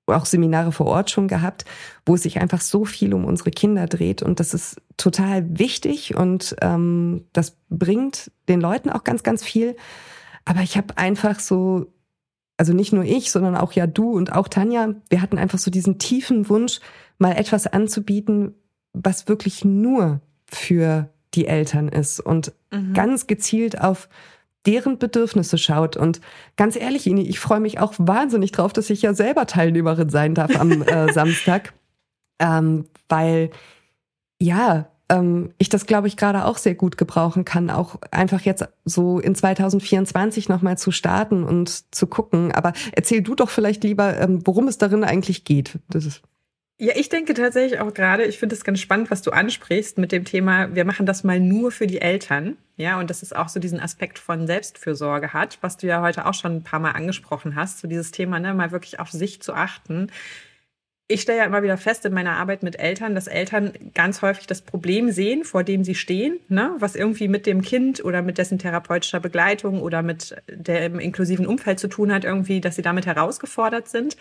auch 0.07 0.25
Seminare 0.25 0.71
vor 0.71 0.87
Ort 0.87 1.11
schon 1.11 1.27
gehabt, 1.27 1.65
wo 2.05 2.15
es 2.15 2.23
sich 2.23 2.39
einfach 2.39 2.61
so 2.61 2.85
viel 2.85 3.13
um 3.13 3.25
unsere 3.25 3.51
Kinder 3.51 3.87
dreht. 3.87 4.21
Und 4.21 4.39
das 4.39 4.53
ist 4.53 4.81
total 4.97 5.57
wichtig 5.57 6.15
und 6.15 6.55
ähm, 6.61 7.25
das 7.33 7.57
bringt 7.69 8.31
den 8.47 8.61
Leuten 8.61 8.89
auch 8.89 9.03
ganz, 9.03 9.23
ganz 9.23 9.43
viel. 9.43 9.75
Aber 10.45 10.61
ich 10.61 10.77
habe 10.77 10.97
einfach 10.97 11.39
so, 11.39 11.93
also 12.57 12.73
nicht 12.73 12.93
nur 12.93 13.03
ich, 13.03 13.31
sondern 13.31 13.55
auch 13.55 13.73
ja 13.73 13.87
du 13.87 14.11
und 14.11 14.33
auch 14.33 14.47
Tanja, 14.47 14.95
wir 15.09 15.21
hatten 15.21 15.37
einfach 15.37 15.59
so 15.59 15.71
diesen 15.71 15.99
tiefen 15.99 16.49
Wunsch, 16.49 16.79
mal 17.17 17.33
etwas 17.33 17.67
anzubieten, 17.67 18.55
was 18.93 19.27
wirklich 19.27 19.63
nur 19.63 20.21
für 20.45 21.09
die 21.33 21.47
Eltern 21.47 21.87
ist 21.87 22.19
und 22.19 22.53
mhm. 22.71 22.93
ganz 22.93 23.27
gezielt 23.27 23.79
auf 23.79 24.09
deren 24.65 24.97
Bedürfnisse 24.97 25.57
schaut. 25.57 25.97
Und 25.97 26.21
ganz 26.55 26.75
ehrlich, 26.75 27.07
Ini, 27.07 27.23
ich 27.23 27.39
freue 27.39 27.59
mich 27.59 27.79
auch 27.79 27.93
wahnsinnig 27.97 28.51
drauf, 28.51 28.73
dass 28.73 28.89
ich 28.89 29.01
ja 29.01 29.13
selber 29.13 29.47
Teilnehmerin 29.47 30.09
sein 30.09 30.35
darf 30.35 30.59
am 30.59 30.81
äh, 30.83 31.11
Samstag. 31.13 31.73
Ähm, 32.39 32.85
weil, 33.09 33.51
ja, 34.39 34.87
ähm, 35.09 35.53
ich 35.57 35.69
das, 35.69 35.85
glaube 35.85 36.07
ich, 36.07 36.17
gerade 36.17 36.45
auch 36.45 36.57
sehr 36.57 36.75
gut 36.75 36.97
gebrauchen 36.97 37.45
kann, 37.45 37.69
auch 37.69 37.97
einfach 38.11 38.41
jetzt 38.41 38.67
so 38.85 39.19
in 39.19 39.35
2024 39.35 40.49
nochmal 40.49 40.77
zu 40.77 40.91
starten 40.91 41.43
und 41.43 41.93
zu 41.93 42.07
gucken. 42.07 42.51
Aber 42.51 42.73
erzähl 42.93 43.21
du 43.21 43.35
doch 43.35 43.49
vielleicht 43.49 43.83
lieber, 43.83 44.17
ähm, 44.19 44.41
worum 44.45 44.67
es 44.67 44.77
darin 44.77 45.03
eigentlich 45.03 45.43
geht. 45.43 45.79
Das 45.89 46.05
ist 46.05 46.21
ja, 46.81 46.93
ich 46.95 47.09
denke 47.09 47.35
tatsächlich 47.35 47.79
auch 47.79 47.93
gerade, 47.93 48.23
ich 48.23 48.39
finde 48.39 48.55
es 48.55 48.63
ganz 48.63 48.79
spannend, 48.79 49.11
was 49.11 49.21
du 49.21 49.29
ansprichst 49.29 49.99
mit 49.99 50.11
dem 50.11 50.25
Thema, 50.25 50.73
wir 50.73 50.83
machen 50.83 51.05
das 51.05 51.23
mal 51.23 51.39
nur 51.39 51.71
für 51.71 51.85
die 51.85 52.01
Eltern. 52.01 52.57
Ja, 52.75 52.99
und 52.99 53.11
dass 53.11 53.21
es 53.21 53.33
auch 53.33 53.49
so 53.49 53.59
diesen 53.59 53.79
Aspekt 53.79 54.17
von 54.17 54.47
Selbstfürsorge 54.47 55.31
hat, 55.31 55.59
was 55.61 55.77
du 55.77 55.85
ja 55.85 56.01
heute 56.01 56.25
auch 56.25 56.33
schon 56.33 56.55
ein 56.55 56.63
paar 56.63 56.79
Mal 56.79 56.93
angesprochen 56.93 57.55
hast, 57.55 57.81
so 57.81 57.87
dieses 57.87 58.09
Thema, 58.09 58.39
ne, 58.39 58.55
mal 58.55 58.71
wirklich 58.71 58.99
auf 58.99 59.11
sich 59.11 59.43
zu 59.43 59.53
achten. 59.53 60.07
Ich 61.07 61.21
stelle 61.21 61.37
ja 61.37 61.45
immer 61.45 61.61
wieder 61.61 61.77
fest 61.77 62.03
in 62.05 62.13
meiner 62.13 62.37
Arbeit 62.37 62.63
mit 62.63 62.79
Eltern, 62.79 63.13
dass 63.13 63.27
Eltern 63.27 63.73
ganz 63.93 64.23
häufig 64.23 64.47
das 64.47 64.63
Problem 64.63 65.11
sehen, 65.11 65.43
vor 65.43 65.63
dem 65.63 65.83
sie 65.83 65.93
stehen, 65.93 66.39
ne, 66.49 66.71
was 66.79 66.95
irgendwie 66.95 67.27
mit 67.27 67.45
dem 67.45 67.61
Kind 67.61 68.03
oder 68.03 68.23
mit 68.23 68.39
dessen 68.39 68.57
therapeutischer 68.57 69.19
Begleitung 69.19 69.83
oder 69.83 70.01
mit 70.01 70.35
dem 70.49 70.97
inklusiven 70.97 71.45
Umfeld 71.45 71.79
zu 71.79 71.89
tun 71.89 72.11
hat, 72.11 72.23
irgendwie, 72.23 72.59
dass 72.59 72.75
sie 72.75 72.81
damit 72.81 73.05
herausgefordert 73.05 73.87
sind 73.87 74.17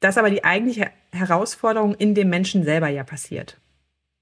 dass 0.00 0.18
aber 0.18 0.30
die 0.30 0.44
eigentliche 0.44 0.90
Herausforderung 1.12 1.94
in 1.94 2.14
dem 2.14 2.30
Menschen 2.30 2.64
selber 2.64 2.88
ja 2.88 3.04
passiert. 3.04 3.58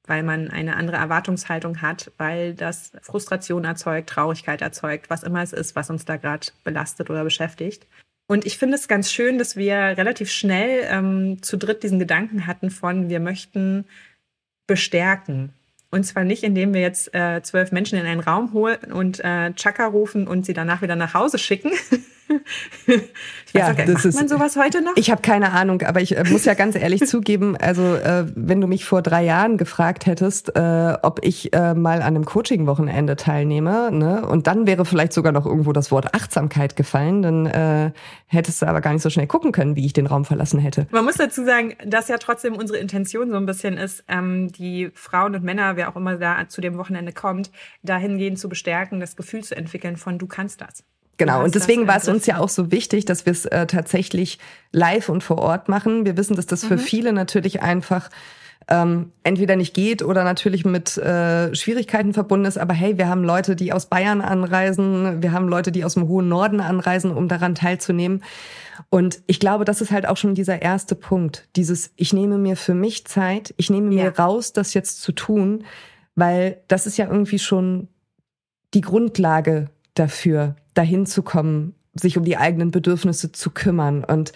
Weil 0.07 0.22
man 0.22 0.51
eine 0.51 0.76
andere 0.76 0.97
Erwartungshaltung 0.97 1.83
hat, 1.83 2.11
weil 2.18 2.55
das 2.55 2.93
Frustration 3.03 3.64
erzeugt, 3.64 4.09
Traurigkeit 4.11 4.62
erzeugt, 4.62 5.11
was 5.11 5.22
immer 5.22 5.43
es 5.43 5.53
ist, 5.53 5.76
was 5.76 5.91
uns 5.91 6.05
da 6.05 6.16
gerade 6.16 6.49
belastet 6.64 7.11
oder 7.11 7.24
beschäftigt. 7.24 7.87
Und 8.26 8.45
ich 8.45 8.59
finde 8.59 8.76
es 8.76 8.89
ganz 8.89 9.11
schön, 9.11 9.39
dass 9.39 9.57
wir 9.57 9.76
relativ 9.76 10.31
schnell 10.31 10.87
ähm, 10.91 11.43
zu 11.43 11.57
dritt 11.57 11.83
diesen 11.83 11.99
Gedanken 11.99 12.47
hatten 12.47 12.70
von, 12.70 13.09
wir 13.09 13.20
möchten 13.20 13.87
bestärken. 14.66 15.55
Und 15.91 16.05
zwar 16.05 16.24
nicht, 16.24 16.43
indem 16.43 16.74
wir 16.74 16.83
jetzt 16.83 17.14
äh, 17.14 17.41
zwölf 17.43 17.72
Menschen 17.72 17.99
in 17.99 18.05
einen 18.05 18.20
Raum 18.20 18.53
holen 18.53 18.93
und 18.93 19.24
äh, 19.24 19.53
Chaka 19.55 19.87
rufen 19.87 20.29
und 20.29 20.45
sie 20.45 20.53
danach 20.53 20.83
wieder 20.83 20.97
nach 20.97 21.14
Hause 21.14 21.39
schicken, 21.39 21.72
ja, 23.53 23.70
okay, 23.70 23.85
das 23.87 24.05
macht 24.05 24.14
man 24.14 24.29
sowas 24.29 24.57
heute 24.57 24.83
noch? 24.83 24.93
Ich 24.97 25.11
habe 25.11 25.22
keine 25.22 25.53
Ahnung, 25.53 25.83
aber 25.83 26.01
ich 26.01 26.16
äh, 26.16 26.24
muss 26.24 26.45
ja 26.45 26.55
ganz 26.55 26.76
ehrlich 26.76 27.01
zugeben, 27.07 27.57
also 27.57 27.95
äh, 27.95 28.26
wenn 28.35 28.61
du 28.61 28.66
mich 28.66 28.85
vor 28.85 29.03
drei 29.03 29.24
Jahren 29.24 29.57
gefragt 29.57 30.07
hättest, 30.07 30.55
äh, 30.57 30.95
ob 31.03 31.20
ich 31.22 31.53
äh, 31.53 31.74
mal 31.74 32.03
an 32.03 32.16
einem 32.16 32.24
Coaching-Wochenende 32.24 33.16
teilnehme, 33.16 33.91
ne, 33.93 34.26
und 34.26 34.47
dann 34.47 34.66
wäre 34.66 34.85
vielleicht 34.85 35.12
sogar 35.12 35.33
noch 35.33 35.47
irgendwo 35.47 35.72
das 35.72 35.91
Wort 35.91 36.14
Achtsamkeit 36.14 36.76
gefallen, 36.76 37.22
dann 37.22 37.47
äh, 37.47 37.93
hättest 38.26 38.62
du 38.62 38.66
aber 38.66 38.81
gar 38.81 38.93
nicht 38.93 39.03
so 39.03 39.11
schnell 39.11 39.26
gucken 39.26 39.53
können, 39.53 39.76
wie 39.76 39.87
ich 39.87 39.93
den 39.93 40.07
Raum 40.07 40.24
verlassen 40.24 40.59
hätte. 40.61 40.87
Man 40.91 41.05
muss 41.05 41.16
dazu 41.16 41.45
sagen, 41.45 41.74
dass 41.85 42.09
ja 42.09 42.18
trotzdem 42.18 42.55
unsere 42.55 42.79
Intention 42.79 43.31
so 43.31 43.37
ein 43.37 43.47
bisschen 43.47 43.76
ist, 43.76 44.05
ähm, 44.09 44.53
die 44.53 44.91
Frauen 44.95 45.35
und 45.35 45.45
Männer, 45.45 45.76
wer 45.76 45.89
auch 45.89 45.97
immer 45.97 46.16
da 46.16 46.49
zu 46.49 46.61
dem 46.61 46.76
Wochenende 46.79 47.12
kommt, 47.12 47.51
dahingehend 47.83 48.39
zu 48.39 48.49
bestärken, 48.49 49.01
das 49.01 49.16
Gefühl 49.16 49.43
zu 49.43 49.57
entwickeln 49.57 49.97
von 49.97 50.18
du 50.18 50.26
kannst 50.26 50.61
das. 50.61 50.85
Genau, 51.18 51.42
und 51.42 51.54
deswegen 51.56 51.88
war 51.88 51.96
es 51.96 52.08
uns 52.08 52.26
ja 52.26 52.38
auch 52.38 52.48
so 52.48 52.70
wichtig, 52.70 53.04
dass 53.04 53.26
wir 53.26 53.32
es 53.32 53.44
äh, 53.44 53.66
tatsächlich 53.66 54.38
live 54.70 55.08
und 55.08 55.24
vor 55.24 55.38
Ort 55.38 55.68
machen. 55.68 56.06
Wir 56.06 56.16
wissen, 56.16 56.36
dass 56.36 56.46
das 56.46 56.64
für 56.64 56.76
mhm. 56.76 56.80
viele 56.80 57.12
natürlich 57.12 57.60
einfach 57.60 58.08
ähm, 58.68 59.12
entweder 59.24 59.56
nicht 59.56 59.74
geht 59.74 60.02
oder 60.02 60.22
natürlich 60.22 60.64
mit 60.64 60.96
äh, 60.96 61.54
Schwierigkeiten 61.54 62.12
verbunden 62.12 62.46
ist. 62.46 62.58
Aber 62.58 62.72
hey, 62.72 62.98
wir 62.98 63.08
haben 63.08 63.24
Leute, 63.24 63.56
die 63.56 63.72
aus 63.72 63.86
Bayern 63.86 64.20
anreisen, 64.20 65.22
wir 65.22 65.32
haben 65.32 65.48
Leute, 65.48 65.72
die 65.72 65.84
aus 65.84 65.94
dem 65.94 66.06
hohen 66.06 66.28
Norden 66.28 66.60
anreisen, 66.60 67.10
um 67.10 67.26
daran 67.28 67.54
teilzunehmen. 67.54 68.22
Und 68.90 69.20
ich 69.26 69.40
glaube, 69.40 69.64
das 69.64 69.80
ist 69.80 69.90
halt 69.90 70.06
auch 70.06 70.16
schon 70.16 70.34
dieser 70.34 70.62
erste 70.62 70.94
Punkt. 70.94 71.48
Dieses, 71.56 71.90
ich 71.96 72.12
nehme 72.12 72.38
mir 72.38 72.56
für 72.56 72.74
mich 72.74 73.06
Zeit, 73.06 73.54
ich 73.56 73.70
nehme 73.70 73.88
mir 73.88 74.16
raus, 74.18 74.52
das 74.52 74.72
jetzt 74.72 75.02
zu 75.02 75.12
tun, 75.12 75.64
weil 76.14 76.58
das 76.68 76.86
ist 76.86 76.96
ja 76.96 77.06
irgendwie 77.06 77.38
schon 77.40 77.88
die 78.74 78.82
Grundlage 78.82 79.70
dafür, 79.94 80.54
dahin 80.79 81.07
zu 81.07 81.22
kommen, 81.22 81.74
sich 81.95 82.16
um 82.16 82.24
die 82.24 82.37
eigenen 82.37 82.70
Bedürfnisse 82.70 83.33
zu 83.33 83.51
kümmern. 83.51 84.05
Und 84.05 84.33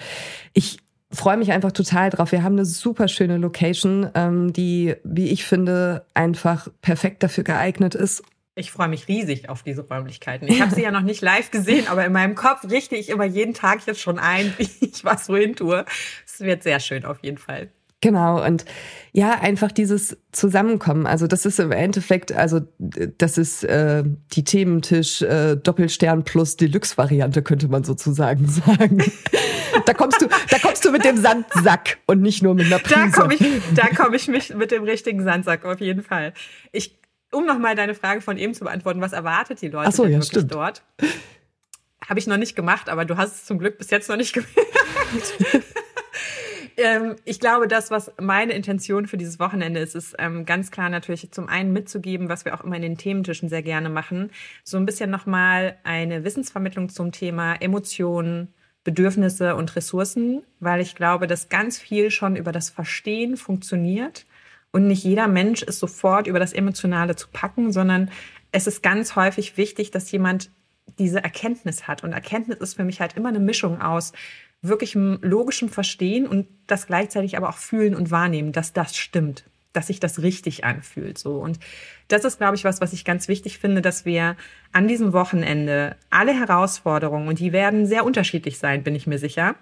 ich 0.52 0.78
freue 1.12 1.36
mich 1.36 1.52
einfach 1.52 1.72
total 1.72 2.10
drauf. 2.10 2.32
Wir 2.32 2.42
haben 2.42 2.54
eine 2.54 2.64
super 2.64 3.08
schöne 3.08 3.38
Location, 3.38 4.10
ähm, 4.14 4.52
die, 4.52 4.96
wie 5.04 5.28
ich 5.28 5.44
finde, 5.44 6.04
einfach 6.14 6.68
perfekt 6.80 7.22
dafür 7.22 7.44
geeignet 7.44 7.94
ist. 7.94 8.22
Ich 8.54 8.70
freue 8.70 8.88
mich 8.88 9.08
riesig 9.08 9.48
auf 9.48 9.62
diese 9.62 9.86
Räumlichkeiten. 9.86 10.46
Ich 10.46 10.60
habe 10.60 10.74
sie 10.74 10.82
ja 10.82 10.90
noch 10.90 11.00
nicht 11.00 11.22
live 11.22 11.50
gesehen, 11.50 11.88
aber 11.88 12.04
in 12.04 12.12
meinem 12.12 12.34
Kopf 12.34 12.64
richte 12.68 12.96
ich 12.96 13.08
immer 13.08 13.24
jeden 13.24 13.54
Tag 13.54 13.86
jetzt 13.86 14.00
schon 14.00 14.18
ein, 14.18 14.52
wie 14.58 14.68
ich 14.80 15.04
was 15.04 15.28
wohin 15.28 15.56
tue. 15.56 15.86
Es 16.26 16.40
wird 16.40 16.62
sehr 16.62 16.80
schön 16.80 17.04
auf 17.04 17.18
jeden 17.22 17.38
Fall. 17.38 17.70
Genau, 18.02 18.44
und 18.44 18.64
ja, 19.12 19.38
einfach 19.40 19.70
dieses 19.70 20.18
Zusammenkommen. 20.32 21.06
Also 21.06 21.26
das 21.28 21.46
ist 21.46 21.60
im 21.60 21.70
Endeffekt, 21.70 22.32
also 22.32 22.60
das 22.78 23.38
ist 23.38 23.62
äh, 23.62 24.02
die 24.32 24.42
Thementisch 24.42 25.22
äh, 25.22 25.56
Doppelstern 25.56 26.24
plus 26.24 26.56
Deluxe-Variante, 26.56 27.42
könnte 27.42 27.68
man 27.68 27.84
sozusagen 27.84 28.48
sagen. 28.66 29.04
da 29.86 29.94
kommst 29.94 30.20
du, 30.20 30.26
da 30.50 30.58
kommst 30.58 30.84
du 30.84 30.90
mit 30.90 31.04
dem 31.04 31.16
Sandsack 31.16 31.98
und 32.06 32.22
nicht 32.22 32.42
nur 32.42 32.54
mit 32.54 32.66
einer 32.66 32.80
Prise. 32.80 33.10
Da 33.14 33.20
komme 33.20 33.34
ich, 33.34 33.44
da 33.74 33.88
komme 33.88 34.16
ich 34.16 34.26
mich 34.26 34.52
mit 34.52 34.72
dem 34.72 34.82
richtigen 34.82 35.22
Sandsack 35.22 35.64
auf 35.64 35.80
jeden 35.80 36.02
Fall. 36.02 36.32
Ich, 36.72 36.98
um 37.30 37.46
nochmal 37.46 37.76
deine 37.76 37.94
Frage 37.94 38.20
von 38.20 38.36
eben 38.36 38.52
zu 38.52 38.64
beantworten, 38.64 39.00
was 39.00 39.12
erwartet 39.12 39.62
die 39.62 39.68
Leute 39.68 39.88
Ach 39.90 39.92
so, 39.92 40.04
ja, 40.04 40.10
wirklich 40.10 40.28
stimmt. 40.28 40.52
dort? 40.52 40.82
Habe 42.08 42.18
ich 42.18 42.26
noch 42.26 42.36
nicht 42.36 42.56
gemacht, 42.56 42.88
aber 42.88 43.04
du 43.04 43.16
hast 43.16 43.34
es 43.36 43.44
zum 43.44 43.60
Glück 43.60 43.78
bis 43.78 43.90
jetzt 43.90 44.08
noch 44.08 44.16
nicht 44.16 44.32
gemerkt. 44.34 44.54
Ähm, 46.82 47.16
ich 47.24 47.40
glaube, 47.40 47.68
das, 47.68 47.90
was 47.90 48.12
meine 48.20 48.52
Intention 48.52 49.06
für 49.06 49.16
dieses 49.16 49.38
Wochenende 49.38 49.80
ist, 49.80 49.94
ist 49.94 50.14
ähm, 50.18 50.44
ganz 50.44 50.70
klar 50.70 50.90
natürlich 50.90 51.30
zum 51.32 51.48
einen 51.48 51.72
mitzugeben, 51.72 52.28
was 52.28 52.44
wir 52.44 52.54
auch 52.54 52.64
immer 52.64 52.76
in 52.76 52.82
den 52.82 52.98
Thementischen 52.98 53.48
sehr 53.48 53.62
gerne 53.62 53.88
machen, 53.88 54.30
so 54.64 54.76
ein 54.76 54.86
bisschen 54.86 55.10
nochmal 55.10 55.76
eine 55.84 56.24
Wissensvermittlung 56.24 56.88
zum 56.88 57.12
Thema 57.12 57.54
Emotionen, 57.54 58.52
Bedürfnisse 58.84 59.54
und 59.54 59.74
Ressourcen, 59.76 60.42
weil 60.60 60.80
ich 60.80 60.94
glaube, 60.94 61.26
dass 61.26 61.48
ganz 61.48 61.78
viel 61.78 62.10
schon 62.10 62.36
über 62.36 62.52
das 62.52 62.68
Verstehen 62.68 63.36
funktioniert 63.36 64.26
und 64.72 64.88
nicht 64.88 65.04
jeder 65.04 65.28
Mensch 65.28 65.62
ist 65.62 65.78
sofort 65.78 66.26
über 66.26 66.38
das 66.38 66.52
Emotionale 66.52 67.14
zu 67.14 67.28
packen, 67.32 67.72
sondern 67.72 68.10
es 68.50 68.66
ist 68.66 68.82
ganz 68.82 69.14
häufig 69.14 69.56
wichtig, 69.56 69.90
dass 69.90 70.10
jemand 70.10 70.50
diese 70.98 71.22
Erkenntnis 71.22 71.86
hat. 71.86 72.02
Und 72.02 72.12
Erkenntnis 72.12 72.58
ist 72.58 72.74
für 72.74 72.84
mich 72.84 73.00
halt 73.00 73.16
immer 73.16 73.28
eine 73.28 73.38
Mischung 73.38 73.80
aus 73.80 74.12
wirklichem 74.62 75.18
logischem 75.22 75.68
Verstehen 75.68 76.26
und 76.26 76.46
das 76.66 76.86
gleichzeitig 76.86 77.36
aber 77.36 77.48
auch 77.48 77.58
fühlen 77.58 77.94
und 77.94 78.10
wahrnehmen, 78.10 78.52
dass 78.52 78.72
das 78.72 78.96
stimmt, 78.96 79.44
dass 79.72 79.88
sich 79.88 80.00
das 80.00 80.22
richtig 80.22 80.64
anfühlt, 80.64 81.18
so. 81.18 81.36
Und 81.38 81.58
das 82.08 82.24
ist, 82.24 82.38
glaube 82.38 82.56
ich, 82.56 82.64
was, 82.64 82.80
was 82.80 82.92
ich 82.92 83.04
ganz 83.04 83.26
wichtig 83.26 83.58
finde, 83.58 83.82
dass 83.82 84.04
wir 84.04 84.36
an 84.70 84.86
diesem 84.86 85.12
Wochenende 85.12 85.96
alle 86.10 86.32
Herausforderungen, 86.32 87.28
und 87.28 87.40
die 87.40 87.52
werden 87.52 87.86
sehr 87.86 88.04
unterschiedlich 88.04 88.58
sein, 88.58 88.84
bin 88.84 88.94
ich 88.94 89.06
mir 89.06 89.18
sicher, 89.18 89.56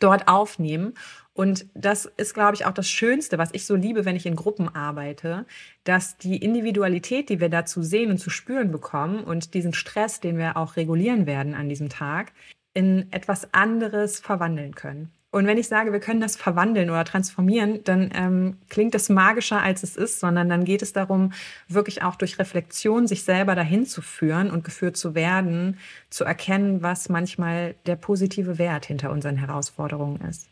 dort 0.00 0.28
aufnehmen. 0.28 0.94
Und 1.32 1.66
das 1.74 2.06
ist, 2.06 2.32
glaube 2.32 2.54
ich, 2.54 2.64
auch 2.64 2.72
das 2.72 2.88
Schönste, 2.88 3.36
was 3.36 3.50
ich 3.52 3.66
so 3.66 3.74
liebe, 3.74 4.06
wenn 4.06 4.16
ich 4.16 4.24
in 4.24 4.36
Gruppen 4.36 4.74
arbeite, 4.74 5.44
dass 5.84 6.16
die 6.16 6.38
Individualität, 6.38 7.28
die 7.28 7.40
wir 7.40 7.50
dazu 7.50 7.82
sehen 7.82 8.10
und 8.10 8.18
zu 8.18 8.30
spüren 8.30 8.72
bekommen 8.72 9.22
und 9.22 9.52
diesen 9.52 9.74
Stress, 9.74 10.20
den 10.20 10.38
wir 10.38 10.56
auch 10.56 10.76
regulieren 10.76 11.26
werden 11.26 11.54
an 11.54 11.68
diesem 11.68 11.90
Tag, 11.90 12.32
in 12.76 13.10
etwas 13.10 13.54
anderes 13.54 14.20
verwandeln 14.20 14.74
können. 14.74 15.10
Und 15.30 15.46
wenn 15.46 15.56
ich 15.56 15.66
sage, 15.66 15.92
wir 15.92 16.00
können 16.00 16.20
das 16.20 16.36
verwandeln 16.36 16.90
oder 16.90 17.04
transformieren, 17.04 17.82
dann 17.84 18.10
ähm, 18.14 18.58
klingt 18.68 18.94
das 18.94 19.08
magischer, 19.08 19.62
als 19.62 19.82
es 19.82 19.96
ist, 19.96 20.20
sondern 20.20 20.50
dann 20.50 20.64
geht 20.64 20.82
es 20.82 20.92
darum, 20.92 21.32
wirklich 21.68 22.02
auch 22.02 22.16
durch 22.16 22.38
Reflexion 22.38 23.06
sich 23.06 23.24
selber 23.24 23.54
dahin 23.54 23.86
zu 23.86 24.02
führen 24.02 24.50
und 24.50 24.62
geführt 24.62 24.96
zu 24.98 25.14
werden, 25.14 25.78
zu 26.10 26.24
erkennen, 26.24 26.82
was 26.82 27.08
manchmal 27.08 27.74
der 27.86 27.96
positive 27.96 28.58
Wert 28.58 28.86
hinter 28.86 29.10
unseren 29.10 29.36
Herausforderungen 29.36 30.20
ist. 30.28 30.48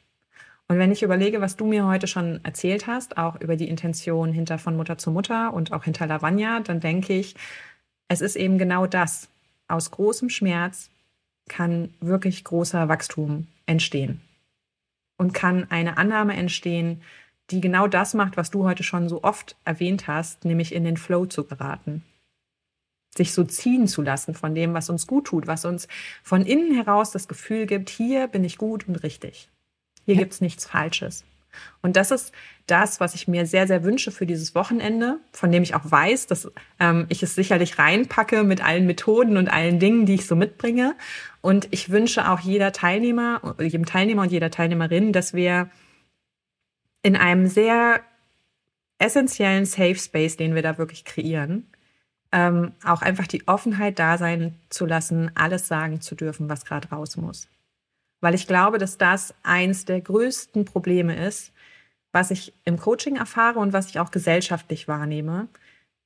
Und 0.66 0.78
wenn 0.78 0.92
ich 0.92 1.02
überlege, 1.02 1.42
was 1.42 1.56
du 1.56 1.66
mir 1.66 1.86
heute 1.86 2.06
schon 2.06 2.40
erzählt 2.42 2.86
hast, 2.86 3.18
auch 3.18 3.38
über 3.40 3.56
die 3.56 3.68
Intention 3.68 4.32
hinter 4.32 4.58
von 4.58 4.76
Mutter 4.76 4.96
zu 4.96 5.10
Mutter 5.10 5.52
und 5.52 5.72
auch 5.72 5.84
hinter 5.84 6.06
Lavagna, 6.06 6.60
dann 6.60 6.80
denke 6.80 7.12
ich, 7.12 7.34
es 8.08 8.22
ist 8.22 8.36
eben 8.36 8.56
genau 8.56 8.86
das. 8.86 9.28
Aus 9.68 9.90
großem 9.90 10.30
Schmerz 10.30 10.90
kann 11.48 11.92
wirklich 12.00 12.44
großer 12.44 12.88
Wachstum 12.88 13.46
entstehen 13.66 14.20
und 15.16 15.34
kann 15.34 15.70
eine 15.70 15.96
Annahme 15.96 16.34
entstehen, 16.34 17.02
die 17.50 17.60
genau 17.60 17.86
das 17.86 18.14
macht, 18.14 18.36
was 18.36 18.50
du 18.50 18.64
heute 18.64 18.82
schon 18.82 19.08
so 19.08 19.22
oft 19.22 19.56
erwähnt 19.64 20.08
hast, 20.08 20.44
nämlich 20.44 20.74
in 20.74 20.84
den 20.84 20.96
Flow 20.96 21.26
zu 21.26 21.44
geraten. 21.44 22.02
Sich 23.14 23.32
so 23.32 23.44
ziehen 23.44 23.86
zu 23.86 24.02
lassen 24.02 24.34
von 24.34 24.54
dem, 24.54 24.74
was 24.74 24.90
uns 24.90 25.06
gut 25.06 25.26
tut, 25.26 25.46
was 25.46 25.64
uns 25.64 25.86
von 26.22 26.46
innen 26.46 26.74
heraus 26.74 27.10
das 27.10 27.28
Gefühl 27.28 27.66
gibt, 27.66 27.90
hier 27.90 28.26
bin 28.26 28.42
ich 28.44 28.58
gut 28.58 28.88
und 28.88 28.96
richtig. 29.02 29.48
Hier 30.04 30.14
ja. 30.14 30.20
gibt's 30.20 30.40
nichts 30.40 30.66
Falsches. 30.66 31.24
Und 31.82 31.96
das 31.96 32.10
ist 32.10 32.32
das, 32.66 33.00
was 33.00 33.14
ich 33.14 33.28
mir 33.28 33.46
sehr, 33.46 33.66
sehr 33.66 33.84
wünsche 33.84 34.10
für 34.10 34.26
dieses 34.26 34.54
Wochenende, 34.54 35.18
von 35.32 35.52
dem 35.52 35.62
ich 35.62 35.74
auch 35.74 35.90
weiß, 35.90 36.26
dass 36.26 36.50
ähm, 36.80 37.06
ich 37.08 37.22
es 37.22 37.34
sicherlich 37.34 37.78
reinpacke 37.78 38.42
mit 38.42 38.64
allen 38.64 38.86
Methoden 38.86 39.36
und 39.36 39.48
allen 39.48 39.78
Dingen, 39.78 40.06
die 40.06 40.14
ich 40.14 40.26
so 40.26 40.36
mitbringe. 40.36 40.94
Und 41.40 41.68
ich 41.70 41.90
wünsche 41.90 42.30
auch 42.30 42.40
jeder 42.40 42.72
Teilnehmer, 42.72 43.56
jedem 43.58 43.84
Teilnehmer 43.84 44.22
und 44.22 44.32
jeder 44.32 44.50
Teilnehmerin, 44.50 45.12
dass 45.12 45.34
wir 45.34 45.70
in 47.02 47.16
einem 47.16 47.46
sehr 47.48 48.00
essentiellen 48.98 49.66
Safe 49.66 49.96
Space, 49.96 50.36
den 50.36 50.54
wir 50.54 50.62
da 50.62 50.78
wirklich 50.78 51.04
kreieren, 51.04 51.66
ähm, 52.32 52.72
auch 52.84 53.02
einfach 53.02 53.26
die 53.26 53.46
Offenheit 53.46 53.98
da 53.98 54.18
sein 54.18 54.54
zu 54.70 54.86
lassen, 54.86 55.30
alles 55.34 55.68
sagen 55.68 56.00
zu 56.00 56.14
dürfen, 56.14 56.48
was 56.48 56.64
gerade 56.64 56.88
raus 56.88 57.16
muss. 57.16 57.48
Weil 58.24 58.34
ich 58.34 58.46
glaube, 58.46 58.78
dass 58.78 58.96
das 58.96 59.34
eins 59.42 59.84
der 59.84 60.00
größten 60.00 60.64
Probleme 60.64 61.14
ist, 61.14 61.52
was 62.10 62.30
ich 62.30 62.54
im 62.64 62.78
Coaching 62.78 63.16
erfahre 63.16 63.58
und 63.58 63.74
was 63.74 63.90
ich 63.90 64.00
auch 64.00 64.10
gesellschaftlich 64.10 64.88
wahrnehme, 64.88 65.48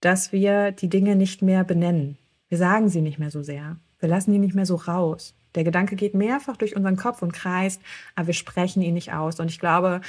dass 0.00 0.32
wir 0.32 0.72
die 0.72 0.88
Dinge 0.88 1.14
nicht 1.14 1.42
mehr 1.42 1.62
benennen. 1.62 2.18
Wir 2.48 2.58
sagen 2.58 2.88
sie 2.88 3.02
nicht 3.02 3.20
mehr 3.20 3.30
so 3.30 3.44
sehr. 3.44 3.76
Wir 4.00 4.08
lassen 4.08 4.32
die 4.32 4.40
nicht 4.40 4.56
mehr 4.56 4.66
so 4.66 4.74
raus. 4.74 5.36
Der 5.54 5.62
Gedanke 5.62 5.94
geht 5.94 6.14
mehrfach 6.14 6.56
durch 6.56 6.74
unseren 6.74 6.96
Kopf 6.96 7.22
und 7.22 7.30
kreist, 7.30 7.80
aber 8.16 8.26
wir 8.26 8.34
sprechen 8.34 8.82
ihn 8.82 8.94
nicht 8.94 9.12
aus. 9.12 9.38
Und 9.38 9.48
ich 9.48 9.60
glaube, 9.60 10.00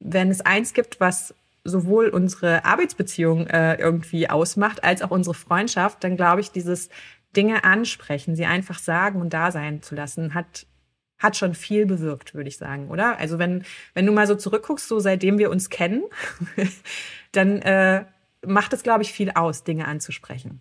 wenn 0.00 0.30
es 0.30 0.42
eins 0.42 0.74
gibt, 0.74 1.00
was 1.00 1.34
sowohl 1.64 2.10
unsere 2.10 2.66
Arbeitsbeziehung 2.66 3.46
äh, 3.46 3.76
irgendwie 3.76 4.28
ausmacht, 4.28 4.84
als 4.84 5.00
auch 5.00 5.12
unsere 5.12 5.32
Freundschaft, 5.32 6.04
dann 6.04 6.18
glaube 6.18 6.42
ich, 6.42 6.50
dieses 6.50 6.90
Dinge 7.34 7.64
ansprechen, 7.64 8.36
sie 8.36 8.44
einfach 8.44 8.78
sagen 8.78 9.18
und 9.22 9.32
da 9.32 9.50
sein 9.50 9.80
zu 9.80 9.94
lassen, 9.94 10.34
hat 10.34 10.66
hat 11.18 11.36
schon 11.36 11.54
viel 11.54 11.86
bewirkt, 11.86 12.34
würde 12.34 12.48
ich 12.48 12.56
sagen, 12.56 12.88
oder? 12.88 13.18
Also 13.18 13.38
wenn 13.38 13.64
wenn 13.94 14.06
du 14.06 14.12
mal 14.12 14.26
so 14.26 14.34
zurückguckst, 14.34 14.88
so 14.88 15.00
seitdem 15.00 15.38
wir 15.38 15.50
uns 15.50 15.70
kennen, 15.70 16.04
dann 17.32 17.60
äh, 17.62 18.04
macht 18.46 18.72
es, 18.72 18.82
glaube 18.82 19.02
ich, 19.02 19.12
viel 19.12 19.30
aus, 19.32 19.64
Dinge 19.64 19.86
anzusprechen. 19.86 20.60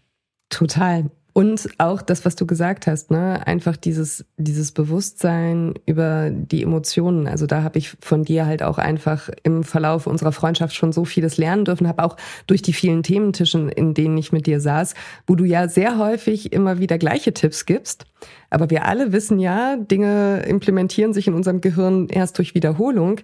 Total. 0.50 1.10
Und 1.38 1.70
auch 1.78 2.02
das, 2.02 2.26
was 2.26 2.36
du 2.36 2.48
gesagt 2.48 2.88
hast, 2.88 3.12
ne, 3.12 3.46
einfach 3.46 3.78
dieses, 3.78 4.26
dieses 4.38 4.72
Bewusstsein 4.72 5.76
über 5.86 6.32
die 6.32 6.64
Emotionen. 6.64 7.28
Also 7.28 7.46
da 7.46 7.62
habe 7.62 7.78
ich 7.78 7.96
von 8.02 8.24
dir 8.24 8.48
halt 8.48 8.64
auch 8.64 8.80
einfach 8.80 9.30
im 9.44 9.62
Verlauf 9.62 10.08
unserer 10.08 10.32
Freundschaft 10.32 10.74
schon 10.74 10.92
so 10.92 11.06
vieles 11.06 11.38
lernen 11.38 11.64
dürfen, 11.64 11.88
habe 11.88 12.04
auch 12.04 12.18
durch 12.48 12.64
die 12.64 12.74
vielen 12.74 13.04
Thementischen, 13.04 13.70
in 13.70 13.94
denen 13.94 14.18
ich 14.18 14.32
mit 14.32 14.48
dir 14.48 14.60
saß, 14.60 14.96
wo 15.28 15.36
du 15.36 15.44
ja 15.44 15.68
sehr 15.68 16.00
häufig 16.00 16.54
immer 16.54 16.80
wieder 16.80 16.98
gleiche 16.98 17.36
Tipps 17.36 17.68
gibst. 17.68 18.08
Aber 18.50 18.72
wir 18.72 18.86
alle 18.86 19.12
wissen 19.12 19.38
ja, 19.38 19.76
Dinge 19.78 20.40
implementieren 20.40 21.14
sich 21.14 21.28
in 21.28 21.36
unserem 21.36 21.62
Gehirn 21.62 22.08
erst 22.10 22.40
durch 22.40 22.56
Wiederholung. 22.56 23.20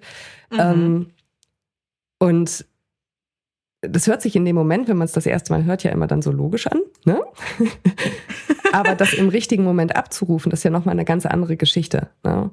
Mhm. 0.51 0.59
Ähm, 0.59 1.07
und 2.19 2.65
das 3.87 4.07
hört 4.07 4.21
sich 4.21 4.35
in 4.35 4.45
dem 4.45 4.55
Moment, 4.55 4.87
wenn 4.87 4.97
man 4.97 5.05
es 5.05 5.11
das 5.11 5.25
erste 5.25 5.53
Mal 5.53 5.65
hört, 5.65 5.83
ja 5.83 5.91
immer 5.91 6.07
dann 6.07 6.21
so 6.21 6.31
logisch 6.31 6.67
an. 6.67 6.79
Ne? 7.05 7.21
Aber 8.71 8.95
das 8.95 9.13
im 9.13 9.29
richtigen 9.29 9.63
Moment 9.63 9.95
abzurufen, 9.95 10.49
das 10.49 10.61
ist 10.61 10.63
ja 10.63 10.71
nochmal 10.71 10.93
eine 10.93 11.05
ganz 11.05 11.25
andere 11.25 11.57
Geschichte. 11.57 12.09
Ne? 12.23 12.51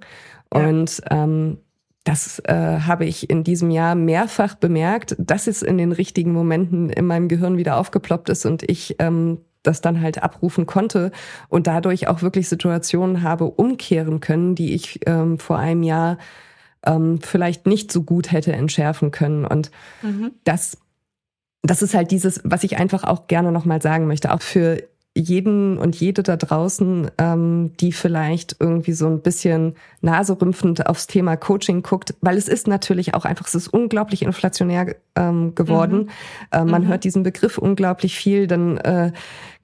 Und 0.50 0.98
ja. 0.98 1.24
ähm, 1.24 1.58
das 2.04 2.40
äh, 2.40 2.80
habe 2.80 3.04
ich 3.04 3.30
in 3.30 3.44
diesem 3.44 3.70
Jahr 3.70 3.94
mehrfach 3.94 4.54
bemerkt, 4.54 5.14
dass 5.18 5.46
es 5.46 5.62
in 5.62 5.78
den 5.78 5.92
richtigen 5.92 6.32
Momenten 6.32 6.90
in 6.90 7.06
meinem 7.06 7.28
Gehirn 7.28 7.56
wieder 7.58 7.76
aufgeploppt 7.76 8.30
ist 8.30 8.46
und 8.46 8.68
ich 8.68 8.96
ähm, 8.98 9.38
das 9.62 9.82
dann 9.82 10.00
halt 10.00 10.22
abrufen 10.22 10.64
konnte 10.64 11.12
und 11.48 11.66
dadurch 11.66 12.08
auch 12.08 12.22
wirklich 12.22 12.48
Situationen 12.48 13.22
habe 13.22 13.44
umkehren 13.44 14.20
können, 14.20 14.54
die 14.54 14.74
ich 14.74 15.00
ähm, 15.06 15.38
vor 15.38 15.58
einem 15.58 15.82
Jahr 15.82 16.16
ähm, 16.84 17.20
vielleicht 17.20 17.66
nicht 17.66 17.92
so 17.92 18.02
gut 18.02 18.32
hätte 18.32 18.52
entschärfen 18.52 19.10
können. 19.10 19.44
Und 19.44 19.70
mhm. 20.02 20.32
das 20.44 20.78
das 21.62 21.82
ist 21.82 21.94
halt 21.94 22.10
dieses, 22.10 22.40
was 22.44 22.64
ich 22.64 22.78
einfach 22.78 23.04
auch 23.04 23.26
gerne 23.26 23.52
nochmal 23.52 23.82
sagen 23.82 24.06
möchte, 24.06 24.32
auch 24.32 24.42
für 24.42 24.82
jeden 25.16 25.76
und 25.76 25.96
jede 25.96 26.22
da 26.22 26.36
draußen, 26.36 27.10
ähm, 27.18 27.72
die 27.80 27.90
vielleicht 27.90 28.56
irgendwie 28.60 28.92
so 28.92 29.08
ein 29.08 29.22
bisschen 29.22 29.74
naserümpfend 30.02 30.86
aufs 30.86 31.08
Thema 31.08 31.36
Coaching 31.36 31.82
guckt, 31.82 32.14
weil 32.20 32.36
es 32.36 32.46
ist 32.46 32.68
natürlich 32.68 33.14
auch 33.14 33.24
einfach, 33.24 33.48
es 33.48 33.56
ist 33.56 33.68
unglaublich 33.68 34.22
inflationär 34.22 34.94
ähm, 35.16 35.56
geworden. 35.56 36.02
Mhm. 36.02 36.08
Äh, 36.52 36.64
man 36.64 36.82
mhm. 36.82 36.88
hört 36.88 37.04
diesen 37.04 37.24
Begriff 37.24 37.58
unglaublich 37.58 38.16
viel, 38.16 38.46
dann 38.46 38.78
äh, 38.78 39.12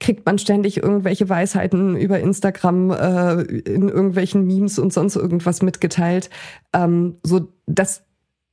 kriegt 0.01 0.25
man 0.25 0.37
ständig 0.37 0.83
irgendwelche 0.83 1.29
Weisheiten 1.29 1.95
über 1.95 2.19
Instagram 2.19 2.91
äh, 2.91 3.41
in 3.41 3.87
irgendwelchen 3.87 4.45
Memes 4.45 4.77
und 4.79 4.91
sonst 4.91 5.15
irgendwas 5.15 5.61
mitgeteilt. 5.61 6.29
Ähm, 6.73 7.19
so 7.23 7.47
das 7.65 8.03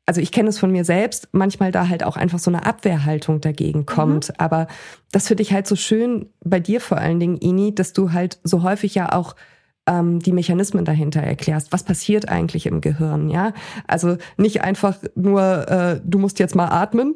also 0.07 0.21
ich 0.21 0.33
kenne 0.33 0.51
es 0.51 0.59
von 0.59 0.71
mir 0.71 0.85
selbst, 0.85 1.29
manchmal 1.33 1.73
da 1.73 1.89
halt 1.89 2.05
auch 2.05 2.17
einfach 2.17 2.39
so 2.39 2.51
eine 2.51 2.67
Abwehrhaltung 2.67 3.41
dagegen 3.41 3.81
mhm. 3.81 3.87
kommt. 3.87 4.29
Mhm. 4.29 4.35
Aber 4.39 4.67
das 5.13 5.29
finde 5.29 5.43
ich 5.43 5.53
halt 5.53 5.67
so 5.67 5.77
schön 5.77 6.27
bei 6.45 6.61
dir 6.61 6.81
vor 6.81 6.99
allen 6.99 7.21
Dingen, 7.21 7.39
Ini, 7.39 7.75
dass 7.75 7.93
du 7.93 8.13
halt 8.13 8.39
so 8.43 8.63
häufig 8.63 8.95
ja 8.95 9.13
auch 9.13 9.35
ähm, 9.87 10.21
die 10.21 10.33
Mechanismen 10.33 10.85
dahinter 10.85 11.21
erklärst. 11.21 11.73
Was 11.73 11.83
passiert 11.83 12.29
eigentlich 12.29 12.67
im 12.67 12.81
Gehirn, 12.81 13.29
ja? 13.31 13.53
Also 13.87 14.17
nicht 14.37 14.63
einfach 14.63 14.97
nur, 15.15 15.69
äh, 15.69 16.01
du 16.05 16.19
musst 16.19 16.39
jetzt 16.39 16.55
mal 16.55 16.69
atmen, 16.69 17.15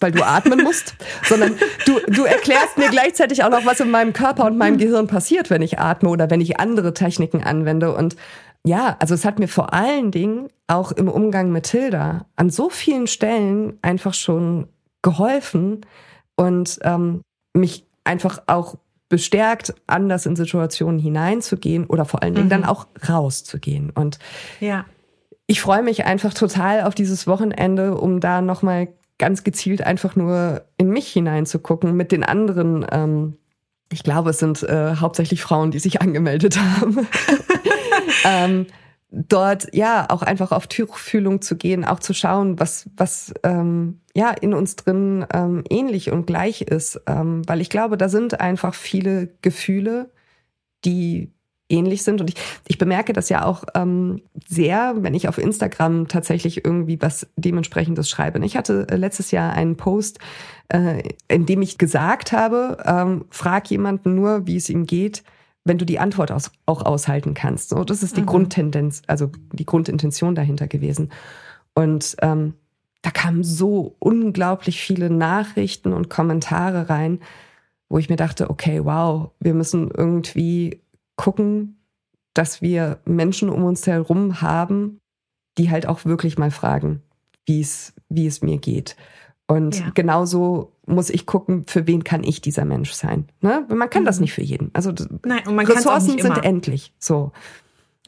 weil 0.00 0.12
du 0.12 0.22
atmen 0.22 0.62
musst, 0.64 0.96
sondern 1.24 1.54
du, 1.86 2.00
du 2.08 2.24
erklärst 2.24 2.78
mir 2.78 2.88
gleichzeitig 2.88 3.44
auch 3.44 3.50
noch, 3.50 3.64
was 3.64 3.80
in 3.80 3.90
meinem 3.90 4.12
Körper 4.12 4.44
und 4.46 4.58
meinem 4.58 4.78
Gehirn 4.78 5.06
passiert, 5.06 5.50
wenn 5.50 5.62
ich 5.62 5.78
atme 5.78 6.08
oder 6.08 6.30
wenn 6.30 6.40
ich 6.40 6.58
andere 6.58 6.94
Techniken 6.94 7.42
anwende. 7.42 7.94
Und 7.94 8.16
ja, 8.66 8.96
also 8.98 9.14
es 9.14 9.24
hat 9.24 9.38
mir 9.38 9.48
vor 9.48 9.74
allen 9.74 10.10
Dingen 10.10 10.48
auch 10.66 10.92
im 10.92 11.08
Umgang 11.08 11.52
mit 11.52 11.66
Hilda 11.66 12.26
an 12.36 12.50
so 12.50 12.70
vielen 12.70 13.06
Stellen 13.06 13.78
einfach 13.82 14.14
schon 14.14 14.68
geholfen 15.02 15.82
und 16.36 16.78
ähm, 16.82 17.20
mich 17.52 17.86
einfach 18.04 18.42
auch 18.46 18.76
bestärkt, 19.08 19.74
anders 19.86 20.26
in 20.26 20.34
Situationen 20.34 20.98
hineinzugehen 20.98 21.86
oder 21.86 22.04
vor 22.04 22.22
allen 22.22 22.34
Dingen 22.34 22.46
mhm. 22.46 22.50
dann 22.50 22.64
auch 22.64 22.86
rauszugehen. 23.06 23.90
Und 23.90 24.18
ja. 24.60 24.86
ich 25.46 25.60
freue 25.60 25.82
mich 25.82 26.06
einfach 26.06 26.32
total 26.32 26.82
auf 26.82 26.94
dieses 26.94 27.26
Wochenende, 27.26 27.96
um 27.96 28.20
da 28.20 28.40
nochmal 28.40 28.88
ganz 29.18 29.44
gezielt 29.44 29.82
einfach 29.82 30.16
nur 30.16 30.64
in 30.78 30.88
mich 30.88 31.08
hineinzugucken 31.08 31.94
mit 31.94 32.12
den 32.12 32.24
anderen. 32.24 32.84
Ähm, 32.90 33.36
ich 33.92 34.02
glaube, 34.02 34.30
es 34.30 34.38
sind 34.38 34.62
äh, 34.62 34.96
hauptsächlich 34.96 35.42
Frauen, 35.42 35.70
die 35.70 35.78
sich 35.78 36.00
angemeldet 36.00 36.58
haben. 36.58 37.06
ähm, 38.24 38.66
dort 39.10 39.68
ja 39.72 40.06
auch 40.10 40.22
einfach 40.22 40.50
auf 40.50 40.66
Türfühlung 40.66 41.40
zu 41.40 41.56
gehen, 41.56 41.84
auch 41.84 42.00
zu 42.00 42.14
schauen, 42.14 42.58
was 42.58 42.90
was 42.96 43.32
ähm, 43.44 44.00
ja 44.14 44.30
in 44.30 44.54
uns 44.54 44.76
drin 44.76 45.24
ähm, 45.32 45.64
ähnlich 45.70 46.10
und 46.10 46.26
gleich 46.26 46.62
ist, 46.62 47.00
ähm, 47.06 47.42
weil 47.46 47.60
ich 47.60 47.70
glaube, 47.70 47.96
da 47.96 48.08
sind 48.08 48.40
einfach 48.40 48.74
viele 48.74 49.28
Gefühle, 49.42 50.10
die 50.84 51.34
ähnlich 51.68 52.02
sind. 52.02 52.20
Und 52.20 52.30
ich, 52.30 52.36
ich 52.68 52.78
bemerke 52.78 53.12
das 53.12 53.28
ja 53.28 53.44
auch 53.44 53.64
ähm, 53.74 54.22
sehr, 54.46 54.94
wenn 54.98 55.14
ich 55.14 55.28
auf 55.28 55.38
Instagram 55.38 56.08
tatsächlich 56.08 56.64
irgendwie 56.64 57.00
was 57.00 57.26
dementsprechendes 57.36 58.08
schreibe. 58.08 58.44
Ich 58.44 58.56
hatte 58.56 58.86
äh, 58.90 58.96
letztes 58.96 59.30
Jahr 59.30 59.52
einen 59.52 59.76
Post, 59.76 60.18
äh, 60.68 61.02
in 61.28 61.46
dem 61.46 61.62
ich 61.62 61.78
gesagt 61.78 62.32
habe, 62.32 62.78
ähm, 62.84 63.24
frag 63.30 63.70
jemanden 63.70 64.14
nur, 64.14 64.46
wie 64.46 64.56
es 64.56 64.68
ihm 64.68 64.86
geht, 64.86 65.22
wenn 65.64 65.78
du 65.78 65.86
die 65.86 65.98
Antwort 65.98 66.30
aus, 66.30 66.52
auch 66.66 66.82
aushalten 66.82 67.34
kannst. 67.34 67.70
So, 67.70 67.84
das 67.84 68.02
ist 68.02 68.16
die 68.16 68.22
mhm. 68.22 68.26
Grundtendenz, 68.26 69.02
also 69.06 69.30
die 69.52 69.64
Grundintention 69.66 70.34
dahinter 70.34 70.68
gewesen. 70.68 71.10
Und 71.74 72.16
ähm, 72.20 72.54
da 73.02 73.10
kamen 73.10 73.42
so 73.42 73.96
unglaublich 73.98 74.80
viele 74.80 75.10
Nachrichten 75.10 75.92
und 75.92 76.10
Kommentare 76.10 76.88
rein, 76.88 77.20
wo 77.88 77.98
ich 77.98 78.08
mir 78.08 78.16
dachte, 78.16 78.50
okay, 78.50 78.84
wow, 78.84 79.30
wir 79.40 79.54
müssen 79.54 79.90
irgendwie 79.90 80.80
gucken, 81.16 81.78
dass 82.34 82.62
wir 82.62 82.98
Menschen 83.04 83.48
um 83.48 83.64
uns 83.64 83.86
herum 83.86 84.40
haben, 84.40 85.00
die 85.58 85.70
halt 85.70 85.86
auch 85.86 86.04
wirklich 86.04 86.36
mal 86.36 86.50
fragen, 86.50 87.02
wie 87.46 87.60
es, 87.60 87.94
wie 88.08 88.26
es 88.26 88.42
mir 88.42 88.58
geht. 88.58 88.96
Und 89.46 89.78
ja. 89.78 89.90
genauso 89.94 90.72
muss 90.86 91.10
ich 91.10 91.26
gucken, 91.26 91.64
für 91.66 91.86
wen 91.86 92.04
kann 92.04 92.24
ich 92.24 92.40
dieser 92.40 92.64
Mensch 92.64 92.92
sein. 92.92 93.28
Ne? 93.40 93.66
Man 93.68 93.90
kann 93.90 94.02
mhm. 94.02 94.06
das 94.06 94.20
nicht 94.20 94.32
für 94.32 94.42
jeden. 94.42 94.70
Also 94.72 94.92
Nein, 95.24 95.46
und 95.46 95.54
man 95.54 95.66
Ressourcen 95.66 96.18
sind 96.18 96.44
endlich. 96.44 96.92
So. 96.98 97.32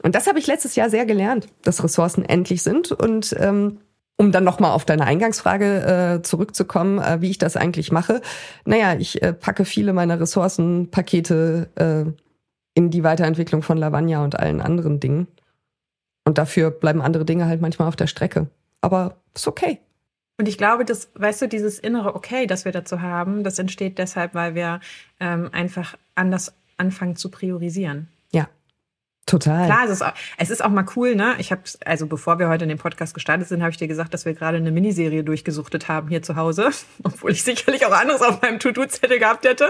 Und 0.03 0.15
das 0.15 0.27
habe 0.27 0.39
ich 0.39 0.47
letztes 0.47 0.75
Jahr 0.75 0.89
sehr 0.89 1.05
gelernt, 1.05 1.47
dass 1.63 1.83
Ressourcen 1.83 2.23
endlich 2.25 2.61
sind. 2.63 2.91
Und 2.91 3.35
ähm, 3.39 3.79
um 4.17 4.31
dann 4.31 4.43
nochmal 4.43 4.71
auf 4.71 4.85
deine 4.85 5.05
Eingangsfrage 5.05 6.17
äh, 6.17 6.21
zurückzukommen, 6.23 6.99
äh, 6.99 7.21
wie 7.21 7.29
ich 7.29 7.37
das 7.37 7.55
eigentlich 7.55 7.91
mache. 7.91 8.21
Naja, 8.65 8.95
ich 8.97 9.21
äh, 9.21 9.33
packe 9.33 9.63
viele 9.63 9.93
meiner 9.93 10.19
Ressourcenpakete 10.19 11.69
äh, 11.75 12.11
in 12.73 12.89
die 12.89 13.03
Weiterentwicklung 13.03 13.61
von 13.61 13.77
Lavagna 13.77 14.23
und 14.23 14.39
allen 14.39 14.61
anderen 14.61 14.99
Dingen. 14.99 15.27
Und 16.25 16.37
dafür 16.37 16.71
bleiben 16.71 17.01
andere 17.01 17.25
Dinge 17.25 17.45
halt 17.45 17.61
manchmal 17.61 17.87
auf 17.87 17.95
der 17.95 18.07
Strecke. 18.07 18.47
Aber 18.81 19.17
ist 19.33 19.47
okay. 19.47 19.79
Und 20.37 20.47
ich 20.47 20.57
glaube, 20.57 20.85
dass, 20.85 21.09
weißt 21.15 21.41
du, 21.41 21.47
dieses 21.47 21.79
innere 21.79 22.15
Okay, 22.15 22.45
das 22.45 22.63
wir 22.63 22.71
dazu 22.71 23.01
haben, 23.01 23.43
das 23.43 23.57
entsteht 23.57 23.97
deshalb, 23.97 24.35
weil 24.35 24.53
wir 24.53 24.79
ähm, 25.19 25.49
einfach 25.51 25.97
anders 26.13 26.53
anfangen 26.77 27.15
zu 27.15 27.29
priorisieren. 27.31 28.07
Ja. 28.31 28.47
Total. 29.25 29.65
Klar, 29.65 29.85
es 29.85 29.91
ist, 29.91 30.01
auch, 30.03 30.13
es 30.37 30.49
ist 30.51 30.63
auch 30.63 30.69
mal 30.69 30.85
cool, 30.95 31.15
ne? 31.15 31.35
Ich 31.39 31.51
habe, 31.51 31.61
also 31.85 32.05
bevor 32.05 32.39
wir 32.39 32.47
heute 32.47 32.63
in 32.63 32.69
den 32.69 32.77
Podcast 32.77 33.13
gestartet 33.13 33.47
sind, 33.47 33.61
habe 33.61 33.71
ich 33.71 33.77
dir 33.77 33.87
gesagt, 33.87 34.13
dass 34.13 34.25
wir 34.25 34.33
gerade 34.33 34.57
eine 34.57 34.71
Miniserie 34.71 35.23
durchgesuchtet 35.23 35.89
haben 35.89 36.07
hier 36.07 36.21
zu 36.21 36.35
Hause, 36.35 36.69
obwohl 37.03 37.31
ich 37.31 37.43
sicherlich 37.43 37.85
auch 37.85 37.91
anderes 37.91 38.21
auf 38.21 38.41
meinem 38.41 38.59
To-Do-Zettel 38.59 39.19
gehabt 39.19 39.43
hätte. 39.43 39.69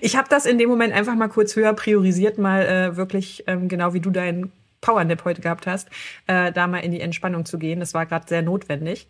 Ich 0.00 0.16
habe 0.16 0.28
das 0.30 0.46
in 0.46 0.56
dem 0.56 0.68
Moment 0.70 0.94
einfach 0.94 1.14
mal 1.14 1.28
kurz 1.28 1.54
höher 1.54 1.74
priorisiert, 1.74 2.38
mal 2.38 2.62
äh, 2.62 2.96
wirklich 2.96 3.44
ähm, 3.46 3.68
genau 3.68 3.92
wie 3.92 4.00
du 4.00 4.10
deinen 4.10 4.50
Powernap 4.80 5.24
heute 5.24 5.40
gehabt 5.40 5.66
hast, 5.66 5.88
äh, 6.26 6.50
da 6.52 6.66
mal 6.66 6.78
in 6.78 6.90
die 6.90 7.00
Entspannung 7.00 7.44
zu 7.44 7.58
gehen. 7.58 7.80
Das 7.80 7.94
war 7.94 8.06
gerade 8.06 8.26
sehr 8.26 8.42
notwendig. 8.42 9.08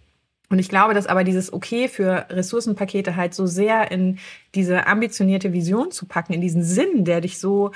Und 0.49 0.59
ich 0.59 0.69
glaube, 0.69 0.95
dass 0.95 1.07
aber 1.07 1.25
dieses 1.25 1.53
Okay 1.53 1.89
für 1.89 2.27
Ressourcenpakete 2.31 3.17
halt 3.17 3.35
so 3.35 3.47
sehr 3.47 3.91
in 3.91 4.19
diese 4.55 4.87
ambitionierte 4.87 5.53
Vision 5.53 5.91
zu 5.91 6.07
packen, 6.07 6.33
in 6.33 6.41
diesen 6.41 6.63
Sinn, 6.63 7.05
der 7.05 7.21
dich 7.21 7.39
so 7.39 7.73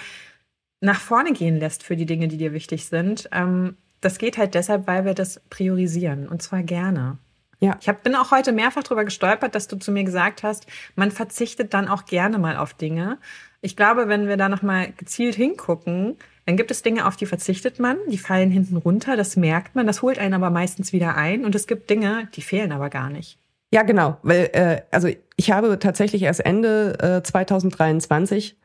nach 0.80 1.00
vorne 1.00 1.32
gehen 1.32 1.58
lässt 1.58 1.82
für 1.82 1.96
die 1.96 2.06
Dinge, 2.06 2.28
die 2.28 2.36
dir 2.36 2.52
wichtig 2.52 2.86
sind, 2.86 3.28
ähm, 3.32 3.76
das 4.00 4.18
geht 4.18 4.38
halt 4.38 4.54
deshalb, 4.54 4.86
weil 4.86 5.04
wir 5.04 5.14
das 5.14 5.42
priorisieren 5.50 6.28
und 6.28 6.42
zwar 6.42 6.62
gerne. 6.62 7.18
Ja. 7.60 7.76
Ich 7.80 7.88
hab, 7.88 8.02
bin 8.02 8.14
auch 8.14 8.30
heute 8.30 8.52
mehrfach 8.52 8.82
darüber 8.82 9.04
gestolpert, 9.04 9.54
dass 9.54 9.68
du 9.68 9.76
zu 9.76 9.92
mir 9.92 10.04
gesagt 10.04 10.42
hast, 10.42 10.66
man 10.96 11.10
verzichtet 11.10 11.74
dann 11.74 11.88
auch 11.88 12.06
gerne 12.06 12.38
mal 12.38 12.56
auf 12.56 12.72
Dinge. 12.72 13.18
Ich 13.60 13.76
glaube, 13.76 14.08
wenn 14.08 14.28
wir 14.28 14.38
da 14.38 14.48
nochmal 14.48 14.92
gezielt 14.96 15.34
hingucken, 15.34 16.16
dann 16.50 16.56
gibt 16.56 16.72
es 16.72 16.82
Dinge, 16.82 17.06
auf 17.06 17.14
die 17.14 17.26
verzichtet 17.26 17.78
man, 17.78 17.96
die 18.08 18.18
fallen 18.18 18.50
hinten 18.50 18.76
runter, 18.76 19.16
das 19.16 19.36
merkt 19.36 19.76
man, 19.76 19.86
das 19.86 20.02
holt 20.02 20.18
einen 20.18 20.34
aber 20.34 20.50
meistens 20.50 20.92
wieder 20.92 21.14
ein 21.14 21.44
und 21.44 21.54
es 21.54 21.68
gibt 21.68 21.88
Dinge, 21.88 22.26
die 22.34 22.42
fehlen 22.42 22.72
aber 22.72 22.90
gar 22.90 23.08
nicht. 23.08 23.38
Ja, 23.72 23.84
genau, 23.84 24.16
weil 24.24 24.50
äh, 24.52 24.82
also 24.90 25.08
ich 25.36 25.52
habe 25.52 25.78
tatsächlich 25.78 26.22
erst 26.22 26.44
Ende 26.44 26.98
äh, 26.98 27.22
2023 27.22 28.58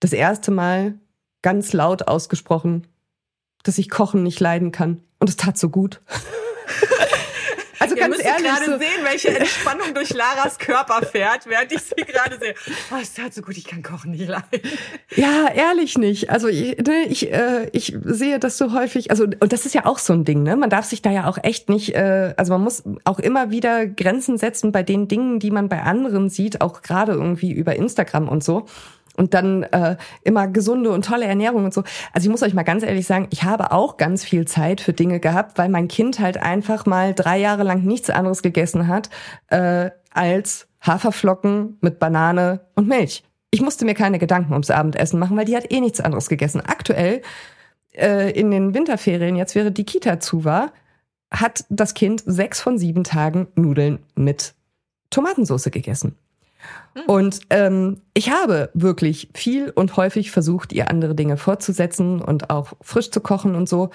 das 0.00 0.12
erste 0.12 0.50
Mal 0.50 0.94
ganz 1.40 1.72
laut 1.72 2.08
ausgesprochen, 2.08 2.88
dass 3.62 3.78
ich 3.78 3.90
Kochen 3.90 4.24
nicht 4.24 4.40
leiden 4.40 4.72
kann 4.72 5.00
und 5.20 5.28
es 5.28 5.36
tat 5.36 5.56
so 5.56 5.68
gut. 5.68 6.02
Ganz 8.00 8.18
ehrlich. 8.24 8.44
gerade 8.44 8.64
so 8.64 8.78
sehen, 8.78 9.04
welche 9.04 9.28
Entspannung 9.38 9.94
durch 9.94 10.12
Laras 10.12 10.58
Körper 10.58 11.04
fährt, 11.06 11.46
während 11.46 11.72
ich 11.72 11.80
sie 11.80 12.04
gerade 12.04 12.38
sehe. 12.38 12.54
Oh, 12.90 12.98
es 13.00 13.14
tat 13.14 13.32
so 13.34 13.42
gut, 13.42 13.56
ich 13.56 13.66
kann 13.66 13.82
kochen 13.82 14.12
nicht 14.12 14.28
leiden. 14.28 14.60
Ja, 15.14 15.48
ehrlich 15.54 15.98
nicht. 15.98 16.30
Also 16.30 16.48
ich, 16.48 16.78
ne, 16.78 17.06
ich, 17.08 17.32
äh, 17.32 17.68
ich 17.72 17.96
sehe 18.04 18.38
das 18.38 18.58
so 18.58 18.72
häufig. 18.72 19.10
Also 19.10 19.24
und 19.24 19.52
das 19.52 19.66
ist 19.66 19.74
ja 19.74 19.86
auch 19.86 19.98
so 19.98 20.12
ein 20.12 20.24
Ding. 20.24 20.42
Ne? 20.42 20.56
Man 20.56 20.70
darf 20.70 20.84
sich 20.84 21.02
da 21.02 21.10
ja 21.10 21.26
auch 21.26 21.38
echt 21.42 21.68
nicht. 21.68 21.94
Äh, 21.94 22.34
also 22.36 22.52
man 22.52 22.62
muss 22.62 22.82
auch 23.04 23.18
immer 23.18 23.50
wieder 23.50 23.86
Grenzen 23.86 24.38
setzen 24.38 24.72
bei 24.72 24.82
den 24.82 25.08
Dingen, 25.08 25.38
die 25.38 25.50
man 25.50 25.68
bei 25.68 25.82
anderen 25.82 26.28
sieht, 26.28 26.60
auch 26.60 26.82
gerade 26.82 27.12
irgendwie 27.12 27.52
über 27.52 27.76
Instagram 27.76 28.28
und 28.28 28.42
so 28.42 28.66
und 29.16 29.34
dann 29.34 29.64
äh, 29.64 29.96
immer 30.22 30.48
gesunde 30.48 30.90
und 30.90 31.04
tolle 31.04 31.26
Ernährung 31.26 31.64
und 31.64 31.74
so. 31.74 31.82
Also 32.12 32.26
ich 32.26 32.30
muss 32.30 32.42
euch 32.42 32.54
mal 32.54 32.62
ganz 32.62 32.82
ehrlich 32.82 33.06
sagen, 33.06 33.28
ich 33.30 33.42
habe 33.42 33.72
auch 33.72 33.96
ganz 33.96 34.24
viel 34.24 34.46
Zeit 34.46 34.80
für 34.80 34.92
Dinge 34.92 35.20
gehabt, 35.20 35.58
weil 35.58 35.68
mein 35.68 35.88
Kind 35.88 36.20
halt 36.20 36.38
einfach 36.42 36.86
mal 36.86 37.14
drei 37.14 37.38
Jahre 37.38 37.62
lang 37.62 37.82
nichts 37.82 38.10
anderes 38.10 38.42
gegessen 38.42 38.88
hat 38.88 39.10
äh, 39.48 39.90
als 40.12 40.68
Haferflocken 40.80 41.78
mit 41.80 41.98
Banane 41.98 42.60
und 42.74 42.88
Milch. 42.88 43.24
Ich 43.50 43.60
musste 43.60 43.84
mir 43.84 43.94
keine 43.94 44.18
Gedanken 44.18 44.52
ums 44.52 44.70
Abendessen 44.70 45.18
machen, 45.18 45.36
weil 45.36 45.44
die 45.44 45.56
hat 45.56 45.70
eh 45.72 45.80
nichts 45.80 46.00
anderes 46.00 46.28
gegessen. 46.28 46.62
Aktuell 46.64 47.22
äh, 47.92 48.30
in 48.30 48.50
den 48.50 48.74
Winterferien, 48.74 49.36
jetzt 49.36 49.54
wäre 49.54 49.72
die 49.72 49.84
Kita 49.84 50.20
zu 50.20 50.44
war, 50.44 50.72
hat 51.30 51.64
das 51.68 51.94
Kind 51.94 52.22
sechs 52.24 52.60
von 52.60 52.78
sieben 52.78 53.04
Tagen 53.04 53.48
Nudeln 53.54 53.98
mit 54.14 54.54
Tomatensauce 55.10 55.70
gegessen. 55.70 56.16
Mhm. 56.94 57.02
Und 57.06 57.40
ähm, 57.50 58.00
ich 58.14 58.30
habe 58.30 58.70
wirklich 58.74 59.30
viel 59.34 59.70
und 59.70 59.96
häufig 59.96 60.30
versucht, 60.30 60.72
ihr 60.72 60.90
andere 60.90 61.14
Dinge 61.14 61.36
fortzusetzen 61.36 62.20
und 62.20 62.50
auch 62.50 62.72
frisch 62.80 63.10
zu 63.10 63.20
kochen 63.20 63.54
und 63.54 63.68
so. 63.68 63.90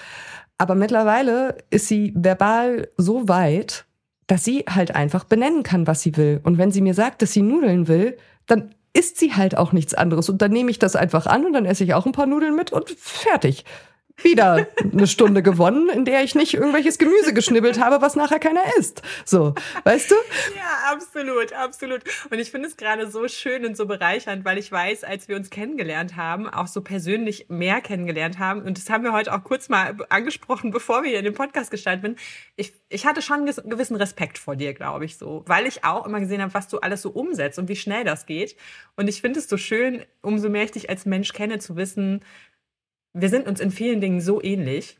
Aber 0.58 0.74
mittlerweile 0.74 1.58
ist 1.70 1.88
sie 1.88 2.12
verbal 2.16 2.88
so 2.96 3.28
weit, 3.28 3.84
dass 4.26 4.44
sie 4.44 4.64
halt 4.68 4.94
einfach 4.94 5.24
benennen 5.24 5.62
kann, 5.62 5.86
was 5.86 6.02
sie 6.02 6.16
will. 6.16 6.40
Und 6.42 6.58
wenn 6.58 6.72
sie 6.72 6.80
mir 6.80 6.94
sagt, 6.94 7.22
dass 7.22 7.32
sie 7.32 7.42
Nudeln 7.42 7.88
will, 7.88 8.16
dann 8.46 8.74
isst 8.92 9.18
sie 9.18 9.34
halt 9.34 9.56
auch 9.56 9.72
nichts 9.72 9.94
anderes. 9.94 10.28
Und 10.28 10.40
dann 10.40 10.50
nehme 10.50 10.70
ich 10.70 10.78
das 10.78 10.96
einfach 10.96 11.26
an 11.26 11.44
und 11.44 11.52
dann 11.52 11.66
esse 11.66 11.84
ich 11.84 11.94
auch 11.94 12.06
ein 12.06 12.12
paar 12.12 12.26
Nudeln 12.26 12.56
mit 12.56 12.72
und 12.72 12.88
fertig 12.90 13.64
wieder 14.22 14.66
eine 14.80 15.06
Stunde 15.06 15.42
gewonnen, 15.42 15.88
in 15.88 16.04
der 16.04 16.24
ich 16.24 16.34
nicht 16.34 16.54
irgendwelches 16.54 16.98
Gemüse 16.98 17.34
geschnibbelt 17.34 17.78
habe, 17.80 18.00
was 18.00 18.16
nachher 18.16 18.38
keiner 18.38 18.62
isst. 18.78 19.02
So, 19.24 19.54
weißt 19.84 20.10
du? 20.10 20.14
Ja, 20.56 20.92
absolut, 20.92 21.52
absolut. 21.52 22.02
Und 22.30 22.38
ich 22.38 22.50
finde 22.50 22.68
es 22.68 22.76
gerade 22.76 23.10
so 23.10 23.28
schön 23.28 23.66
und 23.66 23.76
so 23.76 23.86
bereichernd, 23.86 24.44
weil 24.44 24.58
ich 24.58 24.72
weiß, 24.72 25.04
als 25.04 25.28
wir 25.28 25.36
uns 25.36 25.50
kennengelernt 25.50 26.16
haben, 26.16 26.48
auch 26.48 26.66
so 26.66 26.80
persönlich 26.80 27.46
mehr 27.48 27.80
kennengelernt 27.80 28.38
haben, 28.38 28.62
und 28.62 28.78
das 28.78 28.88
haben 28.88 29.04
wir 29.04 29.12
heute 29.12 29.34
auch 29.34 29.44
kurz 29.44 29.68
mal 29.68 29.96
angesprochen, 30.08 30.70
bevor 30.70 31.02
wir 31.02 31.10
hier 31.10 31.18
in 31.18 31.24
den 31.24 31.34
Podcast 31.34 31.70
gestartet 31.70 32.02
sind, 32.02 32.18
ich, 32.56 32.72
ich 32.88 33.06
hatte 33.06 33.20
schon 33.20 33.40
einen 33.40 33.70
gewissen 33.70 33.96
Respekt 33.96 34.38
vor 34.38 34.56
dir, 34.56 34.72
glaube 34.72 35.04
ich, 35.04 35.18
so, 35.18 35.44
weil 35.46 35.66
ich 35.66 35.84
auch 35.84 36.06
immer 36.06 36.20
gesehen 36.20 36.40
habe, 36.40 36.54
was 36.54 36.68
du 36.68 36.78
alles 36.78 37.02
so 37.02 37.10
umsetzt 37.10 37.58
und 37.58 37.68
wie 37.68 37.76
schnell 37.76 38.04
das 38.04 38.26
geht. 38.26 38.56
Und 38.96 39.08
ich 39.08 39.20
finde 39.20 39.40
es 39.40 39.48
so 39.48 39.56
schön, 39.56 40.04
umso 40.22 40.48
mehr 40.48 40.64
ich 40.64 40.72
dich 40.72 40.88
als 40.88 41.04
Mensch 41.04 41.32
kenne, 41.32 41.58
zu 41.58 41.76
wissen, 41.76 42.22
wir 43.18 43.28
sind 43.30 43.46
uns 43.46 43.60
in 43.60 43.70
vielen 43.70 44.00
Dingen 44.00 44.20
so 44.20 44.42
ähnlich. 44.42 44.98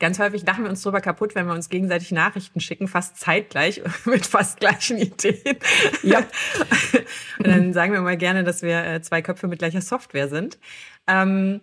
Ganz 0.00 0.18
häufig 0.18 0.44
lachen 0.44 0.64
wir 0.64 0.70
uns 0.70 0.82
drüber 0.82 1.00
kaputt, 1.00 1.34
wenn 1.34 1.46
wir 1.46 1.52
uns 1.52 1.68
gegenseitig 1.68 2.10
Nachrichten 2.10 2.60
schicken, 2.60 2.88
fast 2.88 3.16
zeitgleich, 3.16 3.82
mit 4.06 4.26
fast 4.26 4.58
gleichen 4.58 4.98
Ideen. 4.98 5.56
Ja. 6.02 6.18
Und 7.38 7.46
dann 7.46 7.72
sagen 7.72 7.92
wir 7.92 8.00
mal 8.00 8.16
gerne, 8.16 8.42
dass 8.42 8.62
wir 8.62 8.84
äh, 8.84 9.02
zwei 9.02 9.22
Köpfe 9.22 9.46
mit 9.46 9.60
gleicher 9.60 9.82
Software 9.82 10.28
sind. 10.28 10.58
Ähm, 11.06 11.60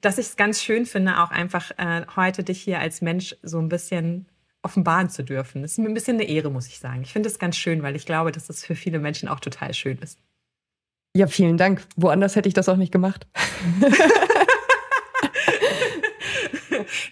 dass 0.00 0.18
ich 0.18 0.26
es 0.26 0.36
ganz 0.36 0.62
schön 0.62 0.86
finde, 0.86 1.20
auch 1.20 1.30
einfach 1.30 1.70
äh, 1.78 2.06
heute 2.16 2.44
dich 2.44 2.62
hier 2.62 2.78
als 2.78 3.02
Mensch 3.02 3.36
so 3.42 3.58
ein 3.58 3.68
bisschen 3.68 4.26
offenbaren 4.62 5.10
zu 5.10 5.24
dürfen. 5.24 5.62
Das 5.62 5.72
ist 5.72 5.78
mir 5.78 5.88
ein 5.88 5.94
bisschen 5.94 6.16
eine 6.16 6.28
Ehre, 6.28 6.50
muss 6.50 6.68
ich 6.68 6.78
sagen. 6.78 7.02
Ich 7.02 7.12
finde 7.12 7.28
es 7.28 7.38
ganz 7.38 7.56
schön, 7.56 7.82
weil 7.82 7.96
ich 7.96 8.06
glaube, 8.06 8.32
dass 8.32 8.46
das 8.46 8.64
für 8.64 8.76
viele 8.76 8.98
Menschen 8.98 9.28
auch 9.28 9.40
total 9.40 9.74
schön 9.74 9.98
ist. 9.98 10.18
Ja, 11.14 11.26
vielen 11.26 11.58
Dank. 11.58 11.82
Woanders 11.96 12.36
hätte 12.36 12.48
ich 12.48 12.54
das 12.54 12.70
auch 12.70 12.76
nicht 12.76 12.92
gemacht. 12.92 13.26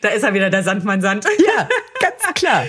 da 0.00 0.08
ist 0.08 0.22
er 0.22 0.32
wieder, 0.32 0.48
der 0.48 0.62
Sandmann-Sand. 0.62 1.26
Ja, 1.38 1.68
ganz 2.00 2.34
klar. 2.34 2.64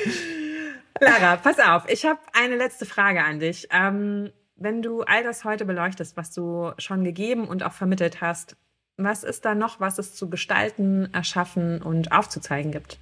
Lara, 1.00 1.38
pass 1.38 1.60
auf, 1.60 1.90
ich 1.90 2.06
habe 2.06 2.20
eine 2.34 2.58
letzte 2.58 2.86
Frage 2.86 3.24
an 3.24 3.40
dich. 3.40 3.68
Ähm, 3.72 4.32
wenn 4.58 4.82
du 4.82 5.04
all 5.04 5.24
das 5.24 5.46
heute 5.46 5.66
beleuchtest, 5.66 6.18
was 6.18 6.32
du 6.32 6.72
schon 6.78 7.04
gegeben 7.04 7.48
und 7.48 7.64
auch 7.64 7.74
vermittelt 7.74 8.20
hast, 8.22 8.58
was 8.98 9.24
ist 9.24 9.46
da 9.46 9.56
noch, 9.56 9.80
was 9.80 9.98
es 10.00 10.14
zu 10.14 10.30
gestalten, 10.30 11.10
erschaffen 11.14 11.82
und 11.82 12.12
aufzuzeigen 12.12 12.72
gibt? 12.72 13.00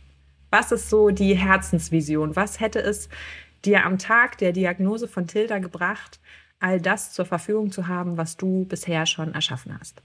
Was 0.52 0.72
ist 0.72 0.90
so 0.90 1.10
die 1.10 1.34
Herzensvision? 1.34 2.36
Was 2.36 2.60
hätte 2.60 2.80
es 2.80 3.10
dir 3.66 3.86
am 3.86 3.98
Tag 3.98 4.38
der 4.38 4.54
Diagnose 4.54 5.08
von 5.08 5.28
Tilda 5.28 5.58
gebracht, 5.58 6.20
all 6.60 6.82
das 6.82 7.12
zur 7.14 7.26
Verfügung 7.26 7.72
zu 7.72 7.88
haben, 7.88 8.18
was 8.18 8.38
du 8.38 8.66
bisher 8.66 9.05
schon 9.05 9.34
erschaffen 9.34 9.78
hast? 9.80 10.01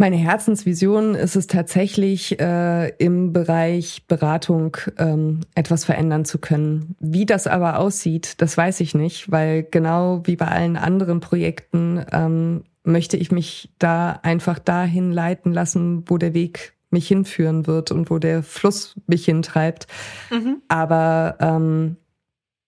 Meine 0.00 0.16
Herzensvision 0.16 1.16
ist 1.16 1.34
es 1.34 1.48
tatsächlich, 1.48 2.38
äh, 2.38 2.90
im 2.98 3.32
Bereich 3.32 4.04
Beratung 4.06 4.76
ähm, 4.96 5.40
etwas 5.56 5.84
verändern 5.84 6.24
zu 6.24 6.38
können. 6.38 6.94
Wie 7.00 7.26
das 7.26 7.48
aber 7.48 7.80
aussieht, 7.80 8.40
das 8.40 8.56
weiß 8.56 8.78
ich 8.78 8.94
nicht, 8.94 9.32
weil 9.32 9.64
genau 9.64 10.22
wie 10.24 10.36
bei 10.36 10.46
allen 10.46 10.76
anderen 10.76 11.18
Projekten 11.18 12.04
ähm, 12.12 12.62
möchte 12.84 13.16
ich 13.16 13.32
mich 13.32 13.70
da 13.80 14.20
einfach 14.22 14.60
dahin 14.60 15.10
leiten 15.10 15.52
lassen, 15.52 16.04
wo 16.06 16.16
der 16.16 16.32
Weg 16.32 16.74
mich 16.90 17.08
hinführen 17.08 17.66
wird 17.66 17.90
und 17.90 18.08
wo 18.08 18.18
der 18.18 18.44
Fluss 18.44 18.94
mich 19.08 19.24
hintreibt. 19.24 19.88
Mhm. 20.30 20.62
Aber 20.68 21.36
ähm, 21.40 21.96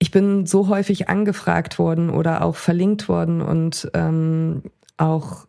ich 0.00 0.10
bin 0.10 0.46
so 0.46 0.68
häufig 0.68 1.08
angefragt 1.08 1.78
worden 1.78 2.10
oder 2.10 2.42
auch 2.42 2.56
verlinkt 2.56 3.08
worden 3.08 3.42
und 3.42 3.88
ähm, 3.94 4.62
auch 4.96 5.46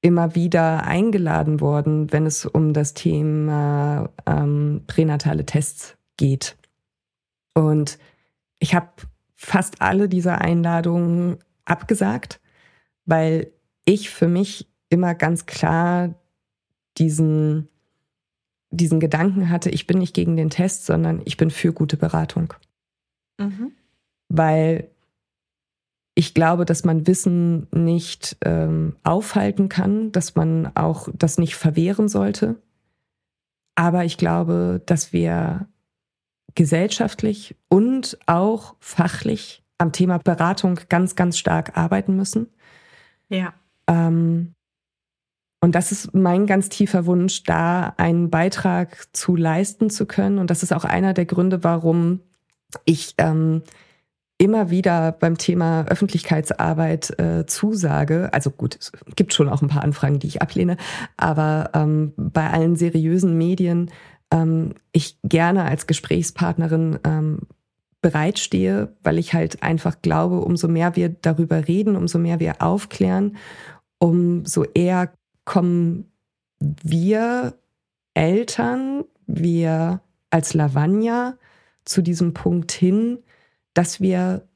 immer 0.00 0.36
wieder 0.36 0.84
eingeladen 0.84 1.60
worden, 1.60 2.12
wenn 2.12 2.26
es 2.26 2.46
um 2.46 2.72
das 2.72 2.94
Thema 2.94 4.08
ähm, 4.24 4.84
pränatale 4.86 5.44
Tests 5.44 5.96
geht. 6.16 6.56
Und 7.54 7.98
ich 8.60 8.74
habe 8.74 8.88
fast 9.34 9.82
alle 9.82 10.08
dieser 10.08 10.40
Einladungen 10.40 11.38
abgesagt, 11.64 12.40
weil 13.04 13.50
ich 13.84 14.10
für 14.10 14.28
mich 14.28 14.68
immer 14.90 15.16
ganz 15.16 15.44
klar 15.44 16.14
diesen, 16.98 17.68
diesen 18.70 19.00
Gedanken 19.00 19.50
hatte, 19.50 19.70
ich 19.70 19.88
bin 19.88 19.98
nicht 19.98 20.14
gegen 20.14 20.36
den 20.36 20.50
Test, 20.50 20.86
sondern 20.86 21.20
ich 21.24 21.36
bin 21.36 21.50
für 21.50 21.72
gute 21.72 21.96
Beratung. 21.96 22.54
Mhm. 23.38 23.72
Weil 24.28 24.90
ich 26.14 26.32
glaube, 26.32 26.64
dass 26.64 26.84
man 26.84 27.06
Wissen 27.06 27.68
nicht 27.72 28.38
ähm, 28.44 28.96
aufhalten 29.04 29.68
kann, 29.68 30.12
dass 30.12 30.34
man 30.34 30.74
auch 30.74 31.08
das 31.14 31.38
nicht 31.38 31.56
verwehren 31.56 32.08
sollte. 32.08 32.56
Aber 33.74 34.04
ich 34.04 34.16
glaube, 34.16 34.82
dass 34.86 35.12
wir 35.12 35.68
gesellschaftlich 36.54 37.54
und 37.68 38.18
auch 38.26 38.76
fachlich 38.80 39.62
am 39.78 39.92
Thema 39.92 40.18
Beratung 40.18 40.80
ganz, 40.88 41.14
ganz 41.14 41.36
stark 41.36 41.76
arbeiten 41.76 42.16
müssen. 42.16 42.48
Ja. 43.28 43.52
Ähm, 43.86 44.54
und 45.60 45.74
das 45.74 45.92
ist 45.92 46.14
mein 46.14 46.46
ganz 46.46 46.70
tiefer 46.70 47.06
Wunsch, 47.06 47.42
da 47.42 47.94
einen 47.98 48.30
Beitrag 48.30 49.08
zu 49.14 49.36
leisten 49.36 49.90
zu 49.90 50.06
können. 50.06 50.38
Und 50.38 50.50
das 50.50 50.62
ist 50.62 50.72
auch 50.72 50.84
einer 50.84 51.12
der 51.12 51.26
Gründe, 51.26 51.62
warum 51.62 52.20
ich 52.84 53.14
ähm, 53.18 53.62
immer 54.38 54.70
wieder 54.70 55.12
beim 55.12 55.38
Thema 55.38 55.86
Öffentlichkeitsarbeit 55.86 57.18
äh, 57.18 57.46
zusage. 57.46 58.28
Also 58.32 58.50
gut, 58.50 58.76
es 58.78 58.92
gibt 59.16 59.32
schon 59.32 59.48
auch 59.48 59.62
ein 59.62 59.68
paar 59.68 59.82
Anfragen, 59.82 60.18
die 60.18 60.26
ich 60.26 60.42
ablehne, 60.42 60.76
aber 61.16 61.70
ähm, 61.74 62.12
bei 62.16 62.50
allen 62.50 62.76
seriösen 62.76 63.38
Medien 63.38 63.90
ähm, 64.30 64.74
ich 64.92 65.18
gerne 65.22 65.64
als 65.64 65.86
Gesprächspartnerin 65.86 66.98
ähm, 67.04 67.38
bereitstehe, 68.02 68.94
weil 69.02 69.18
ich 69.18 69.32
halt 69.32 69.62
einfach 69.62 70.02
glaube, 70.02 70.40
umso 70.40 70.68
mehr 70.68 70.96
wir 70.96 71.08
darüber 71.08 71.66
reden, 71.66 71.96
umso 71.96 72.18
mehr 72.18 72.40
wir 72.40 72.60
aufklären, 72.60 73.36
umso 73.98 74.64
eher 74.74 75.10
kommen 75.44 76.12
wir 76.60 77.54
Eltern, 78.14 79.04
wir 79.26 80.00
als 80.30 80.54
Lavagna 80.54 81.36
zu 81.86 82.02
diesem 82.02 82.34
Punkt 82.34 82.72
hin, 82.72 83.18
dass 83.72 84.00
wir 84.00 84.46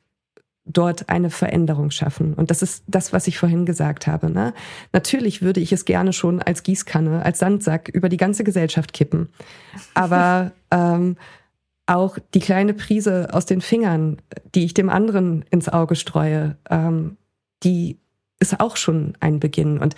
dort 0.64 1.08
eine 1.08 1.30
Veränderung 1.30 1.90
schaffen. 1.90 2.34
Und 2.34 2.50
das 2.50 2.62
ist 2.62 2.84
das, 2.86 3.12
was 3.12 3.26
ich 3.26 3.38
vorhin 3.38 3.64
gesagt 3.66 4.06
habe. 4.06 4.30
Ne? 4.30 4.52
Natürlich 4.92 5.42
würde 5.42 5.60
ich 5.60 5.72
es 5.72 5.84
gerne 5.84 6.12
schon 6.12 6.42
als 6.42 6.62
Gießkanne, 6.62 7.24
als 7.24 7.38
Sandsack 7.38 7.88
über 7.88 8.08
die 8.08 8.18
ganze 8.18 8.44
Gesellschaft 8.44 8.92
kippen. 8.92 9.30
Aber 9.94 10.52
ähm, 10.70 11.16
auch 11.86 12.18
die 12.34 12.40
kleine 12.40 12.74
Prise 12.74 13.30
aus 13.32 13.46
den 13.46 13.60
Fingern, 13.60 14.18
die 14.54 14.64
ich 14.64 14.74
dem 14.74 14.90
anderen 14.90 15.44
ins 15.50 15.68
Auge 15.68 15.96
streue, 15.96 16.56
ähm, 16.68 17.16
die 17.64 17.98
ist 18.38 18.60
auch 18.60 18.76
schon 18.76 19.14
ein 19.20 19.40
Beginn. 19.40 19.78
Und 19.78 19.96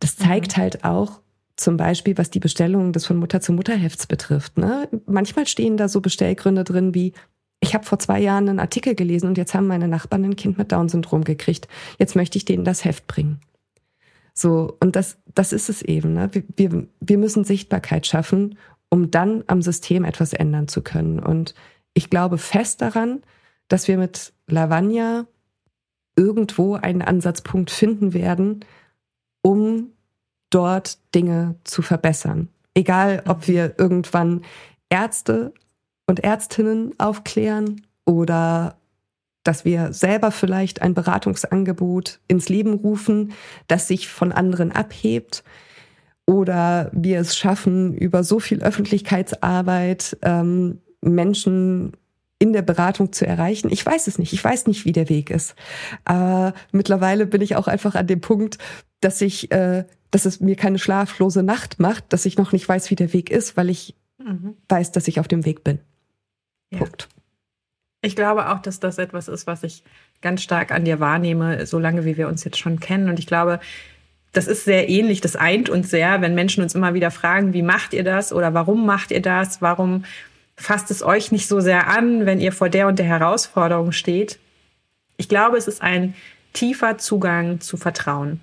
das 0.00 0.16
zeigt 0.16 0.56
mhm. 0.56 0.60
halt 0.60 0.84
auch, 0.84 1.21
zum 1.56 1.76
Beispiel, 1.76 2.16
was 2.18 2.30
die 2.30 2.40
Bestellung 2.40 2.92
des 2.92 3.06
von 3.06 3.16
Mutter 3.16 3.40
zu 3.40 3.52
Mutter 3.52 3.76
Hefts 3.76 4.06
betrifft. 4.06 4.58
Ne? 4.58 4.88
Manchmal 5.06 5.46
stehen 5.46 5.76
da 5.76 5.88
so 5.88 6.00
Bestellgründe 6.00 6.64
drin 6.64 6.94
wie, 6.94 7.12
ich 7.60 7.74
habe 7.74 7.84
vor 7.84 7.98
zwei 7.98 8.20
Jahren 8.20 8.48
einen 8.48 8.58
Artikel 8.58 8.94
gelesen 8.94 9.28
und 9.28 9.38
jetzt 9.38 9.54
haben 9.54 9.66
meine 9.66 9.88
Nachbarn 9.88 10.24
ein 10.24 10.36
Kind 10.36 10.58
mit 10.58 10.72
Down-Syndrom 10.72 11.24
gekriegt. 11.24 11.68
Jetzt 11.98 12.16
möchte 12.16 12.38
ich 12.38 12.44
denen 12.44 12.64
das 12.64 12.84
Heft 12.84 13.06
bringen. 13.06 13.40
So, 14.34 14.76
und 14.80 14.96
das, 14.96 15.18
das 15.34 15.52
ist 15.52 15.68
es 15.68 15.82
eben. 15.82 16.14
Ne? 16.14 16.30
Wir, 16.56 16.86
wir 17.00 17.18
müssen 17.18 17.44
Sichtbarkeit 17.44 18.06
schaffen, 18.06 18.58
um 18.88 19.10
dann 19.10 19.44
am 19.46 19.62
System 19.62 20.04
etwas 20.04 20.32
ändern 20.32 20.68
zu 20.68 20.82
können. 20.82 21.18
Und 21.18 21.54
ich 21.94 22.10
glaube 22.10 22.38
fest 22.38 22.80
daran, 22.80 23.22
dass 23.68 23.88
wir 23.88 23.98
mit 23.98 24.32
Lavagna 24.48 25.26
irgendwo 26.16 26.74
einen 26.74 27.02
Ansatzpunkt 27.02 27.70
finden 27.70 28.12
werden, 28.12 28.64
um 29.42 29.91
dort 30.54 30.98
Dinge 31.14 31.56
zu 31.64 31.82
verbessern. 31.82 32.48
Egal, 32.74 33.22
ob 33.26 33.48
wir 33.48 33.74
irgendwann 33.78 34.42
Ärzte 34.88 35.52
und 36.06 36.20
Ärztinnen 36.20 36.94
aufklären 36.98 37.82
oder 38.04 38.76
dass 39.44 39.64
wir 39.64 39.92
selber 39.92 40.30
vielleicht 40.30 40.82
ein 40.82 40.94
Beratungsangebot 40.94 42.20
ins 42.28 42.48
Leben 42.48 42.74
rufen, 42.74 43.32
das 43.66 43.88
sich 43.88 44.08
von 44.08 44.30
anderen 44.32 44.70
abhebt 44.72 45.42
oder 46.26 46.90
wir 46.92 47.20
es 47.20 47.36
schaffen, 47.36 47.94
über 47.94 48.22
so 48.22 48.38
viel 48.38 48.62
Öffentlichkeitsarbeit 48.62 50.16
ähm, 50.22 50.80
Menschen 51.00 51.92
in 52.38 52.52
der 52.52 52.62
Beratung 52.62 53.12
zu 53.12 53.26
erreichen. 53.26 53.70
Ich 53.70 53.84
weiß 53.84 54.06
es 54.06 54.18
nicht. 54.18 54.32
Ich 54.32 54.42
weiß 54.42 54.66
nicht, 54.66 54.84
wie 54.84 54.92
der 54.92 55.08
Weg 55.08 55.30
ist. 55.30 55.54
Aber 56.04 56.54
mittlerweile 56.72 57.26
bin 57.26 57.40
ich 57.40 57.56
auch 57.56 57.68
einfach 57.68 57.94
an 57.94 58.06
dem 58.06 58.20
Punkt, 58.20 58.58
dass 59.00 59.20
ich, 59.20 59.52
äh, 59.52 59.84
dass 60.12 60.26
es 60.26 60.40
mir 60.40 60.54
keine 60.54 60.78
schlaflose 60.78 61.42
Nacht 61.42 61.80
macht, 61.80 62.12
dass 62.12 62.26
ich 62.26 62.38
noch 62.38 62.52
nicht 62.52 62.68
weiß, 62.68 62.90
wie 62.90 62.96
der 62.96 63.12
Weg 63.12 63.30
ist, 63.30 63.56
weil 63.56 63.70
ich 63.70 63.96
mhm. 64.18 64.56
weiß, 64.68 64.92
dass 64.92 65.08
ich 65.08 65.18
auf 65.18 65.26
dem 65.26 65.44
Weg 65.44 65.64
bin. 65.64 65.80
Ja. 66.70 66.78
Punkt. 66.78 67.08
Ich 68.02 68.14
glaube 68.14 68.50
auch, 68.50 68.60
dass 68.60 68.78
das 68.78 68.98
etwas 68.98 69.28
ist, 69.28 69.46
was 69.46 69.62
ich 69.62 69.82
ganz 70.20 70.42
stark 70.42 70.70
an 70.70 70.84
dir 70.84 71.00
wahrnehme, 71.00 71.66
so 71.66 71.78
lange 71.78 72.04
wie 72.04 72.16
wir 72.16 72.28
uns 72.28 72.44
jetzt 72.44 72.58
schon 72.58 72.78
kennen. 72.78 73.08
Und 73.08 73.18
ich 73.18 73.26
glaube, 73.26 73.58
das 74.32 74.46
ist 74.46 74.64
sehr 74.64 74.88
ähnlich, 74.88 75.20
das 75.20 75.36
eint 75.36 75.70
uns 75.70 75.90
sehr, 75.90 76.20
wenn 76.20 76.34
Menschen 76.34 76.62
uns 76.62 76.74
immer 76.74 76.94
wieder 76.94 77.10
fragen, 77.10 77.52
wie 77.52 77.62
macht 77.62 77.94
ihr 77.94 78.04
das 78.04 78.32
oder 78.32 78.54
warum 78.54 78.84
macht 78.86 79.12
ihr 79.12 79.22
das? 79.22 79.62
Warum 79.62 80.04
fasst 80.56 80.90
es 80.90 81.02
euch 81.02 81.32
nicht 81.32 81.48
so 81.48 81.60
sehr 81.60 81.88
an, 81.88 82.26
wenn 82.26 82.40
ihr 82.40 82.52
vor 82.52 82.68
der 82.68 82.86
und 82.88 82.98
der 82.98 83.06
Herausforderung 83.06 83.92
steht? 83.92 84.38
Ich 85.16 85.28
glaube, 85.28 85.56
es 85.56 85.68
ist 85.68 85.80
ein 85.80 86.14
tiefer 86.52 86.98
Zugang 86.98 87.60
zu 87.60 87.76
Vertrauen. 87.76 88.40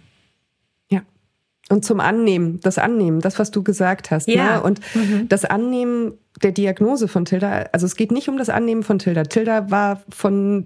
Und 1.70 1.86
zum 1.86 1.99
Annehmen, 1.99 2.59
das 2.61 2.80
Annehmen, 2.80 3.22
das, 3.22 3.38
was 3.38 3.51
du 3.51 3.63
gesagt 3.63 4.09
hast. 4.09 4.28
Ja. 4.28 4.55
Ne? 4.55 4.63
Und 4.63 4.80
mhm. 4.95 5.30
das 5.30 5.45
Annehmen 5.45 6.13
der 6.41 6.51
Diagnose 6.51 7.07
von 7.07 7.26
Tilda, 7.26 7.70
also 7.72 7.86
es 7.86 7.95
geht 7.95 8.11
nicht 8.11 8.28
um 8.28 8.38
das 8.38 8.49
Annehmen 8.49 8.82
von 8.84 8.97
Tilda. 8.97 9.24
Tilda 9.24 9.70
war 9.70 10.01
von 10.09 10.65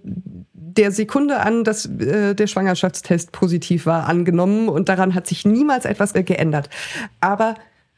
der 0.54 0.92
Sekunde 0.92 1.40
an, 1.40 1.64
dass 1.64 1.86
äh, 1.86 2.34
der 2.34 2.48
Schwangerschaftstest 2.48 3.32
positiv 3.32 3.86
war, 3.86 4.08
angenommen 4.08 4.70
und 4.70 4.90
daran 4.90 5.14
hat 5.14 5.28
sich 5.28 5.46
niemals 5.46 5.86
etwas 5.86 6.14
geändert. 6.14 6.70
Aber 7.20 7.56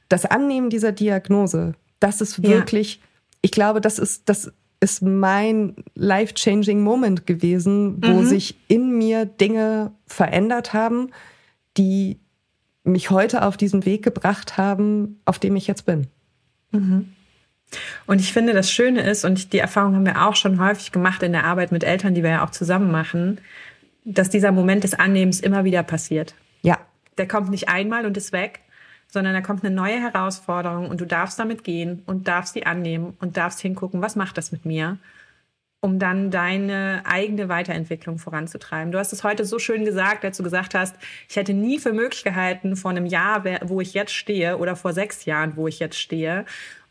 das 0.10 0.26
Annehmen 0.26 0.70
dieser 0.70 0.92
Diagnose, 0.92 1.74
das 2.00 2.22
ist 2.22 2.44
wirklich, 2.44 2.96
ja. 2.96 3.02
ich 3.42 3.52
glaube, 3.52 3.82
das 3.82 4.00
ist, 4.00 4.30
das 4.30 4.52
ist 4.80 5.02
mein 5.02 5.76
life-changing 5.96 6.82
Moment 6.82 7.26
gewesen, 7.26 7.98
wo 8.02 8.22
mhm. 8.22 8.26
sich 8.26 8.56
in 8.68 8.98
mir 8.98 9.26
Dinge 9.26 9.92
verändert 10.06 10.74
haben, 10.74 11.12
die 11.78 12.20
mich 12.86 13.10
heute 13.10 13.44
auf 13.44 13.58
diesen 13.58 13.86
Weg 13.86 14.04
gebracht 14.04 14.58
haben, 14.58 15.20
auf 15.26 15.40
dem 15.40 15.56
ich 15.56 15.68
jetzt 15.68 15.86
bin. 15.86 16.08
Mhm. 16.72 17.14
Und 18.06 18.22
ich 18.22 18.32
finde, 18.32 18.54
das 18.54 18.72
Schöne 18.72 19.02
ist, 19.02 19.26
und 19.26 19.52
die 19.52 19.60
Erfahrung 19.60 19.96
haben 19.96 20.06
wir 20.06 20.26
auch 20.26 20.36
schon 20.36 20.60
häufig 20.60 20.92
gemacht 20.92 21.24
in 21.24 21.32
der 21.32 21.46
Arbeit 21.46 21.72
mit 21.72 21.84
Eltern, 21.84 22.14
die 22.14 22.24
wir 22.24 22.30
ja 22.30 22.46
auch 22.46 22.52
zusammen 22.52 22.92
machen, 22.92 23.42
dass 24.06 24.30
dieser 24.30 24.52
Moment 24.52 24.84
des 24.84 24.94
Annehmens 24.94 25.40
immer 25.40 25.66
wieder 25.66 25.84
passiert. 25.84 26.36
Ja. 26.62 26.78
Der 27.18 27.28
kommt 27.28 27.50
nicht 27.50 27.70
einmal 27.70 28.06
und 28.06 28.18
ist 28.18 28.32
weg, 28.32 28.62
sondern 29.08 29.34
da 29.34 29.42
kommt 29.42 29.66
eine 29.66 29.74
neue 29.74 30.00
Herausforderung 30.00 30.90
und 30.90 31.02
du 31.02 31.06
darfst 31.06 31.40
damit 31.40 31.64
gehen 31.64 32.04
und 32.06 32.28
darfst 32.28 32.54
sie 32.54 32.66
annehmen 32.66 33.16
und 33.20 33.38
darfst 33.38 33.62
hingucken, 33.62 34.02
was 34.02 34.16
macht 34.16 34.38
das 34.38 34.52
mit 34.52 34.66
mir, 34.66 34.98
um 35.82 36.00
dann 36.00 36.32
deine 36.32 37.04
eigene 37.06 37.48
Weiterentwicklung 37.48 38.18
voranzutreiben. 38.18 38.92
Du 38.92 38.98
hast 38.98 39.14
es 39.14 39.24
heute 39.24 39.46
so 39.46 39.60
schön 39.60 39.86
gesagt, 39.86 40.26
als 40.26 40.38
du 40.38 40.44
gesagt 40.44 40.74
hast, 40.74 40.96
ich 41.30 41.36
hätte 41.36 41.54
nie 41.54 41.80
für 41.80 41.94
möglich 41.94 42.24
gehalten, 42.24 42.76
vor 42.76 42.92
einem 42.92 43.06
Jahr, 43.06 43.44
wo 43.64 43.82
ich 43.82 43.94
jetzt 43.94 44.14
stehe 44.14 44.58
oder 44.58 44.76
vor 44.76 44.94
sechs 44.94 45.26
Jahren, 45.26 45.56
wo 45.58 45.68
ich 45.68 45.80
jetzt 45.80 46.00
stehe. 46.00 46.46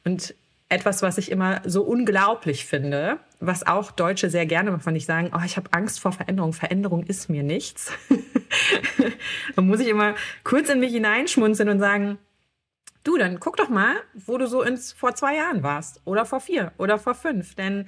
Und 0.04 0.34
etwas, 0.68 1.02
was 1.02 1.18
ich 1.18 1.30
immer 1.30 1.60
so 1.64 1.82
unglaublich 1.82 2.66
finde, 2.66 3.18
was 3.40 3.66
auch 3.66 3.90
Deutsche 3.90 4.30
sehr 4.30 4.46
gerne 4.46 4.78
von 4.78 4.96
ich 4.96 5.06
sagen, 5.06 5.30
oh, 5.34 5.42
ich 5.44 5.56
habe 5.56 5.72
Angst 5.72 6.00
vor 6.00 6.12
Veränderung. 6.12 6.52
Veränderung 6.52 7.04
ist 7.04 7.28
mir 7.28 7.42
nichts. 7.42 7.92
dann 9.56 9.66
muss 9.66 9.80
ich 9.80 9.88
immer 9.88 10.14
kurz 10.42 10.68
in 10.68 10.80
mich 10.80 10.92
hineinschmunzeln 10.92 11.68
und 11.68 11.80
sagen, 11.80 12.18
du, 13.04 13.18
dann 13.18 13.38
guck 13.40 13.56
doch 13.56 13.68
mal, 13.68 13.94
wo 14.14 14.38
du 14.38 14.46
so 14.46 14.62
ins, 14.62 14.92
vor 14.92 15.14
zwei 15.14 15.36
Jahren 15.36 15.62
warst 15.62 16.00
oder 16.04 16.24
vor 16.24 16.40
vier 16.40 16.72
oder 16.78 16.98
vor 16.98 17.14
fünf. 17.14 17.54
Denn 17.54 17.86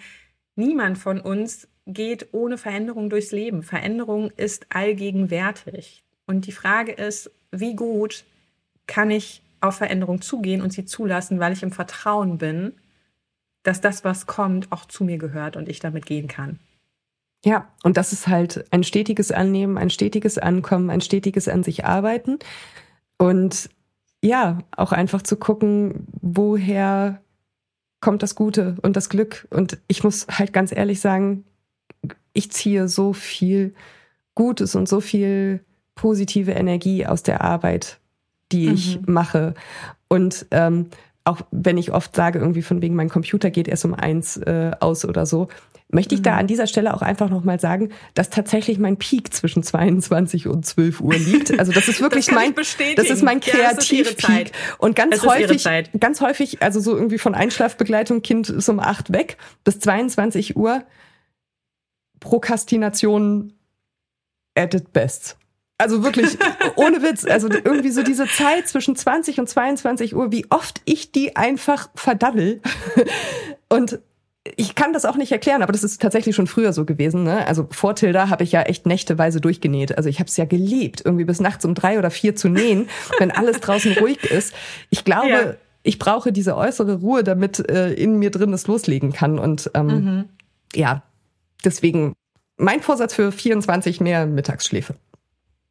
niemand 0.57 0.98
von 0.98 1.20
uns 1.20 1.68
geht 1.86 2.28
ohne 2.32 2.59
Veränderung 2.59 3.11
durchs 3.11 3.32
Leben. 3.32 3.62
Veränderung 3.62 4.30
ist 4.36 4.66
allgegenwärtig. 4.70 6.02
Und 6.26 6.46
die 6.46 6.52
Frage 6.52 6.92
ist, 6.92 7.30
wie 7.52 7.76
gut 7.76 8.24
kann 8.86 9.11
ich 9.11 9.42
auf 9.61 9.76
Veränderung 9.76 10.20
zugehen 10.20 10.61
und 10.61 10.72
sie 10.72 10.84
zulassen, 10.84 11.38
weil 11.38 11.52
ich 11.52 11.62
im 11.62 11.72
Vertrauen 11.72 12.38
bin, 12.38 12.72
dass 13.62 13.80
das, 13.80 14.04
was 14.04 14.26
kommt, 14.26 14.70
auch 14.72 14.84
zu 14.84 15.04
mir 15.04 15.18
gehört 15.18 15.57
und 15.57 15.68
ich 15.68 15.80
damit 15.80 16.07
gehen 16.07 16.28
kann. 16.28 16.59
Ja, 17.44 17.68
und 17.82 17.96
das 17.96 18.12
ist 18.12 18.26
halt 18.26 18.64
ein 18.72 18.82
stetiges 18.82 19.30
Annehmen, 19.30 19.78
ein 19.78 19.90
stetiges 19.90 20.38
Ankommen, 20.38 20.90
ein 20.90 21.00
stetiges 21.00 21.48
an 21.48 21.62
sich 21.62 21.84
arbeiten. 21.84 22.38
Und 23.18 23.70
ja, 24.22 24.59
auch 24.76 24.92
einfach 24.92 25.22
zu 25.22 25.36
gucken, 25.36 26.07
woher 26.20 27.20
kommt 28.01 28.22
das 28.22 28.34
Gute 28.34 28.76
und 28.82 28.97
das 28.97 29.09
Glück. 29.09 29.47
Und 29.51 29.78
ich 29.88 30.05
muss 30.05 30.26
halt 30.30 30.53
ganz 30.53 30.72
ehrlich 30.72 31.01
sagen, 31.01 31.44
ich 32.32 32.53
ziehe 32.53 32.88
so 32.88 33.12
viel 33.12 33.74
Gutes 34.34 34.74
und 34.74 34.88
so 34.88 35.01
viel 35.01 35.64
positive 35.94 36.53
Energie 36.53 37.07
aus 37.07 37.22
der 37.22 37.40
Arbeit, 37.40 37.99
die 38.53 38.68
ich 38.68 39.01
mhm. 39.01 39.12
mache. 39.14 39.55
Und 40.09 40.47
ähm, 40.51 40.90
auch 41.27 41.41
wenn 41.51 41.77
ich 41.77 41.93
oft 41.93 42.14
sage, 42.14 42.39
irgendwie 42.39 42.62
von 42.62 42.81
wegen, 42.81 42.95
mein 42.95 43.09
Computer 43.09 43.51
geht 43.51 43.66
erst 43.66 43.85
um 43.85 43.95
eins 43.95 44.37
äh, 44.37 44.70
aus 44.79 45.05
oder 45.05 45.27
so, 45.27 45.49
möchte 45.89 46.14
ich 46.14 46.20
mhm. 46.20 46.24
da 46.24 46.37
an 46.37 46.47
dieser 46.47 46.68
Stelle 46.68 46.95
auch 46.95 47.03
einfach 47.03 47.31
nochmal 47.31 47.59
sagen, 47.59 47.91
dass 48.14 48.31
tatsächlich 48.31 48.79
mein 48.79 48.97
Peak 48.97 49.35
zwischen 49.35 49.62
22 49.62 50.47
und 50.47 50.64
12 50.64 51.01
Uhr 51.01 51.14
liegt. 51.14 51.59
Also 51.59 51.72
das 51.72 51.89
ist 51.89 52.01
wirklich 52.03 52.27
das 52.27 52.35
mein, 52.35 52.55
das 52.97 53.11
ist 53.11 53.22
mein 53.22 53.41
Kreativpeak. 53.41 54.49
Ja, 54.49 54.55
und 54.79 54.95
ganz 54.95 55.24
häufig, 55.24 55.66
ganz 55.99 56.20
häufig, 56.20 56.62
also 56.62 56.79
so 56.79 56.95
irgendwie 56.95 57.18
von 57.18 57.35
Einschlafbegleitung, 57.35 58.22
Kind 58.22 58.49
ist 58.49 58.68
um 58.68 58.79
acht 58.79 59.12
weg, 59.12 59.37
bis 59.64 59.81
22 59.81 60.57
Uhr 60.57 60.85
Prokrastination 62.20 63.53
at 64.55 64.74
its 64.74 64.91
best. 64.91 65.37
Also 65.79 66.03
wirklich, 66.03 66.39
ohne 66.77 67.03
Witz, 67.03 67.27
also 67.27 67.49
irgendwie 67.51 67.91
so 67.91 68.03
diese 68.03 68.27
Zeit 68.27 68.66
zwischen 68.66 68.97
20 68.97 69.41
und 69.41 69.49
22 69.49 70.16
Uhr, 70.16 70.33
wie 70.33 70.47
oft 70.51 70.81
ich 70.87 71.12
die 71.12 71.37
einfach 71.37 71.91
verdaddel. 71.95 72.62
Und 73.68 74.01
ich 74.57 74.74
kann 74.74 74.93
das 74.93 75.05
auch 75.05 75.16
nicht 75.16 75.33
erklären, 75.33 75.62
aber 75.62 75.72
das 75.72 75.85
ist 75.85 76.01
tatsächlich 76.01 76.35
schon 76.37 76.47
früher 76.47 76.72
so 76.72 76.85
gewesen. 76.85 77.24
Ne? 77.24 77.47
Also 77.47 77.66
vor 77.70 77.95
Tilda 77.95 78.31
habe 78.31 78.45
ich 78.45 78.53
ja 78.53 78.62
echt 78.62 78.87
nächteweise 78.87 79.41
durchgenäht. 79.41 79.97
Also 79.97 80.09
ich 80.09 80.18
habe 80.18 80.29
es 80.29 80.37
ja 80.37 80.45
geliebt, 80.45 81.03
irgendwie 81.05 81.24
bis 81.24 81.41
nachts 81.41 81.64
um 81.64 81.74
drei 81.74 81.99
oder 81.99 82.11
vier 82.11 82.37
zu 82.37 82.49
nähen, 82.49 82.89
wenn 83.18 83.31
alles 83.31 83.61
draußen 83.61 83.93
ruhig 83.99 84.24
ist. 84.31 84.55
Ich 84.91 85.05
glaube, 85.05 85.29
ja. 85.29 85.55
ich 85.83 85.99
brauche 85.99 86.33
diese 86.33 86.57
äußere 86.57 87.01
Ruhe, 87.01 87.24
damit 87.24 87.68
äh, 87.68 87.93
in 87.93 88.18
mir 88.18 88.31
drin 88.31 88.53
es 88.53 88.66
loslegen 88.66 89.12
kann. 89.12 89.39
Und 89.39 89.70
ähm, 89.74 89.87
mhm. 89.87 90.24
ja, 90.74 91.03
deswegen 91.64 92.14
mein 92.57 92.81
Vorsatz 92.81 93.14
für 93.14 93.33
24 93.33 94.01
mehr 94.01 94.27
Mittagsschläfe. 94.27 94.95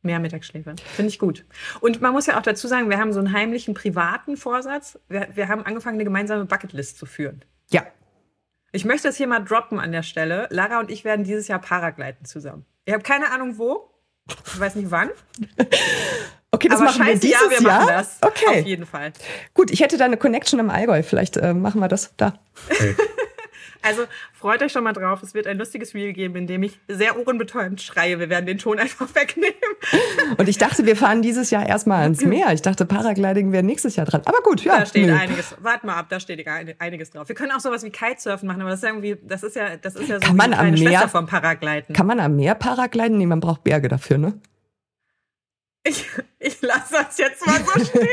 Mehr 0.06 0.20
Mittagsschläfe. 0.20 0.76
Finde 0.96 1.10
ich 1.10 1.20
gut. 1.20 1.46
Und 1.82 2.02
man 2.02 2.14
muss 2.14 2.28
ja 2.28 2.38
auch 2.38 2.44
dazu 2.44 2.68
sagen, 2.68 2.90
wir 2.90 3.00
haben 3.00 3.12
so 3.12 3.20
einen 3.20 3.34
heimlichen 3.34 3.74
privaten 3.74 4.38
Vorsatz. 4.38 5.00
Wir, 5.10 5.28
wir 5.34 5.48
haben 5.48 5.66
angefangen, 5.66 5.96
eine 5.96 6.04
gemeinsame 6.04 6.46
Bucketlist 6.46 6.98
zu 6.98 7.06
führen. 7.06 7.44
Ja. 7.70 7.84
Ich 8.72 8.86
möchte 8.86 9.08
das 9.08 9.18
hier 9.18 9.28
mal 9.28 9.40
droppen 9.40 9.80
an 9.80 9.92
der 9.92 10.04
Stelle. 10.04 10.48
Lara 10.52 10.80
und 10.80 10.92
ich 10.92 11.04
werden 11.04 11.26
dieses 11.26 11.48
Jahr 11.48 11.60
Paragleiten 11.60 12.26
zusammen. 12.26 12.66
Ich 12.86 12.94
habe 12.94 13.04
keine 13.04 13.32
Ahnung 13.32 13.58
wo. 13.58 13.90
Ich 14.46 14.60
weiß 14.60 14.76
nicht 14.76 14.92
wann. 14.92 15.10
Okay, 16.56 16.70
das 16.70 16.80
Aber 16.80 16.90
machen 16.90 17.06
wir 17.06 17.20
dieses 17.20 17.42
Jahr. 17.42 17.50
Wir 17.50 17.62
Jahr? 17.68 17.88
das. 17.88 18.18
Okay. 18.22 18.62
Auf 18.62 18.66
jeden 18.66 18.86
Fall. 18.86 19.12
Gut, 19.54 19.72
ich 19.72 19.82
hätte 19.82 19.98
da 19.98 20.06
eine 20.06 20.16
Connection 20.16 20.58
im 20.62 20.70
Allgäu. 20.70 21.04
Vielleicht 21.04 21.36
äh, 21.36 21.54
machen 21.54 21.82
wir 21.82 21.90
das 21.90 22.14
da. 22.16 22.40
Okay. 22.70 22.96
Also 23.86 24.04
freut 24.34 24.62
euch 24.64 24.72
schon 24.72 24.84
mal 24.84 24.94
drauf. 24.94 25.22
Es 25.22 25.34
wird 25.34 25.48
ein 25.48 25.58
lustiges 25.58 25.94
Reel 25.94 26.14
geben, 26.14 26.36
in 26.36 26.48
dem 26.48 26.64
ich 26.64 26.80
sehr 26.88 27.20
ohrenbetäubend 27.20 27.82
schreie. 27.82 28.20
Wir 28.20 28.30
werden 28.30 28.46
den 28.46 28.58
Ton 28.58 28.80
einfach 28.80 29.08
wegnehmen. 29.16 29.54
Und 30.38 30.50
ich 30.50 30.58
dachte, 30.58 30.86
wir 30.86 30.96
fahren 30.96 31.22
dieses 31.22 31.52
Jahr 31.52 31.66
erstmal 31.68 32.02
ans 32.02 32.26
Meer. 32.26 32.52
Ich 32.52 32.62
dachte, 32.62 32.86
Paragliding 32.86 33.52
wäre 33.52 33.64
nächstes 33.64 33.96
Jahr 33.96 34.06
dran. 34.06 34.22
Aber 34.26 34.42
gut, 34.42 34.64
ja. 34.64 34.80
Da 34.80 34.86
steht 34.86 35.08
nö. 35.08 35.16
einiges. 35.16 35.56
Warte 35.62 35.86
mal 35.86 35.96
ab, 35.96 36.08
da 36.10 36.20
steht 36.20 36.46
einiges 36.80 37.12
drauf. 37.12 37.28
Wir 37.28 37.36
können 37.36 37.52
auch 37.52 37.60
sowas 37.60 37.84
wie 37.84 37.92
Kitesurfen 37.92 38.48
machen, 38.48 38.62
aber 38.62 38.72
das 38.72 38.80
ist 38.80 38.90
irgendwie, 38.90 39.18
das 39.22 39.44
ist 39.44 39.56
ja, 39.56 39.78
das 39.78 39.96
ist 39.96 40.10
ja 40.10 40.16
so 40.16 40.28
kann 40.28 40.36
man 40.36 40.54
am 40.54 40.72
Meer, 40.72 41.08
vom 41.08 41.28
Paragliden. 41.28 41.96
Kann 41.96 42.08
man 42.08 42.20
am 42.20 42.36
Meer 42.36 42.56
Paragliden? 42.56 43.18
Nee, 43.18 43.28
man 43.28 43.40
braucht 43.40 43.64
Berge 43.64 43.88
dafür, 43.88 44.18
ne? 44.18 44.34
Ich, 45.88 46.08
ich 46.40 46.62
lasse 46.64 46.94
das 46.94 47.16
jetzt 47.20 47.46
mal 47.46 47.64
so 47.64 47.86
stehen. 47.86 48.08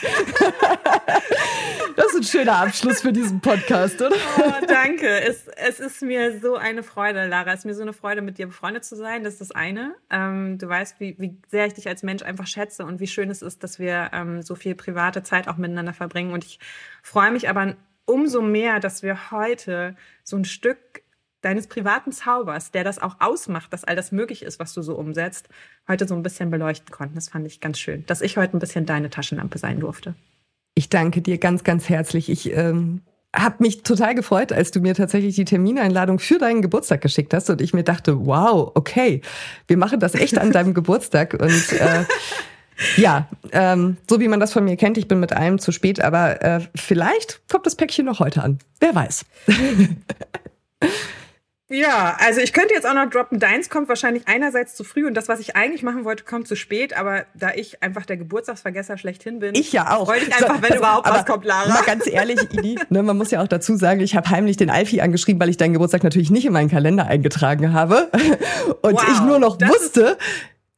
das 1.96 2.06
ist 2.06 2.16
ein 2.16 2.22
schöner 2.22 2.56
Abschluss 2.56 3.02
für 3.02 3.12
diesen 3.12 3.42
Podcast, 3.42 4.00
oder? 4.00 4.16
Oh, 4.38 4.52
danke. 4.66 5.06
Es, 5.20 5.46
es 5.46 5.78
ist 5.78 6.00
mir 6.00 6.40
so 6.40 6.56
eine 6.56 6.82
Freude, 6.82 7.26
Lara. 7.26 7.52
Es 7.52 7.60
ist 7.60 7.64
mir 7.66 7.74
so 7.74 7.82
eine 7.82 7.92
Freude, 7.92 8.22
mit 8.22 8.38
dir 8.38 8.46
befreundet 8.46 8.86
zu 8.86 8.96
sein. 8.96 9.24
Das 9.24 9.34
ist 9.34 9.42
das 9.42 9.50
eine. 9.50 9.94
Ähm, 10.08 10.56
du 10.56 10.70
weißt, 10.70 11.00
wie, 11.00 11.16
wie 11.18 11.36
sehr 11.50 11.66
ich 11.66 11.74
dich 11.74 11.86
als 11.86 12.02
Mensch 12.02 12.22
einfach 12.22 12.46
schätze 12.46 12.86
und 12.86 12.98
wie 12.98 13.06
schön 13.06 13.28
es 13.28 13.42
ist, 13.42 13.62
dass 13.62 13.78
wir 13.78 14.08
ähm, 14.14 14.40
so 14.40 14.54
viel 14.54 14.74
private 14.74 15.22
Zeit 15.22 15.48
auch 15.48 15.58
miteinander 15.58 15.92
verbringen. 15.92 16.32
Und 16.32 16.46
ich 16.46 16.58
freue 17.02 17.30
mich 17.30 17.50
aber 17.50 17.76
umso 18.06 18.40
mehr, 18.40 18.80
dass 18.80 19.02
wir 19.02 19.30
heute 19.30 19.96
so 20.24 20.38
ein 20.38 20.46
Stück 20.46 21.02
deines 21.40 21.66
privaten 21.66 22.12
Zaubers, 22.12 22.70
der 22.70 22.84
das 22.84 22.98
auch 22.98 23.16
ausmacht, 23.20 23.72
dass 23.72 23.84
all 23.84 23.96
das 23.96 24.12
möglich 24.12 24.42
ist, 24.42 24.58
was 24.58 24.74
du 24.74 24.82
so 24.82 24.94
umsetzt, 24.96 25.48
heute 25.86 26.06
so 26.08 26.14
ein 26.14 26.22
bisschen 26.22 26.50
beleuchten 26.50 26.90
konnten. 26.90 27.14
Das 27.14 27.28
fand 27.28 27.46
ich 27.46 27.60
ganz 27.60 27.78
schön, 27.78 28.04
dass 28.06 28.20
ich 28.20 28.36
heute 28.36 28.56
ein 28.56 28.60
bisschen 28.60 28.86
deine 28.86 29.10
Taschenlampe 29.10 29.58
sein 29.58 29.80
durfte. 29.80 30.14
Ich 30.74 30.88
danke 30.88 31.22
dir 31.22 31.38
ganz, 31.38 31.64
ganz 31.64 31.88
herzlich. 31.88 32.28
Ich 32.28 32.52
ähm, 32.52 33.02
habe 33.34 33.56
mich 33.58 33.82
total 33.82 34.14
gefreut, 34.14 34.52
als 34.52 34.70
du 34.70 34.80
mir 34.80 34.94
tatsächlich 34.94 35.34
die 35.34 35.44
Termineinladung 35.44 36.18
für 36.18 36.38
deinen 36.38 36.62
Geburtstag 36.62 37.00
geschickt 37.00 37.34
hast 37.34 37.50
und 37.50 37.60
ich 37.60 37.74
mir 37.74 37.84
dachte, 37.84 38.26
wow, 38.26 38.72
okay, 38.74 39.20
wir 39.66 39.76
machen 39.76 40.00
das 40.00 40.14
echt 40.14 40.38
an 40.38 40.52
deinem 40.52 40.74
Geburtstag 40.78 41.34
und 41.34 41.72
äh, 41.72 42.04
ja, 42.96 43.28
ähm, 43.52 43.96
so 44.08 44.20
wie 44.20 44.28
man 44.28 44.40
das 44.40 44.52
von 44.52 44.64
mir 44.64 44.76
kennt, 44.76 44.98
ich 44.98 45.08
bin 45.08 45.20
mit 45.20 45.32
allem 45.32 45.58
zu 45.58 45.72
spät, 45.72 46.00
aber 46.00 46.42
äh, 46.42 46.60
vielleicht 46.74 47.40
kommt 47.48 47.66
das 47.66 47.74
Päckchen 47.74 48.06
noch 48.06 48.20
heute 48.20 48.42
an. 48.42 48.58
Wer 48.80 48.94
weiß. 48.94 49.24
Ja, 51.70 52.16
also 52.18 52.40
ich 52.40 52.54
könnte 52.54 52.72
jetzt 52.72 52.86
auch 52.86 52.94
noch 52.94 53.10
droppen, 53.10 53.38
deins 53.38 53.68
kommt 53.68 53.90
wahrscheinlich 53.90 54.26
einerseits 54.26 54.74
zu 54.74 54.84
früh 54.84 55.06
und 55.06 55.12
das, 55.12 55.28
was 55.28 55.38
ich 55.38 55.54
eigentlich 55.54 55.82
machen 55.82 56.06
wollte, 56.06 56.24
kommt 56.24 56.48
zu 56.48 56.56
spät, 56.56 56.96
aber 56.96 57.26
da 57.34 57.50
ich 57.54 57.82
einfach 57.82 58.06
der 58.06 58.16
Geburtstagsvergesser 58.16 58.96
schlechthin 58.96 59.38
bin, 59.38 59.54
ich 59.54 59.72
ja 59.72 59.94
auch. 59.94 60.06
freue 60.06 60.20
ich 60.20 60.34
einfach, 60.34 60.62
wenn 60.62 60.72
also, 60.72 60.76
überhaupt 60.76 61.10
was 61.10 61.26
kommt, 61.26 61.44
Lara. 61.44 61.68
Mal 61.68 61.82
ganz 61.84 62.06
ehrlich, 62.06 62.40
Idi, 62.52 62.78
ne, 62.88 63.02
man 63.02 63.18
muss 63.18 63.30
ja 63.30 63.42
auch 63.42 63.48
dazu 63.48 63.76
sagen, 63.76 64.00
ich 64.00 64.16
habe 64.16 64.30
heimlich 64.30 64.56
den 64.56 64.70
Alfie 64.70 65.02
angeschrieben, 65.02 65.38
weil 65.40 65.50
ich 65.50 65.58
deinen 65.58 65.74
Geburtstag 65.74 66.02
natürlich 66.04 66.30
nicht 66.30 66.46
in 66.46 66.54
meinen 66.54 66.70
Kalender 66.70 67.06
eingetragen 67.06 67.74
habe 67.74 68.10
und 68.82 68.94
wow, 68.94 69.04
ich 69.12 69.20
nur 69.20 69.38
noch 69.38 69.60
wusste, 69.60 70.16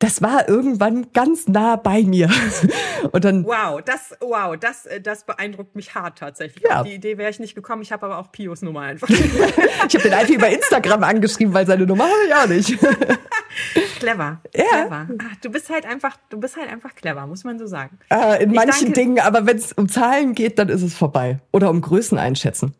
das 0.00 0.22
war 0.22 0.48
irgendwann 0.48 1.12
ganz 1.12 1.46
nah 1.46 1.76
bei 1.76 2.02
mir. 2.02 2.30
Und 3.12 3.24
dann 3.24 3.44
wow, 3.44 3.80
das 3.84 4.16
wow, 4.20 4.56
das 4.58 4.86
äh, 4.86 5.00
das 5.00 5.24
beeindruckt 5.24 5.76
mich 5.76 5.94
hart 5.94 6.18
tatsächlich. 6.18 6.64
Ja. 6.64 6.80
Auf 6.80 6.86
die 6.86 6.94
Idee 6.94 7.18
wäre 7.18 7.30
ich 7.30 7.38
nicht 7.38 7.54
gekommen. 7.54 7.82
Ich 7.82 7.92
habe 7.92 8.06
aber 8.06 8.18
auch 8.18 8.32
Pios 8.32 8.62
Nummer 8.62 8.80
einfach. 8.80 9.08
ich 9.10 9.18
habe 9.18 10.02
den 10.02 10.14
einfach 10.14 10.34
über 10.34 10.48
Instagram 10.48 11.04
angeschrieben, 11.04 11.52
weil 11.52 11.66
seine 11.66 11.86
Nummer 11.86 12.04
habe 12.04 12.26
ich 12.26 12.34
auch 12.34 12.46
nicht. 12.46 12.78
clever. 13.98 14.40
Ja. 14.54 14.64
Clever. 14.64 15.08
Ach, 15.18 15.36
du 15.42 15.50
bist 15.50 15.68
halt 15.68 15.84
einfach, 15.84 16.16
du 16.30 16.40
bist 16.40 16.56
halt 16.56 16.70
einfach 16.70 16.94
clever, 16.94 17.26
muss 17.26 17.44
man 17.44 17.58
so 17.58 17.66
sagen. 17.66 17.98
Äh, 18.08 18.42
in 18.42 18.50
ich 18.50 18.56
manchen 18.56 18.86
danke, 18.86 18.92
Dingen, 18.92 19.20
aber 19.20 19.44
wenn 19.44 19.58
es 19.58 19.72
um 19.74 19.88
Zahlen 19.88 20.34
geht, 20.34 20.58
dann 20.58 20.70
ist 20.70 20.82
es 20.82 20.96
vorbei. 20.96 21.40
Oder 21.52 21.68
um 21.68 21.82
Größen 21.82 22.16
einschätzen. 22.16 22.74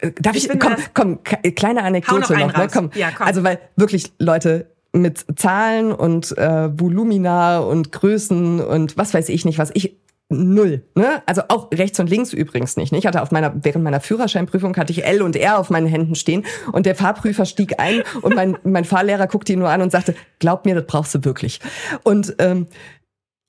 Äh, 0.00 0.10
darf 0.20 0.34
ich, 0.34 0.50
ich 0.50 0.58
komm, 0.58 0.76
komm, 0.94 1.22
kleine 1.54 1.84
Anekdote 1.84 2.32
noch, 2.32 2.52
noch 2.52 2.56
ne? 2.56 2.68
komm. 2.72 2.90
Ja, 2.94 3.12
komm. 3.16 3.26
Also 3.26 3.44
weil 3.44 3.60
wirklich 3.76 4.12
Leute, 4.18 4.75
mit 4.96 5.24
Zahlen 5.36 5.92
und 5.92 6.36
äh, 6.38 6.68
Volumina 6.78 7.58
und 7.58 7.92
Größen 7.92 8.60
und 8.60 8.96
was 8.96 9.14
weiß 9.14 9.28
ich 9.28 9.44
nicht 9.44 9.58
was. 9.58 9.70
Ich 9.74 9.96
null, 10.28 10.82
ne? 10.94 11.22
Also 11.26 11.42
auch 11.48 11.70
rechts 11.72 12.00
und 12.00 12.10
links 12.10 12.32
übrigens 12.32 12.76
nicht. 12.76 12.92
Ne? 12.92 12.98
Ich 12.98 13.06
hatte 13.06 13.22
auf 13.22 13.30
meiner 13.30 13.52
während 13.62 13.84
meiner 13.84 14.00
Führerscheinprüfung 14.00 14.76
hatte 14.76 14.92
ich 14.92 15.04
L 15.04 15.22
und 15.22 15.36
R 15.36 15.58
auf 15.58 15.70
meinen 15.70 15.86
Händen 15.86 16.16
stehen 16.16 16.44
und 16.72 16.86
der 16.86 16.96
Fahrprüfer 16.96 17.44
stieg 17.44 17.78
ein 17.78 18.02
und 18.22 18.34
mein 18.34 18.58
mein 18.64 18.84
Fahrlehrer 18.84 19.26
guckte 19.28 19.52
ihn 19.52 19.60
nur 19.60 19.70
an 19.70 19.82
und 19.82 19.92
sagte: 19.92 20.14
"Glaub 20.38 20.64
mir, 20.64 20.74
das 20.74 20.86
brauchst 20.86 21.14
du 21.14 21.24
wirklich." 21.24 21.60
Und 22.02 22.34
ähm, 22.38 22.66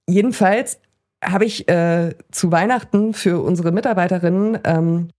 jedenfalls 0.07 0.79
habe 1.23 1.45
ich 1.45 1.67
äh, 1.67 2.13
zu 2.31 2.51
Weihnachten 2.51 3.13
für 3.13 3.41
unsere 3.41 3.71
Mitarbeiterinnen 3.71 4.59
ähm, 4.63 5.09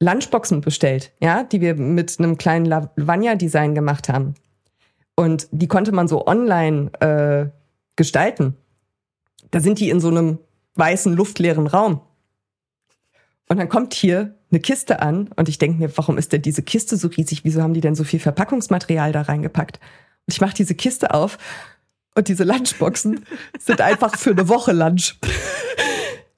Lunchboxen 0.00 0.60
bestellt, 0.60 1.12
ja, 1.20 1.44
die 1.44 1.60
wir 1.60 1.74
mit 1.74 2.16
einem 2.18 2.36
kleinen 2.36 2.66
Lavagna-Design 2.66 3.74
gemacht 3.74 4.08
haben. 4.08 4.34
Und 5.16 5.48
die 5.50 5.66
konnte 5.66 5.92
man 5.92 6.06
so 6.06 6.26
online 6.26 6.92
äh, 7.00 7.50
gestalten. 7.96 8.56
Da 9.50 9.60
sind 9.60 9.80
die 9.80 9.90
in 9.90 10.00
so 10.00 10.08
einem 10.08 10.38
weißen, 10.74 11.12
luftleeren 11.14 11.66
Raum. 11.66 12.00
Und 13.48 13.58
dann 13.58 13.68
kommt 13.68 13.94
hier 13.94 14.34
eine 14.50 14.60
Kiste 14.60 15.00
an 15.00 15.30
und 15.36 15.48
ich 15.48 15.58
denke 15.58 15.78
mir, 15.78 15.96
warum 15.96 16.18
ist 16.18 16.32
denn 16.32 16.42
diese 16.42 16.62
Kiste 16.62 16.96
so 16.96 17.08
riesig? 17.08 17.44
Wieso 17.44 17.62
haben 17.62 17.74
die 17.74 17.80
denn 17.80 17.94
so 17.94 18.04
viel 18.04 18.20
Verpackungsmaterial 18.20 19.12
da 19.12 19.22
reingepackt? 19.22 19.78
Und 20.26 20.34
ich 20.34 20.40
mache 20.40 20.54
diese 20.54 20.74
Kiste 20.74 21.14
auf 21.14 21.38
und 22.14 22.28
diese 22.28 22.44
Lunchboxen 22.44 23.24
sind 23.58 23.80
einfach 23.80 24.16
für 24.16 24.30
eine 24.30 24.48
Woche 24.48 24.72
Lunch. 24.72 25.18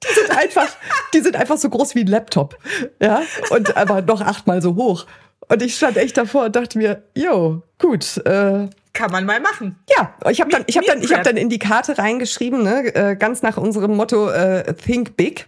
Die 0.03 0.13
sind 0.13 0.37
einfach, 0.37 0.67
die 1.13 1.19
sind 1.19 1.35
einfach 1.35 1.57
so 1.57 1.69
groß 1.69 1.95
wie 1.95 2.01
ein 2.01 2.07
Laptop. 2.07 2.57
Ja. 3.01 3.21
Und 3.49 3.75
aber 3.75 4.01
noch 4.01 4.21
achtmal 4.21 4.61
so 4.61 4.75
hoch. 4.75 5.05
Und 5.49 5.63
ich 5.63 5.75
stand 5.75 5.97
echt 5.97 6.15
davor 6.15 6.45
und 6.45 6.55
dachte 6.55 6.77
mir, 6.77 7.03
jo, 7.15 7.63
gut, 7.79 8.17
äh, 8.25 8.69
kann 8.93 9.11
man 9.11 9.25
mal 9.25 9.39
machen. 9.39 9.77
Ja, 9.95 10.15
ich 10.29 10.41
habe 10.41 10.51
dann, 10.51 10.63
ich 10.67 10.77
habe 10.77 10.85
dann, 10.85 11.01
ich 11.01 11.13
habe 11.13 11.23
dann 11.23 11.37
in 11.37 11.49
die 11.49 11.59
Karte 11.59 11.97
reingeschrieben, 11.97 12.63
ne, 12.63 12.95
äh, 12.95 13.15
ganz 13.15 13.41
nach 13.41 13.57
unserem 13.57 13.95
Motto 13.95 14.29
äh, 14.29 14.73
Think 14.73 15.17
Big. 15.17 15.47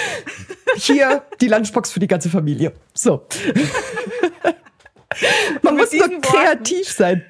Hier 0.76 1.22
die 1.40 1.48
Lunchbox 1.48 1.92
für 1.92 2.00
die 2.00 2.06
ganze 2.06 2.28
Familie. 2.28 2.72
So. 2.92 3.26
Man 5.62 5.76
muss 5.76 5.92
nur 5.92 6.20
kreativ 6.20 6.90
sein. 6.90 7.24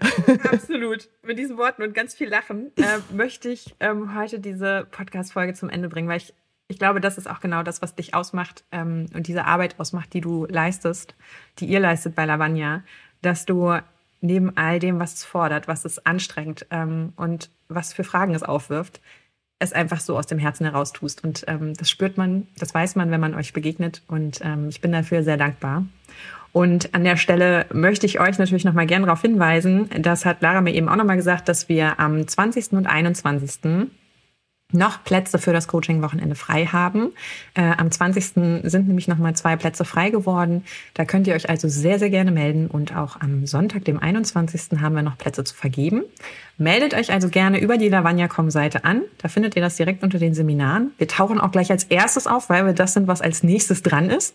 Absolut. 0.50 1.08
Mit 1.22 1.38
diesen 1.38 1.56
Worten 1.56 1.82
und 1.82 1.94
ganz 1.94 2.14
viel 2.14 2.28
Lachen 2.28 2.72
äh, 2.76 2.98
möchte 3.14 3.48
ich 3.48 3.76
ähm, 3.78 4.18
heute 4.18 4.40
diese 4.40 4.88
Podcast-Folge 4.90 5.54
zum 5.54 5.68
Ende 5.68 5.88
bringen, 5.88 6.08
weil 6.08 6.16
ich, 6.16 6.34
ich 6.68 6.78
glaube, 6.78 7.00
das 7.00 7.18
ist 7.18 7.28
auch 7.30 7.40
genau 7.40 7.62
das, 7.62 7.82
was 7.82 7.94
dich 7.94 8.14
ausmacht 8.14 8.64
ähm, 8.72 9.06
und 9.14 9.28
diese 9.28 9.44
Arbeit 9.44 9.78
ausmacht, 9.78 10.12
die 10.12 10.20
du 10.20 10.46
leistest, 10.46 11.14
die 11.58 11.66
ihr 11.66 11.80
leistet 11.80 12.14
bei 12.14 12.24
Lavagna, 12.24 12.82
dass 13.22 13.46
du 13.46 13.76
neben 14.20 14.56
all 14.56 14.78
dem, 14.78 14.98
was 14.98 15.14
es 15.14 15.24
fordert, 15.24 15.68
was 15.68 15.84
es 15.84 16.04
anstrengt 16.04 16.66
ähm, 16.70 17.12
und 17.16 17.50
was 17.68 17.92
für 17.92 18.04
Fragen 18.04 18.34
es 18.34 18.42
aufwirft, 18.42 19.00
es 19.58 19.72
einfach 19.72 20.00
so 20.00 20.18
aus 20.18 20.26
dem 20.26 20.38
Herzen 20.38 20.64
heraus 20.64 20.92
tust. 20.92 21.24
Und 21.24 21.44
ähm, 21.46 21.74
das 21.74 21.88
spürt 21.88 22.18
man, 22.18 22.46
das 22.58 22.74
weiß 22.74 22.96
man, 22.96 23.10
wenn 23.10 23.20
man 23.20 23.34
euch 23.34 23.52
begegnet. 23.52 24.02
Und 24.08 24.40
ähm, 24.42 24.68
ich 24.68 24.80
bin 24.80 24.92
dafür 24.92 25.22
sehr 25.22 25.36
dankbar. 25.36 25.86
Und 26.52 26.94
an 26.94 27.04
der 27.04 27.16
Stelle 27.16 27.66
möchte 27.72 28.06
ich 28.06 28.18
euch 28.18 28.38
natürlich 28.38 28.64
nochmal 28.64 28.86
gerne 28.86 29.06
darauf 29.06 29.20
hinweisen, 29.20 29.90
das 29.98 30.24
hat 30.24 30.40
Lara 30.40 30.62
mir 30.62 30.74
eben 30.74 30.88
auch 30.88 30.96
nochmal 30.96 31.16
gesagt, 31.16 31.48
dass 31.48 31.68
wir 31.68 32.00
am 32.00 32.26
20. 32.26 32.72
und 32.72 32.86
21 32.86 33.90
noch 34.72 35.04
Plätze 35.04 35.38
für 35.38 35.52
das 35.52 35.68
Coaching-Wochenende 35.68 36.34
frei 36.34 36.66
haben. 36.66 37.12
Äh, 37.54 37.72
am 37.76 37.90
20. 37.90 38.24
sind 38.64 38.88
nämlich 38.88 39.06
nochmal 39.06 39.36
zwei 39.36 39.54
Plätze 39.54 39.84
frei 39.84 40.10
geworden. 40.10 40.64
Da 40.94 41.04
könnt 41.04 41.28
ihr 41.28 41.34
euch 41.34 41.48
also 41.48 41.68
sehr, 41.68 42.00
sehr 42.00 42.10
gerne 42.10 42.32
melden. 42.32 42.66
Und 42.66 42.96
auch 42.96 43.20
am 43.20 43.46
Sonntag, 43.46 43.84
dem 43.84 44.00
21. 44.00 44.80
haben 44.80 44.96
wir 44.96 45.02
noch 45.02 45.18
Plätze 45.18 45.44
zu 45.44 45.54
vergeben. 45.54 46.02
Meldet 46.58 46.94
euch 46.94 47.12
also 47.12 47.28
gerne 47.28 47.60
über 47.60 47.78
die 47.78 47.88
Lavagna.com-Seite 47.88 48.84
an. 48.84 49.02
Da 49.18 49.28
findet 49.28 49.54
ihr 49.54 49.62
das 49.62 49.76
direkt 49.76 50.02
unter 50.02 50.18
den 50.18 50.34
Seminaren. 50.34 50.90
Wir 50.98 51.06
tauchen 51.06 51.38
auch 51.38 51.52
gleich 51.52 51.70
als 51.70 51.84
erstes 51.84 52.26
auf, 52.26 52.48
weil 52.48 52.66
wir 52.66 52.72
das 52.72 52.94
sind, 52.94 53.06
was 53.06 53.20
als 53.20 53.44
nächstes 53.44 53.82
dran 53.82 54.10
ist. 54.10 54.34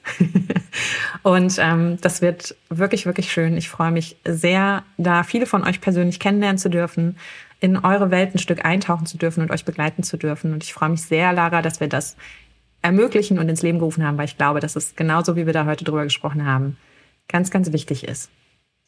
und 1.24 1.58
ähm, 1.60 1.98
das 2.00 2.22
wird 2.22 2.56
wirklich, 2.70 3.06
wirklich 3.06 3.34
schön. 3.34 3.58
Ich 3.58 3.68
freue 3.68 3.92
mich 3.92 4.16
sehr, 4.26 4.84
da 4.98 5.24
viele 5.24 5.46
von 5.46 5.68
euch 5.68 5.82
persönlich 5.82 6.22
kennenlernen 6.22 6.58
zu 6.58 6.70
dürfen 6.70 7.18
in 7.62 7.78
eure 7.78 8.12
Welt 8.12 8.36
ein 8.36 8.40
Stück 8.40 8.66
eintauchen 8.66 9.06
zu 9.06 9.18
dürfen 9.18 9.42
und 9.42 9.52
euch 9.52 9.64
begleiten 9.64 10.04
zu 10.04 10.18
dürfen. 10.18 10.52
Und 10.52 10.64
ich 10.64 10.74
freue 10.74 10.90
mich 10.90 11.04
sehr, 11.04 11.32
Lara, 11.32 11.62
dass 11.62 11.80
wir 11.80 11.88
das 11.88 12.18
ermöglichen 12.82 13.38
und 13.40 13.48
ins 13.48 13.62
Leben 13.62 13.78
gerufen 13.78 14.04
haben, 14.04 14.18
weil 14.18 14.26
ich 14.26 14.38
glaube, 14.38 14.60
dass 14.60 14.76
es 14.76 14.96
genauso, 14.96 15.36
wie 15.36 15.46
wir 15.46 15.54
da 15.54 15.66
heute 15.66 15.86
drüber 15.86 16.04
gesprochen 16.04 16.46
haben, 16.46 16.76
ganz, 17.28 17.52
ganz 17.52 17.72
wichtig 17.72 18.04
ist. 18.04 18.32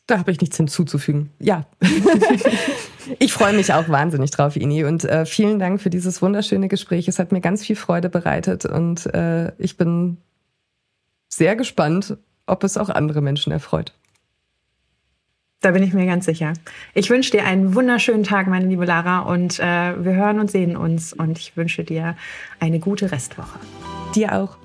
Da 0.08 0.18
habe 0.18 0.32
ich 0.32 0.42
nichts 0.42 0.58
hinzuzufügen. 0.58 1.30
Ja. 1.40 1.66
ich 3.20 3.32
freue 3.32 3.54
mich 3.54 3.72
auch 3.74 3.88
wahnsinnig 3.88 4.32
drauf, 4.32 4.56
Ini. 4.56 4.84
Und 4.84 5.06
äh, 5.06 5.26
vielen 5.26 5.60
Dank 5.60 5.80
für 5.80 5.92
dieses 5.92 6.22
wunderschöne 6.22 6.68
Gespräch. 6.68 7.08
Es 7.08 7.20
hat 7.20 7.32
mir 7.32 7.42
ganz 7.42 7.64
viel 7.64 7.76
Freude 7.76 8.10
bereitet 8.10 8.66
und 8.66 9.06
äh, 9.14 9.54
ich 9.60 9.78
bin 9.78 10.18
sehr 11.30 11.56
gespannt, 11.56 12.18
ob 12.48 12.64
es 12.64 12.78
auch 12.78 12.90
andere 12.90 13.22
Menschen 13.22 13.54
erfreut. 13.54 13.94
Da 15.64 15.72
bin 15.72 15.82
ich 15.82 15.94
mir 15.94 16.06
ganz 16.06 16.26
sicher. 16.26 16.52
Ich 16.94 17.10
wünsche 17.10 17.32
dir 17.32 17.46
einen 17.46 17.74
wunderschönen 17.74 18.26
Tag, 18.26 18.48
meine 18.48 18.68
liebe 18.68 18.84
Lara, 18.84 19.20
und 19.20 19.60
äh, 19.60 19.64
wir 20.04 20.14
hören 20.14 20.42
und 20.42 20.52
sehen 20.52 20.76
uns. 20.76 21.14
Und 21.14 21.40
ich 21.40 21.56
wünsche 21.56 21.86
dir 21.86 22.18
eine 22.60 22.80
gute 22.80 23.14
Restwoche. 23.14 23.60
Dir 24.14 24.36
auch. 24.36 24.58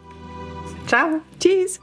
Ciao. 0.88 1.20
Tschüss. 1.38 1.80